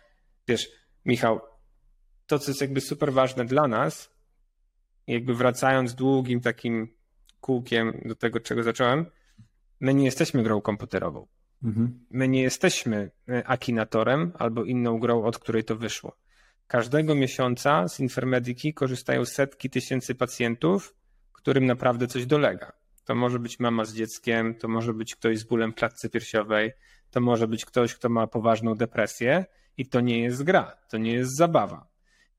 [0.47, 0.69] wiesz,
[1.05, 1.41] Michał,
[2.25, 4.09] to co jest jakby super ważne dla nas,
[5.07, 6.87] jakby wracając długim takim
[7.41, 9.05] kółkiem do tego, czego zacząłem,
[9.79, 11.27] my nie jesteśmy grą komputerową.
[11.63, 12.05] Mhm.
[12.11, 16.17] My nie jesteśmy e, Akinatorem albo inną grą, od której to wyszło.
[16.67, 20.95] Każdego miesiąca z Infermediki korzystają setki tysięcy pacjentów,
[21.33, 22.71] którym naprawdę coś dolega.
[23.05, 26.71] To może być mama z dzieckiem, to może być ktoś z bólem klatce piersiowej,
[27.11, 29.45] to może być ktoś, kto ma poważną depresję
[29.77, 31.87] i to nie jest gra, to nie jest zabawa.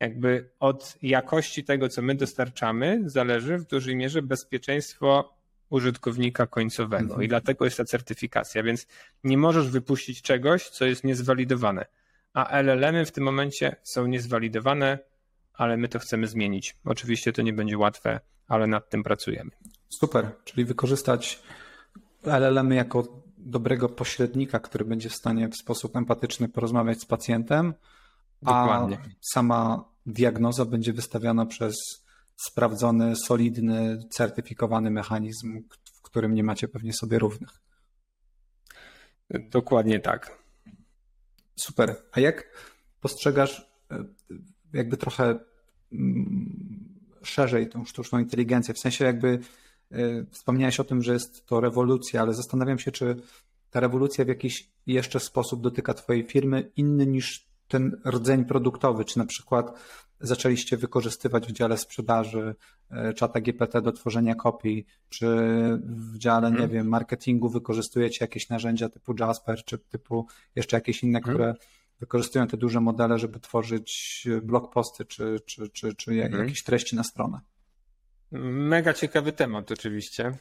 [0.01, 5.35] Jakby od jakości tego, co my dostarczamy, zależy w dużej mierze bezpieczeństwo
[5.71, 7.23] użytkownika końcowego mhm.
[7.23, 8.87] i dlatego jest ta certyfikacja, więc
[9.25, 11.87] nie możesz wypuścić czegoś, co jest niezwalidowane
[12.39, 14.98] a LLM-y w tym momencie są niezwalidowane,
[15.55, 16.77] ale my to chcemy zmienić.
[16.85, 19.51] Oczywiście to nie będzie łatwe, ale nad tym pracujemy.
[19.89, 21.43] Super, czyli wykorzystać
[22.24, 27.74] LLM-y jako dobrego pośrednika, który będzie w stanie w sposób empatyczny porozmawiać z pacjentem,
[28.43, 28.98] Dokładnie.
[29.01, 31.74] a sama diagnoza będzie wystawiana przez
[32.36, 35.62] sprawdzony, solidny, certyfikowany mechanizm,
[35.94, 37.51] w którym nie macie pewnie sobie równych.
[39.31, 40.39] Dokładnie tak.
[41.59, 41.97] Super.
[42.12, 42.44] A jak
[43.01, 44.05] postrzegasz e,
[44.72, 45.39] jakby trochę
[45.93, 48.74] mm, szerzej tą sztuczną inteligencję?
[48.74, 49.39] W sensie jakby
[49.93, 53.16] e, wspomniałeś o tym, że jest to rewolucja, ale zastanawiam się, czy
[53.70, 59.19] ta rewolucja w jakiś jeszcze sposób dotyka Twojej firmy inny niż ten rdzeń produktowy, czy
[59.19, 59.81] na przykład
[60.20, 62.55] zaczęliście wykorzystywać w dziale sprzedaży
[62.90, 65.27] e, czata GPT do tworzenia kopii, czy
[65.81, 70.27] w dziale, nie wiem, marketingu wykorzystujecie jakieś narzędzia typu Jasper, czy typu
[70.57, 71.35] jeszcze jakieś inne, hmm.
[71.35, 71.55] które
[72.01, 76.40] wykorzystują te duże modele, żeby tworzyć blog posty, czy, czy, czy, czy hmm.
[76.40, 77.40] jakieś treści na stronę.
[78.32, 80.32] Mega ciekawy temat oczywiście.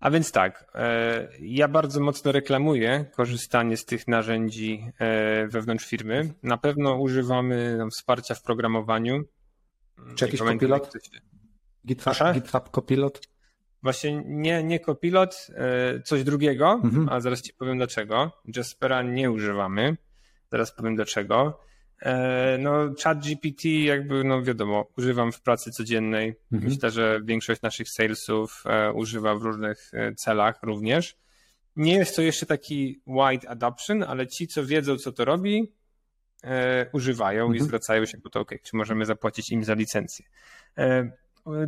[0.00, 6.34] A więc tak, e, ja bardzo mocno reklamuję korzystanie z tych narzędzi e, wewnątrz firmy.
[6.42, 9.22] Na pewno używamy wsparcia w programowaniu.
[10.14, 10.92] Czy jakiś kopilot?
[11.86, 13.20] GitHub, GitHub Copilot?
[13.82, 17.08] Właśnie nie, nie Copilot, e, coś drugiego, mhm.
[17.08, 18.32] a zaraz ci powiem dlaczego.
[18.56, 19.96] Jaspera nie używamy,
[20.52, 21.60] zaraz powiem dlaczego.
[22.02, 26.34] E, no, chat GPT jakby, no wiadomo, używam w pracy codziennej.
[26.52, 26.72] Mhm.
[26.72, 31.16] Myślę, że większość naszych salesów e, używa w różnych e, celach również.
[31.76, 35.72] Nie jest to jeszcze taki wide adoption, ale ci, co wiedzą, co to robi,
[36.92, 37.56] używają mhm.
[37.56, 40.24] i zwracają się po to, ok, czy możemy zapłacić im za licencję.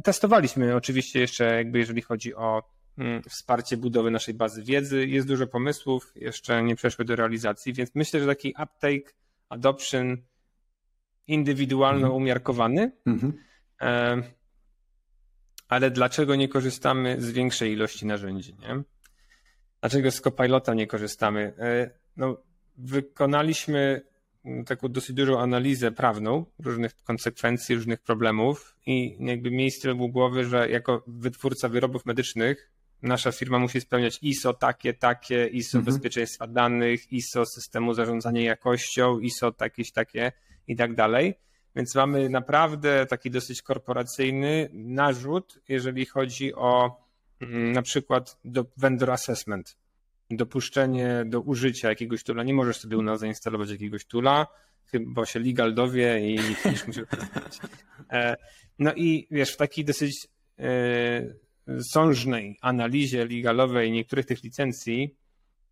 [0.04, 2.62] Testowaliśmy oczywiście jeszcze, jakby jeżeli chodzi o
[2.98, 5.06] mm, wsparcie budowy naszej bazy wiedzy.
[5.06, 9.12] Jest dużo pomysłów, jeszcze nie przeszły do realizacji, więc myślę, że taki uptake
[9.48, 10.16] adoption
[11.26, 12.14] indywidualno mhm.
[12.14, 12.92] umiarkowany.
[13.06, 13.32] Mhm.
[15.68, 18.54] Ale dlaczego nie korzystamy z większej ilości narzędzi?
[18.54, 18.82] Nie?
[19.80, 21.54] Dlaczego z Copilota nie korzystamy?
[21.58, 22.36] E, no,
[22.76, 24.02] wykonaliśmy
[24.66, 30.70] taką dosyć dużą analizę prawną różnych konsekwencji, różnych problemów i jakby miejsce u głowy, że
[30.70, 32.70] jako wytwórca wyrobów medycznych
[33.02, 35.94] nasza firma musi spełniać ISO takie, takie, ISO mhm.
[35.94, 40.32] bezpieczeństwa danych, ISO systemu zarządzania jakością, ISO jakieś takie
[40.66, 41.34] i tak dalej.
[41.76, 47.00] Więc mamy naprawdę taki dosyć korporacyjny narzut, jeżeli chodzi o
[47.40, 49.76] mm, na przykład do vendor assessment,
[50.30, 52.42] dopuszczenie do użycia jakiegoś tula.
[52.42, 54.46] Nie możesz sobie u nas zainstalować jakiegoś tula,
[54.86, 57.00] chyba się legal dowie i nikt musi.
[58.12, 58.36] E,
[58.78, 60.68] no i wiesz, w takiej dosyć e,
[61.92, 65.16] sążnej analizie legalowej niektórych tych licencji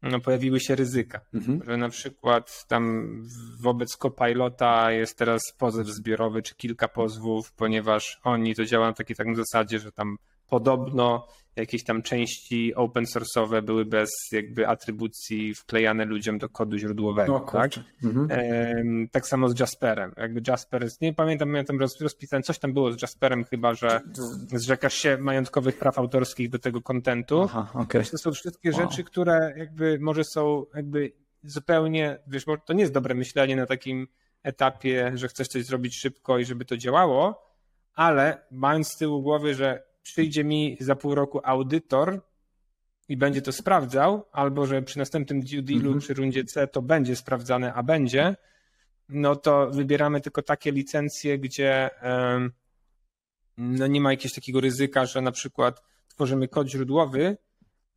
[0.03, 1.63] no, pojawiły się ryzyka, mhm.
[1.67, 3.13] że na przykład tam
[3.61, 9.17] wobec Copilota jest teraz pozew zbiorowy czy kilka pozwów, ponieważ oni to działa na takiej
[9.17, 10.17] tak zasadzie, że tam
[10.47, 17.33] podobno jakieś tam części open source'owe były bez jakby atrybucji wklejane ludziom do kodu źródłowego.
[17.33, 17.73] No, tak?
[18.05, 19.09] Mhm.
[19.09, 20.13] tak samo z Jasperem.
[20.17, 24.01] Jakby Jasper, nie pamiętam, ja tam rozpisałem, coś tam było z Jasperem chyba, że
[24.53, 27.43] zrzekasz się majątkowych praw autorskich do tego kontentu.
[27.43, 28.05] Aha, okay.
[28.05, 28.81] To są wszystkie wow.
[28.81, 31.13] rzeczy, które jakby może są jakby
[31.43, 34.09] zupełnie, wiesz, to nie jest dobre myślenie na takim
[34.43, 37.43] etapie, że chcesz coś zrobić szybko i żeby to działało,
[37.95, 42.21] ale mając z tyłu głowy, że przyjdzie mi za pół roku audytor
[43.09, 46.01] i będzie to sprawdzał, albo że przy następnym due dealu, -hmm.
[46.01, 48.37] przy rundzie C to będzie sprawdzane, a będzie,
[49.09, 51.91] no to wybieramy tylko takie licencje, gdzie
[53.57, 57.37] no nie ma jakiegoś takiego ryzyka, że na przykład tworzymy kod źródłowy,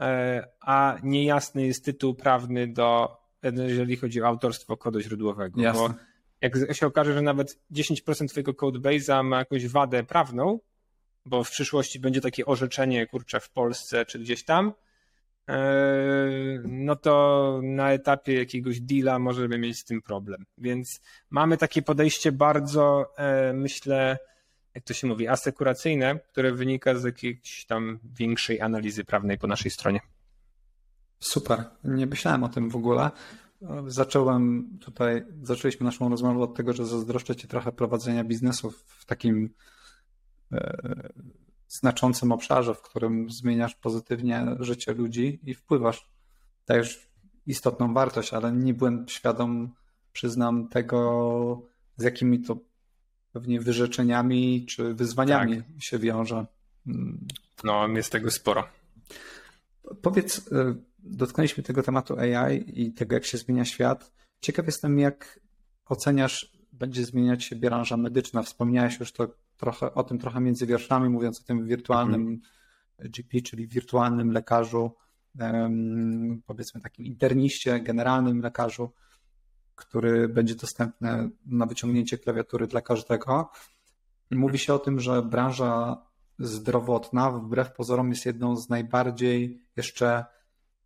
[0.02, 5.62] e, a niejasny jest tytuł prawny do, jeżeli chodzi o autorstwo kodu źródłowego.
[5.62, 5.82] Jasne.
[5.82, 5.94] Bo
[6.42, 10.60] jak się okaże, że nawet 10% twojego codebase'a ma jakąś wadę prawną,
[11.26, 14.74] bo w przyszłości będzie takie orzeczenie, kurczę, w Polsce czy gdzieś tam,
[15.50, 15.60] e,
[16.64, 20.46] no to na etapie jakiegoś deala możemy mieć z tym problem.
[20.58, 24.18] Więc mamy takie podejście bardzo, e, myślę,
[24.76, 29.72] jak to się mówi, asekuracyjne, które wynika z jakiejś tam większej analizy prawnej po naszej
[29.72, 30.00] stronie.
[31.20, 31.64] Super.
[31.84, 33.12] Nie myślałem o tym w ogóle.
[33.88, 39.50] Zacząłem tutaj, zaczęliśmy naszą rozmowę od tego, że zazdroszczę Ci trochę prowadzenia biznesu w takim
[41.68, 46.10] znaczącym obszarze, w którym zmieniasz pozytywnie życie ludzi i wpływasz.
[46.68, 47.10] Dajesz
[47.46, 49.74] istotną wartość, ale nie byłem świadom,
[50.14, 51.62] przyznam, tego,
[51.98, 52.58] z jakimi to
[53.32, 55.66] pewnie wyrzeczeniami czy wyzwaniami tak.
[55.80, 56.46] się wiąże.
[57.64, 58.68] No, jest tego sporo.
[60.02, 64.12] Powiedz, e, dotknęliśmy tego tematu AI i tego, jak się zmienia świat.
[64.42, 65.40] Ciekaw jestem, jak
[65.86, 68.44] oceniasz, będzie zmieniać się branża medyczna.
[68.44, 69.28] Wspomniałeś już to
[69.60, 72.42] trochę, o tym trochę między wierszami, mówiąc o tym wirtualnym mhm.
[73.12, 74.96] GP, czyli wirtualnym lekarzu,
[76.46, 78.92] powiedzmy takim interniście, generalnym lekarzu,
[79.76, 83.52] który będzie dostępny na wyciągnięcie klawiatury dla każdego.
[84.32, 86.06] Mówi się o tym, że branża
[86.40, 90.26] zdrowotna, wbrew pozorom, jest jedną z najbardziej jeszcze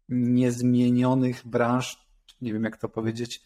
[0.10, 2.08] niezmienionych branż,
[2.42, 3.42] nie wiem jak to powiedzieć,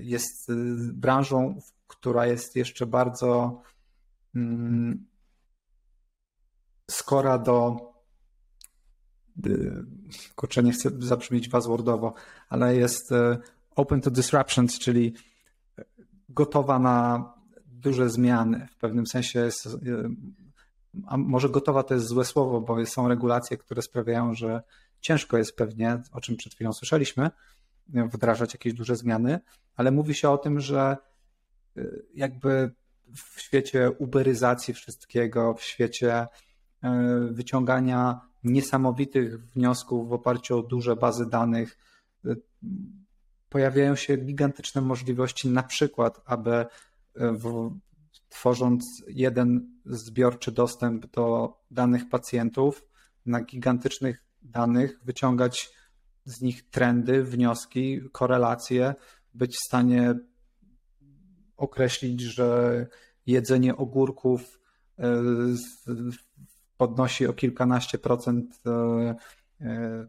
[0.00, 0.54] jest y,
[0.92, 3.62] branżą, która jest jeszcze bardzo
[6.90, 7.76] skora do
[9.46, 9.84] y,
[10.34, 12.14] kurczę, nie chcę zabrzmieć buzzwordowo,
[12.48, 13.38] ale jest y,
[13.76, 15.14] open to disruptions, czyli
[16.28, 17.32] gotowa na
[17.66, 18.68] duże zmiany.
[18.70, 19.68] W pewnym sensie jest,
[21.06, 24.62] a może gotowa to jest złe słowo, bo są regulacje, które sprawiają, że
[25.00, 27.30] ciężko jest pewnie, o czym przed chwilą słyszeliśmy,
[27.88, 29.40] wdrażać jakieś duże zmiany,
[29.76, 30.96] ale mówi się o tym, że
[31.76, 32.70] y, jakby
[33.14, 36.26] w świecie uberyzacji wszystkiego, w świecie
[36.84, 36.88] y,
[37.30, 41.78] wyciągania niesamowitych wniosków w oparciu o duże bazy danych,
[42.26, 42.36] y,
[43.48, 46.66] pojawiają się gigantyczne możliwości, na przykład, aby
[47.14, 47.70] w,
[48.28, 52.84] tworząc jeden zbiorczy dostęp do danych pacjentów
[53.26, 55.70] na gigantycznych danych, wyciągać
[56.24, 58.94] z nich trendy, wnioski, korelacje,
[59.34, 60.14] być w stanie
[61.56, 62.86] określić, że
[63.26, 64.60] jedzenie ogórków
[64.98, 65.22] e,
[66.76, 69.14] podnosi o kilkanaście procent, e,
[69.60, 70.06] e,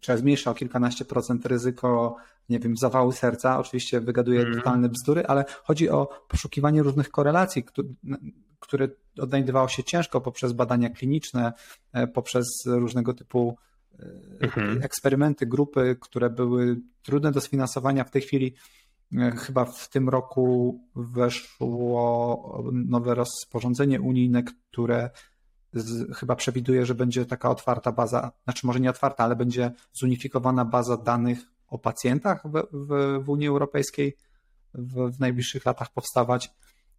[0.00, 2.16] czy zmniejsza o kilkanaście procent ryzyko,
[2.48, 3.58] nie wiem, zawału serca.
[3.58, 4.54] Oczywiście wygaduję mm.
[4.54, 7.64] totalne bzdury, ale chodzi o poszukiwanie różnych korelacji,
[8.60, 8.88] które
[9.20, 11.52] odnajdywało się ciężko poprzez badania kliniczne,
[12.14, 13.56] poprzez różnego typu
[14.40, 14.82] mhm.
[14.82, 18.04] eksperymenty, grupy, które były trudne do sfinansowania.
[18.04, 18.54] W tej chwili
[19.36, 25.10] chyba w tym roku weszło nowe rozporządzenie unijne, które
[25.72, 30.64] z, chyba przewiduje, że będzie taka otwarta baza, znaczy może nie otwarta, ale będzie zunifikowana
[30.64, 34.16] baza danych o pacjentach w, w, w Unii Europejskiej
[34.74, 36.50] w, w, najbliższych latach powstawać.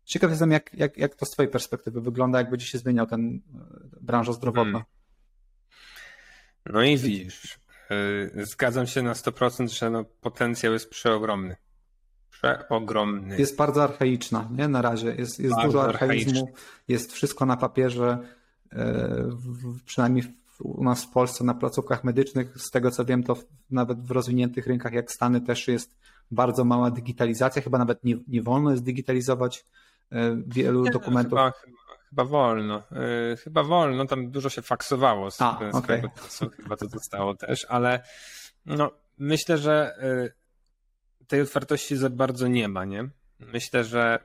[0.06, 3.41] Ciekaw jestem, jak, jak, jak to z Twojej perspektywy wygląda, jak będzie się zmieniał ten
[3.95, 4.72] e, branża zdrowotna.
[4.72, 4.86] Hmm.
[6.65, 7.60] No i widzisz,
[7.91, 11.56] y, zgadzam się na 100%, że no, potencjał jest przeogromny.
[12.41, 13.40] Przeogromny.
[13.40, 14.68] Jest bardzo archaiczna, nie?
[14.68, 15.16] Na razie.
[15.16, 16.49] Jest, jest dużo archaizmu,
[16.88, 18.18] jest wszystko na papierze,
[18.74, 18.78] y,
[19.86, 20.24] przynajmniej
[20.60, 23.38] u nas w Polsce na placówkach medycznych, z tego co wiem, to
[23.72, 25.99] nawet w rozwiniętych rynkach jak Stany też jest
[26.32, 29.66] bardzo mała digitalizacja, chyba nawet nie, nie wolno jest digitalizować
[30.14, 30.16] y,
[30.48, 31.40] wielu nie, dokumentów.
[31.40, 31.53] Chyba,
[32.10, 32.84] Chyba wolno.
[32.91, 36.02] Yy, chyba wolno, tam dużo się faksowało z, A, z okay.
[36.16, 38.03] czasu, chyba to zostało też, ale
[38.66, 39.95] no, myślę, że
[41.30, 43.10] tej otwartości za bardzo nie ma, nie?
[43.39, 44.19] Myślę, że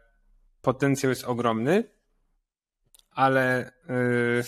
[0.63, 1.85] potencjał jest ogromny,
[3.11, 4.43] ale yy,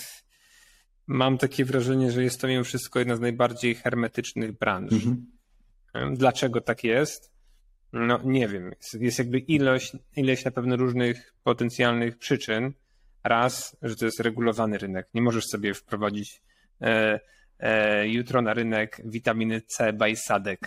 [1.06, 4.92] mam takie wrażenie, że jest to mimo wszystko jedna z najbardziej hermetycznych branż.
[4.92, 5.26] Mhm.
[6.16, 7.32] Dlaczego tak jest?
[7.92, 8.72] No nie wiem.
[9.00, 12.72] Jest jakby ilość, ileś na pewno różnych potencjalnych przyczyn.
[13.24, 15.08] Raz, że to jest regulowany rynek.
[15.14, 16.42] Nie możesz sobie wprowadzić
[16.80, 17.20] e,
[18.04, 20.60] jutro na rynek witaminy C by Sadek.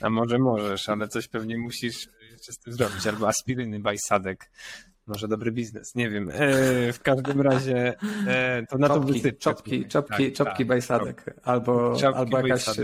[0.00, 3.06] A może możesz, ale coś pewnie musisz jeszcze z tym zrobić.
[3.06, 4.50] Albo aspiryny by Sadek.
[5.06, 6.30] Może dobry biznes, nie wiem.
[6.32, 7.94] E, w każdym razie
[8.26, 9.38] e, to na czopki, to wysypkę.
[9.38, 11.40] Czopki, czopki, tak, czopki tak, bajsadek.
[11.42, 12.82] Albo, czopki albo jakaś e,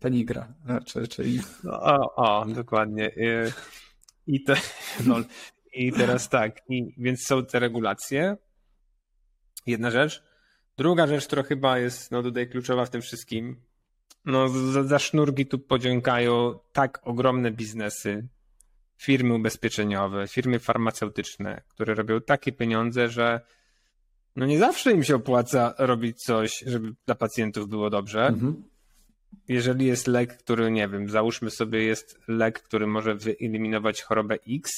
[0.00, 0.54] penigra.
[0.86, 1.24] Czy, czy...
[1.64, 3.06] No, o, o, dokładnie.
[3.06, 3.52] E,
[4.26, 4.54] I, to,
[5.06, 5.16] no,
[5.72, 8.36] I teraz tak, i, więc są te regulacje.
[9.66, 10.29] Jedna rzecz.
[10.80, 13.56] Druga rzecz, która chyba jest no, tutaj kluczowa w tym wszystkim.
[14.24, 18.28] No, za, za sznurki tu podziękają tak ogromne biznesy,
[18.96, 23.40] firmy ubezpieczeniowe, firmy farmaceutyczne, które robią takie pieniądze, że
[24.36, 28.26] no nie zawsze im się opłaca robić coś, żeby dla pacjentów było dobrze.
[28.26, 28.62] Mhm.
[29.48, 34.70] Jeżeli jest lek, który, nie wiem, załóżmy sobie, jest lek, który może wyeliminować chorobę X,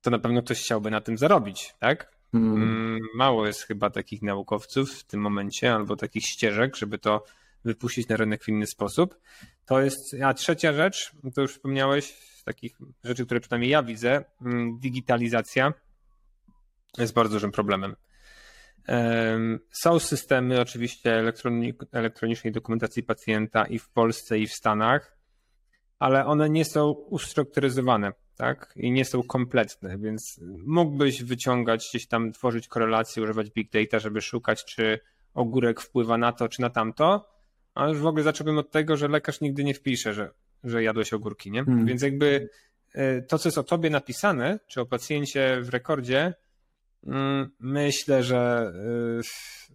[0.00, 2.11] to na pewno ktoś chciałby na tym zarobić, tak?
[2.34, 3.00] Mhm.
[3.14, 7.24] Mało jest chyba takich naukowców w tym momencie, albo takich ścieżek, żeby to
[7.64, 9.20] wypuścić na rynek w inny sposób.
[9.66, 14.24] To jest, a trzecia rzecz, to już wspomniałeś, z takich rzeczy, które przynajmniej ja widzę,
[14.42, 15.72] mm, digitalizacja
[16.98, 17.96] jest bardzo dużym problemem.
[19.70, 21.24] Są systemy oczywiście
[21.92, 25.16] elektronicznej dokumentacji pacjenta i w Polsce, i w Stanach,
[25.98, 28.72] ale one nie są ustrukturyzowane, tak?
[28.76, 34.20] I nie są kompletne, więc mógłbyś wyciągać gdzieś tam, tworzyć korelacje, używać big data, żeby
[34.20, 35.00] szukać, czy
[35.34, 37.28] ogórek wpływa na to, czy na tamto,
[37.74, 40.30] a już w ogóle zacząłbym od tego, że lekarz nigdy nie wpisze, że
[40.64, 41.64] że jadłeś ogórki, nie?
[41.64, 41.86] Hmm.
[41.86, 42.48] Więc jakby
[42.94, 46.34] e, to, co jest o tobie napisane, czy o pacjencie w rekordzie,
[47.06, 48.72] mm, myślę, że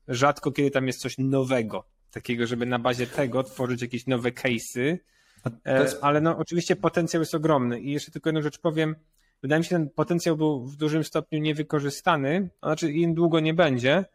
[0.08, 4.32] e, rzadko kiedy tam jest coś nowego, takiego, żeby na bazie tego tworzyć jakieś nowe
[4.32, 4.98] case'y,
[5.66, 5.98] jest...
[6.02, 7.80] ale no oczywiście potencjał jest ogromny.
[7.80, 8.96] I jeszcze tylko jedną rzecz powiem,
[9.42, 13.54] wydaje mi się, że ten potencjał był w dużym stopniu niewykorzystany, znaczy im długo nie
[13.54, 14.06] będzie,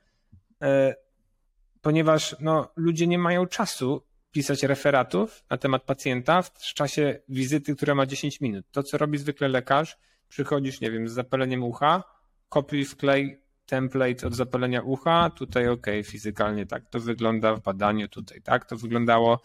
[1.80, 4.02] ponieważ no, ludzie nie mają czasu
[4.32, 8.66] pisać referatów na temat pacjenta w czasie wizyty, która ma 10 minut.
[8.70, 9.98] To, co robi zwykle lekarz,
[10.28, 12.04] przychodzisz, nie wiem, z zapaleniem ucha,
[12.48, 18.42] kopiuj, wklej template od zapalenia ucha, tutaj ok, fizykalnie tak to wygląda w badaniu, tutaj
[18.42, 19.40] tak to wyglądało.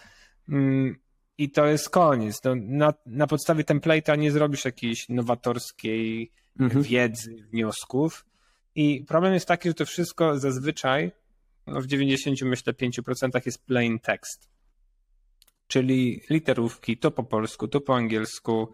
[0.50, 0.96] Mm,
[1.38, 2.44] i to jest koniec.
[2.44, 6.84] No, na, na podstawie template'a nie zrobisz jakiejś nowatorskiej mhm.
[6.84, 8.26] wiedzy, wniosków
[8.76, 11.12] i problem jest taki, że to wszystko zazwyczaj
[11.68, 14.50] no w 90 myślę 5% jest plain text
[15.68, 18.72] czyli literówki to po polsku, to po angielsku.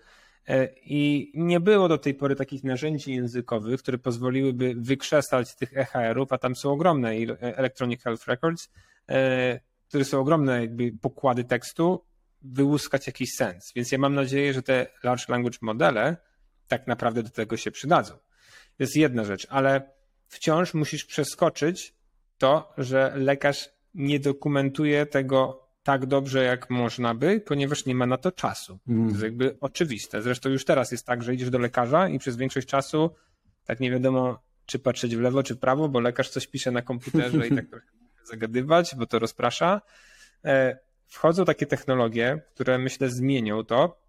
[0.48, 6.32] E, I nie było do tej pory takich narzędzi językowych, które pozwoliłyby wykrzesać tych EHR-ów,
[6.32, 8.70] a tam są ogromne Electronic Health Records,
[9.10, 12.04] e, które są ogromne jakby pokłady tekstu,
[12.44, 13.72] wyłuskać jakiś sens.
[13.76, 16.18] Więc ja mam nadzieję, że te large language modele
[16.68, 18.14] tak naprawdę do tego się przydadzą.
[18.78, 19.92] To jest jedna rzecz, ale
[20.28, 21.96] wciąż musisz przeskoczyć
[22.38, 28.18] to, że lekarz nie dokumentuje tego tak dobrze, jak można by, ponieważ nie ma na
[28.18, 28.80] to czasu.
[28.88, 29.06] Mm.
[29.06, 30.22] To jest jakby oczywiste.
[30.22, 33.16] Zresztą już teraz jest tak, że idziesz do lekarza i przez większość czasu
[33.66, 36.82] tak nie wiadomo, czy patrzeć w lewo, czy w prawo, bo lekarz coś pisze na
[36.82, 37.88] komputerze i tak trochę
[38.24, 39.82] zagadywać, bo to rozprasza.
[41.14, 44.02] E, wchodzą takie technologie, które myślę zmienią to.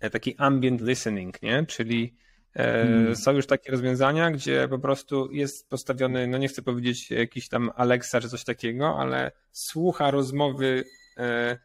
[0.00, 1.66] E, taki ambient listening, nie?
[1.66, 2.16] czyli
[2.56, 3.16] Hmm.
[3.16, 7.70] Są już takie rozwiązania, gdzie po prostu jest postawiony, no nie chcę powiedzieć jakiś tam
[7.74, 10.84] Alexa czy coś takiego, ale słucha rozmowy
[11.16, 11.58] e,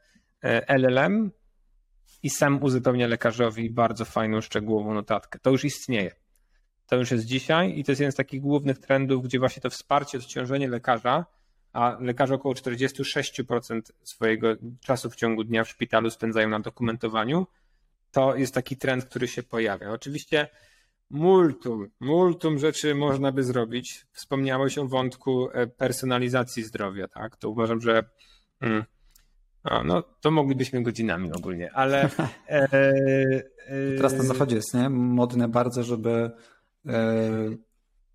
[0.44, 1.32] e, LLM
[2.24, 5.40] i sam uzupełnia lekarzowi bardzo fajną, szczegółową notatkę.
[5.40, 6.12] To już istnieje.
[6.88, 9.70] To już jest dzisiaj i to jest jeden z takich głównych trendów, gdzie właśnie to
[9.70, 11.26] wsparcie, odciążenie lekarza,
[11.74, 14.48] a lekarze około 46% swojego
[14.82, 17.48] czasu w ciągu dnia w szpitalu spędzają na dokumentowaniu,
[18.12, 19.92] to jest taki trend, który się pojawia.
[19.92, 20.48] Oczywiście
[21.10, 24.06] Multum, multum rzeczy można by zrobić.
[24.12, 27.38] Wspomniałeś o wątku e, personalizacji zdrowia, tak?
[27.38, 28.04] To uważam, że
[28.62, 28.84] mm,
[29.64, 32.10] a, no, to moglibyśmy godzinami ogólnie, ale.
[32.50, 32.68] E,
[33.68, 34.90] e, Teraz na zachodzie jest, nie?
[34.90, 36.32] Modne bardzo, żeby
[36.86, 37.10] e,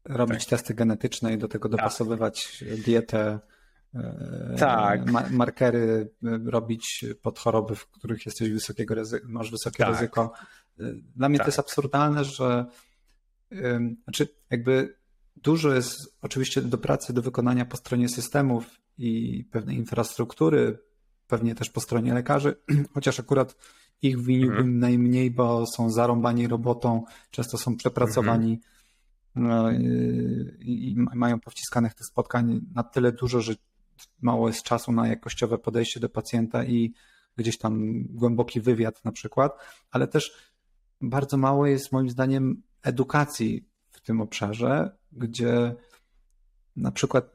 [0.05, 0.51] robić tak.
[0.51, 1.78] testy genetyczne i do tego tak.
[1.78, 2.81] dopasowywać tak.
[2.81, 3.39] dietę.
[4.59, 5.10] Tak.
[5.10, 6.10] Ma markery
[6.47, 9.89] robić pod choroby, w których jesteś wysokiego ryzyka, masz wysokie tak.
[9.89, 10.32] ryzyko
[11.16, 11.66] dla mnie to jest tak.
[11.66, 12.66] absurdalne, że
[14.05, 14.97] znaczy jakby
[15.36, 20.78] dużo jest oczywiście do pracy, do wykonania po stronie systemów i pewnej infrastruktury,
[21.26, 22.56] pewnie też po stronie lekarzy,
[22.94, 23.56] chociaż akurat
[24.02, 24.78] ich winiłbym mhm.
[24.78, 28.60] najmniej, bo są zarąbani robotą, często są przepracowani.
[28.62, 28.74] no,
[30.61, 33.55] i, i mają powciskanych tych spotkań na tyle dużo, że
[34.23, 36.94] mało jest czasu na jakościowe podejście do pacjenta i
[37.36, 39.52] gdzieś tam głęboki wywiad na przykład,
[39.90, 40.52] ale też
[41.01, 45.74] bardzo mało jest moim zdaniem edukacji w tym obszarze, gdzie
[46.77, 47.32] na przykład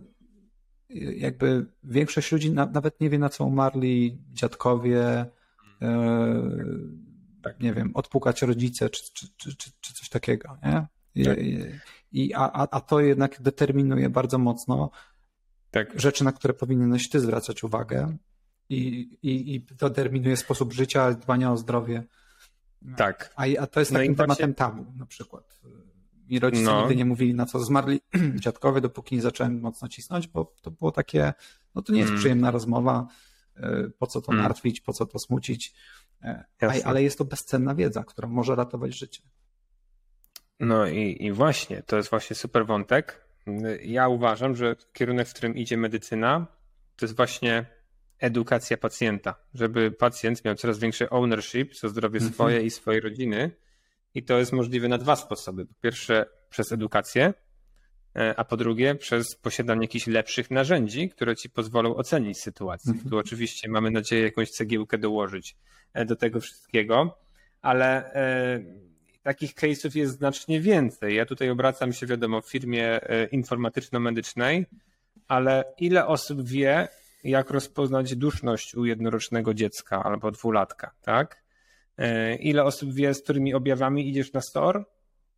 [1.18, 5.26] jakby większość ludzi nawet nie wie na co umarli dziadkowie,
[7.44, 7.60] tak.
[7.60, 10.88] nie wiem, odpukać rodzice czy, czy, czy, czy coś takiego, nie?
[11.22, 11.38] I, tak.
[12.12, 14.92] i, a, a to jednak determinuje bardzo mocno
[15.72, 16.00] tak.
[16.00, 18.18] rzeczy, na które powinieneś ty zwracać uwagę
[18.70, 18.78] i,
[19.24, 22.04] i, i to determinuje sposób życia, dbania o zdrowie.
[22.98, 23.34] Tak.
[23.36, 25.62] A, a to jest no takim tematem tabu na przykład.
[26.28, 26.82] I rodzice no.
[26.82, 28.00] nigdy nie mówili, na co zmarli
[28.44, 31.34] dziadkowie, dopóki nie zacząłem mocno cisnąć, bo to było takie,
[31.76, 32.20] no to nie jest mm.
[32.20, 33.08] przyjemna rozmowa,
[33.56, 34.44] e, po co to mm.
[34.44, 35.74] martwić, po co to smucić,
[36.24, 36.46] e,
[36.86, 39.22] ale jest to bezcenna wiedza, która może ratować życie.
[40.60, 43.26] No i, i właśnie, to jest właśnie super wątek.
[43.84, 46.48] Ja uważam, że kierunek, w którym idzie medycyna,
[46.96, 47.66] to jest właśnie
[48.20, 52.34] edukacja pacjenta, żeby pacjent miał coraz większy ownership za zdrowie mhm.
[52.34, 53.52] swoje i swojej rodziny.
[54.14, 55.66] I to jest możliwe na dwa sposoby.
[55.66, 57.34] Po pierwsze, przez edukację,
[58.16, 62.92] e, a po drugie, przez posiadanie jakichś lepszych narzędzi, które ci pozwolą ocenić sytuację.
[62.92, 63.10] Mhm.
[63.10, 65.56] Tu oczywiście mamy nadzieję jakąś cegiełkę dołożyć
[65.94, 67.18] e, do tego wszystkiego,
[67.62, 68.89] ale e,
[69.24, 71.16] takich case'ów jest znacznie więcej.
[71.16, 73.00] Ja tutaj obracam się, wiadomo, w firmie
[73.32, 74.66] informatyczno-medycznej,
[75.28, 76.88] ale ile osób wie,
[77.24, 81.44] jak rozpoznać duszność u jednorocznego dziecka albo dwulatka, tak?
[81.98, 84.84] E, ile osób wie, z którymi objawami idziesz na store,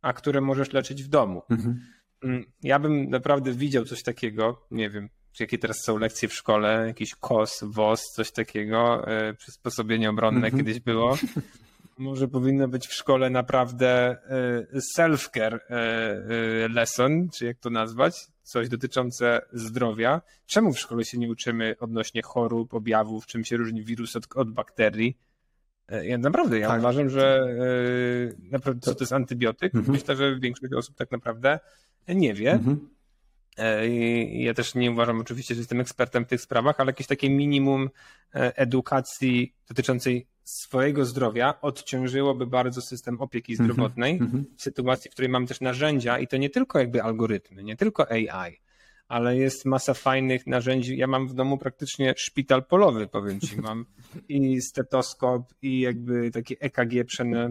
[0.02, 1.42] a które możesz leczyć w domu.
[1.50, 1.80] Mhm.
[2.22, 5.08] Mm, ja bym naprawdę widział coś takiego, nie wiem,
[5.40, 10.56] jakie teraz są lekcje w szkole, jakiś KOS, WOS, coś takiego, e, przysposobienie obronne mhm.
[10.56, 11.16] kiedyś było.
[12.02, 14.16] Może powinno być w szkole naprawdę
[14.72, 15.58] e, self-care
[16.70, 20.22] lesson, czy jak to nazwać, coś dotyczące zdrowia.
[20.46, 24.52] Czemu w szkole się nie uczymy odnośnie chorób, objawów, czym się różni wirus od, od
[24.52, 25.18] bakterii?
[26.02, 26.80] Ja naprawdę, ja tak.
[26.80, 27.46] uważam, że
[28.50, 29.74] naprawdę, co to jest antybiotyk.
[29.74, 29.92] Mhm.
[29.92, 31.60] Myślę, że większość osób tak naprawdę
[32.08, 32.52] nie wie.
[32.52, 32.88] Mhm.
[34.30, 37.90] Ja też nie uważam oczywiście, że jestem ekspertem w tych sprawach, ale jakieś takie minimum
[38.32, 43.68] edukacji dotyczącej swojego zdrowia odciążyłoby bardzo system opieki mhm.
[43.68, 44.44] zdrowotnej mhm.
[44.56, 48.10] w sytuacji, w której mamy też narzędzia i to nie tylko jakby algorytmy, nie tylko
[48.10, 48.60] AI,
[49.08, 50.96] ale jest masa fajnych narzędzi.
[50.96, 53.60] Ja mam w domu praktycznie szpital polowy, powiem ci.
[53.60, 53.86] Mam
[54.28, 57.04] i stetoskop, i jakby takie EKG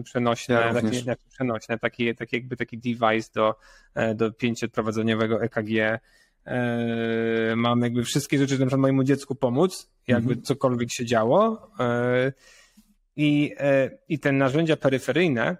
[0.04, 3.54] przenośne, ja takie, znaczy przenośne, taki, taki jakby taki device do,
[3.94, 6.00] e, do pięcioprowadzeniowego EKG.
[6.46, 10.42] E, mam jakby wszystkie rzeczy, żeby mojemu dziecku pomóc, jakby mhm.
[10.42, 11.70] cokolwiek się działo.
[13.16, 13.54] E, I,
[14.08, 15.56] I te narzędzia peryferyjne,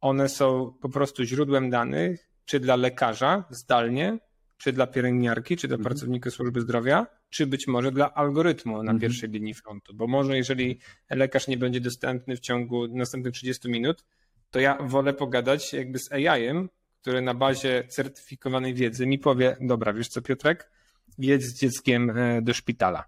[0.00, 4.18] one są po prostu źródłem danych, czy dla lekarza zdalnie,
[4.58, 5.84] czy dla pielęgniarki, czy dla mhm.
[5.84, 8.98] pracownika służby zdrowia, czy być może dla algorytmu na mhm.
[8.98, 9.94] pierwszej linii frontu.
[9.94, 10.78] Bo może jeżeli
[11.10, 14.04] lekarz nie będzie dostępny w ciągu następnych 30 minut,
[14.50, 16.68] to ja wolę pogadać jakby z AI-em,
[17.00, 20.70] który na bazie certyfikowanej wiedzy mi powie, dobra, wiesz co Piotrek,
[21.18, 23.04] jedź z dzieckiem e, do szpitala.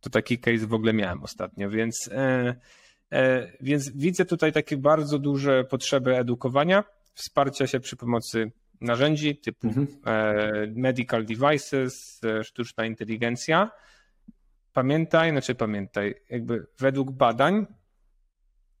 [0.00, 2.54] To taki case w ogóle miałem ostatnio, więc, e,
[3.60, 6.84] więc widzę tutaj takie bardzo duże potrzeby edukowania,
[7.14, 8.52] wsparcia się przy pomocy
[8.82, 9.86] narzędzi typu mhm.
[10.06, 13.70] E, medical devices, e, sztuczna inteligencja.
[14.72, 17.66] Pamiętaj, znaczy pamiętaj, jakby według badań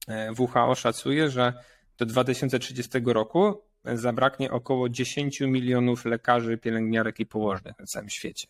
[0.08, 1.52] e, WHO szacuje, że
[1.98, 8.48] do 2030 roku zabraknie około 10 milionów lekarzy, pielęgniarek i położnych na całym świecie.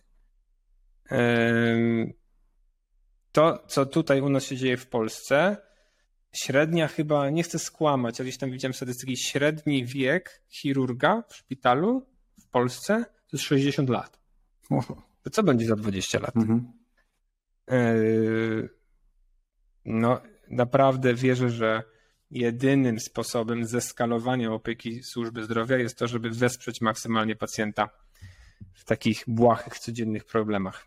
[3.33, 5.57] To, co tutaj u nas się dzieje w Polsce,
[6.33, 12.07] średnia chyba, nie chcę skłamać, ale gdzieś tam widziałem statystyki, średni wiek chirurga w szpitalu
[12.41, 14.21] w Polsce to jest 60 lat.
[15.23, 16.37] To co będzie za 20 lat?
[16.37, 16.73] Mhm.
[17.71, 17.95] E,
[19.85, 21.83] no, naprawdę wierzę, że
[22.31, 27.89] jedynym sposobem zeskalowania opieki służby zdrowia jest to, żeby wesprzeć maksymalnie pacjenta
[28.75, 30.87] w takich błahych, codziennych problemach.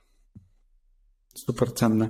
[1.36, 2.10] Super cenne.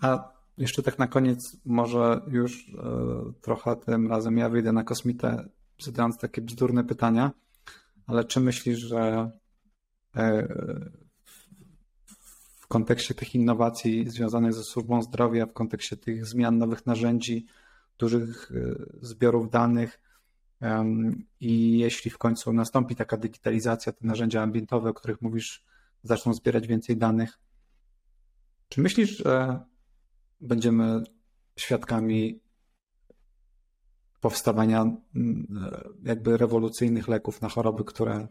[0.00, 5.48] A jeszcze tak na koniec, może już e, trochę tym razem ja wyjdę na kosmitę,
[5.78, 7.30] zadając takie bzdurne pytania,
[8.06, 9.30] ale czy myślisz, że
[10.16, 10.48] e,
[12.56, 17.46] w kontekście tych innowacji związanych ze służbą zdrowia, w kontekście tych zmian nowych narzędzi,
[17.98, 20.00] dużych e, zbiorów danych
[21.40, 25.64] i jeśli w końcu nastąpi taka digitalizacja, te narzędzia ambientowe, o których mówisz,
[26.02, 27.38] zaczną zbierać więcej danych,
[28.68, 29.60] czy myślisz, że
[30.40, 31.02] będziemy
[31.56, 32.40] świadkami
[34.20, 34.80] powstawania
[35.14, 35.70] mm,
[36.02, 38.28] jakby rewolucyjnych leków na choroby, które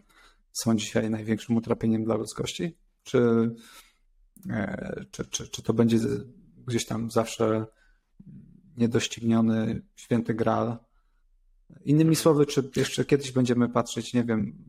[0.52, 2.78] są dzisiaj największym utrapieniem dla ludzkości?
[3.04, 3.52] Czy,
[4.50, 5.98] e, czy, czy, czy to będzie
[6.68, 7.66] gdzieś tam zawsze
[8.78, 10.78] niedościgniony święty graal?
[11.86, 14.64] Innymi słowy, czy jeszcze kiedyś będziemy patrzeć, nie wiem,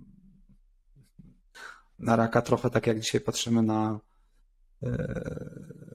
[1.98, 4.00] na raka trochę tak jak dzisiaj patrzymy na,
[4.82, 5.94] e,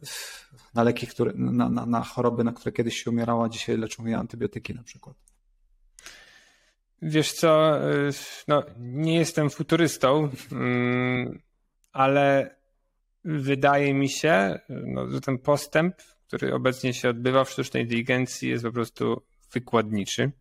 [0.73, 4.05] na leki, które, na, na, na choroby, na które kiedyś się umierało, a dzisiaj leczą
[4.05, 5.15] je antybiotyki na przykład.
[7.01, 8.09] Wiesz co, e,
[8.47, 11.39] no, nie jestem futurystą, mm,
[11.91, 12.55] ale
[13.25, 15.95] wydaje mi się, no, że ten postęp,
[16.27, 19.21] który obecnie się odbywa w sztucznej inteligencji jest po prostu
[19.53, 20.31] wykładniczy,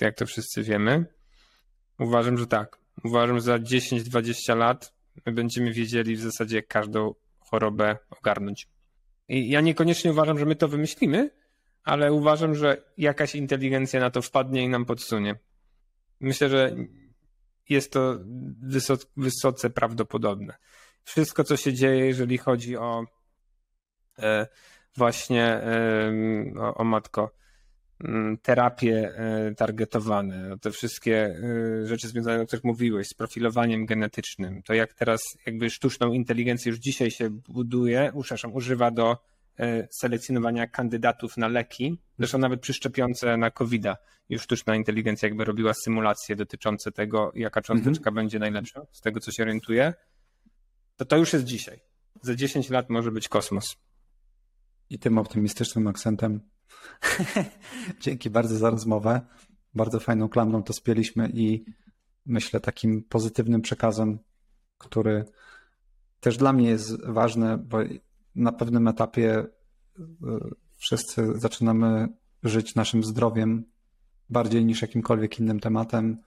[0.00, 1.06] jak to wszyscy wiemy.
[1.98, 2.78] Uważam, że tak.
[3.04, 4.94] Uważam, że za 10-20 lat
[5.26, 8.68] my będziemy wiedzieli w zasadzie każdą chorobę ogarnąć.
[9.32, 11.30] I ja niekoniecznie uważam, że my to wymyślimy,
[11.84, 15.34] ale uważam, że jakaś inteligencja na to wpadnie i nam podsunie.
[16.20, 16.76] Myślę, że
[17.68, 18.18] jest to
[19.16, 20.54] wysoce prawdopodobne.
[21.04, 23.04] Wszystko, co się dzieje, jeżeli chodzi o
[24.18, 24.46] e,
[24.96, 26.12] właśnie e,
[26.58, 27.34] o, o matko,
[28.42, 31.36] terapie e, targetowane, no te wszystkie
[31.82, 36.70] e, rzeczy związane, o których mówiłeś, z profilowaniem genetycznym, to jak teraz jakby sztuczną inteligencję
[36.70, 39.18] już dzisiaj się buduje, przepraszam, używa do
[39.58, 43.84] e, selekcjonowania kandydatów na leki, zresztą nawet przy szczepionce na covid
[44.28, 48.14] już sztuczna inteligencja jakby robiła symulacje dotyczące tego, jaka cząsteczka mhm.
[48.14, 49.94] będzie najlepsza, z tego co się orientuje,
[50.96, 51.80] to to już jest dzisiaj.
[52.22, 53.76] Za 10 lat może być kosmos.
[54.90, 56.40] I tym optymistycznym akcentem
[58.00, 59.20] Dzięki bardzo za rozmowę.
[59.74, 61.64] Bardzo fajną klamrą to spieliśmy i
[62.26, 64.18] myślę takim pozytywnym przekazem,
[64.78, 65.24] który
[66.20, 67.78] też dla mnie jest ważny, bo
[68.34, 69.46] na pewnym etapie e,
[70.76, 72.08] wszyscy zaczynamy
[72.42, 73.64] żyć naszym zdrowiem
[74.30, 76.18] bardziej niż jakimkolwiek innym tematem.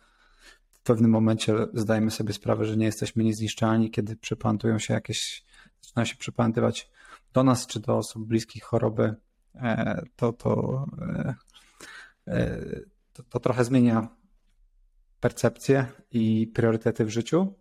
[0.71, 5.45] W pewnym momencie zdajemy sobie sprawę, że nie jesteśmy niezniszczalni, kiedy przyplantują się jakieś,
[5.81, 6.89] zaczyna się przyplantywać
[7.33, 9.15] do nas czy do osób bliskich choroby
[10.15, 11.35] to, to, e,
[12.27, 12.59] e,
[13.13, 14.07] to, to trochę zmienia
[15.19, 17.53] percepcję i priorytety w życiu.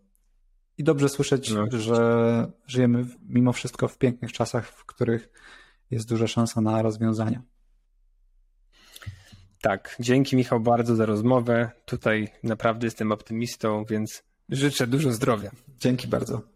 [0.79, 1.67] I dobrze słyszeć, no.
[1.79, 5.29] że żyjemy mimo wszystko w pięknych czasach, w których
[5.91, 7.43] jest duża szansa na rozwiązania.
[9.61, 11.71] Tak, dzięki Michał bardzo za rozmowę.
[11.85, 15.51] Tutaj naprawdę jestem optymistą, więc życzę dużo zdrowia.
[15.79, 16.54] Dzięki bardzo.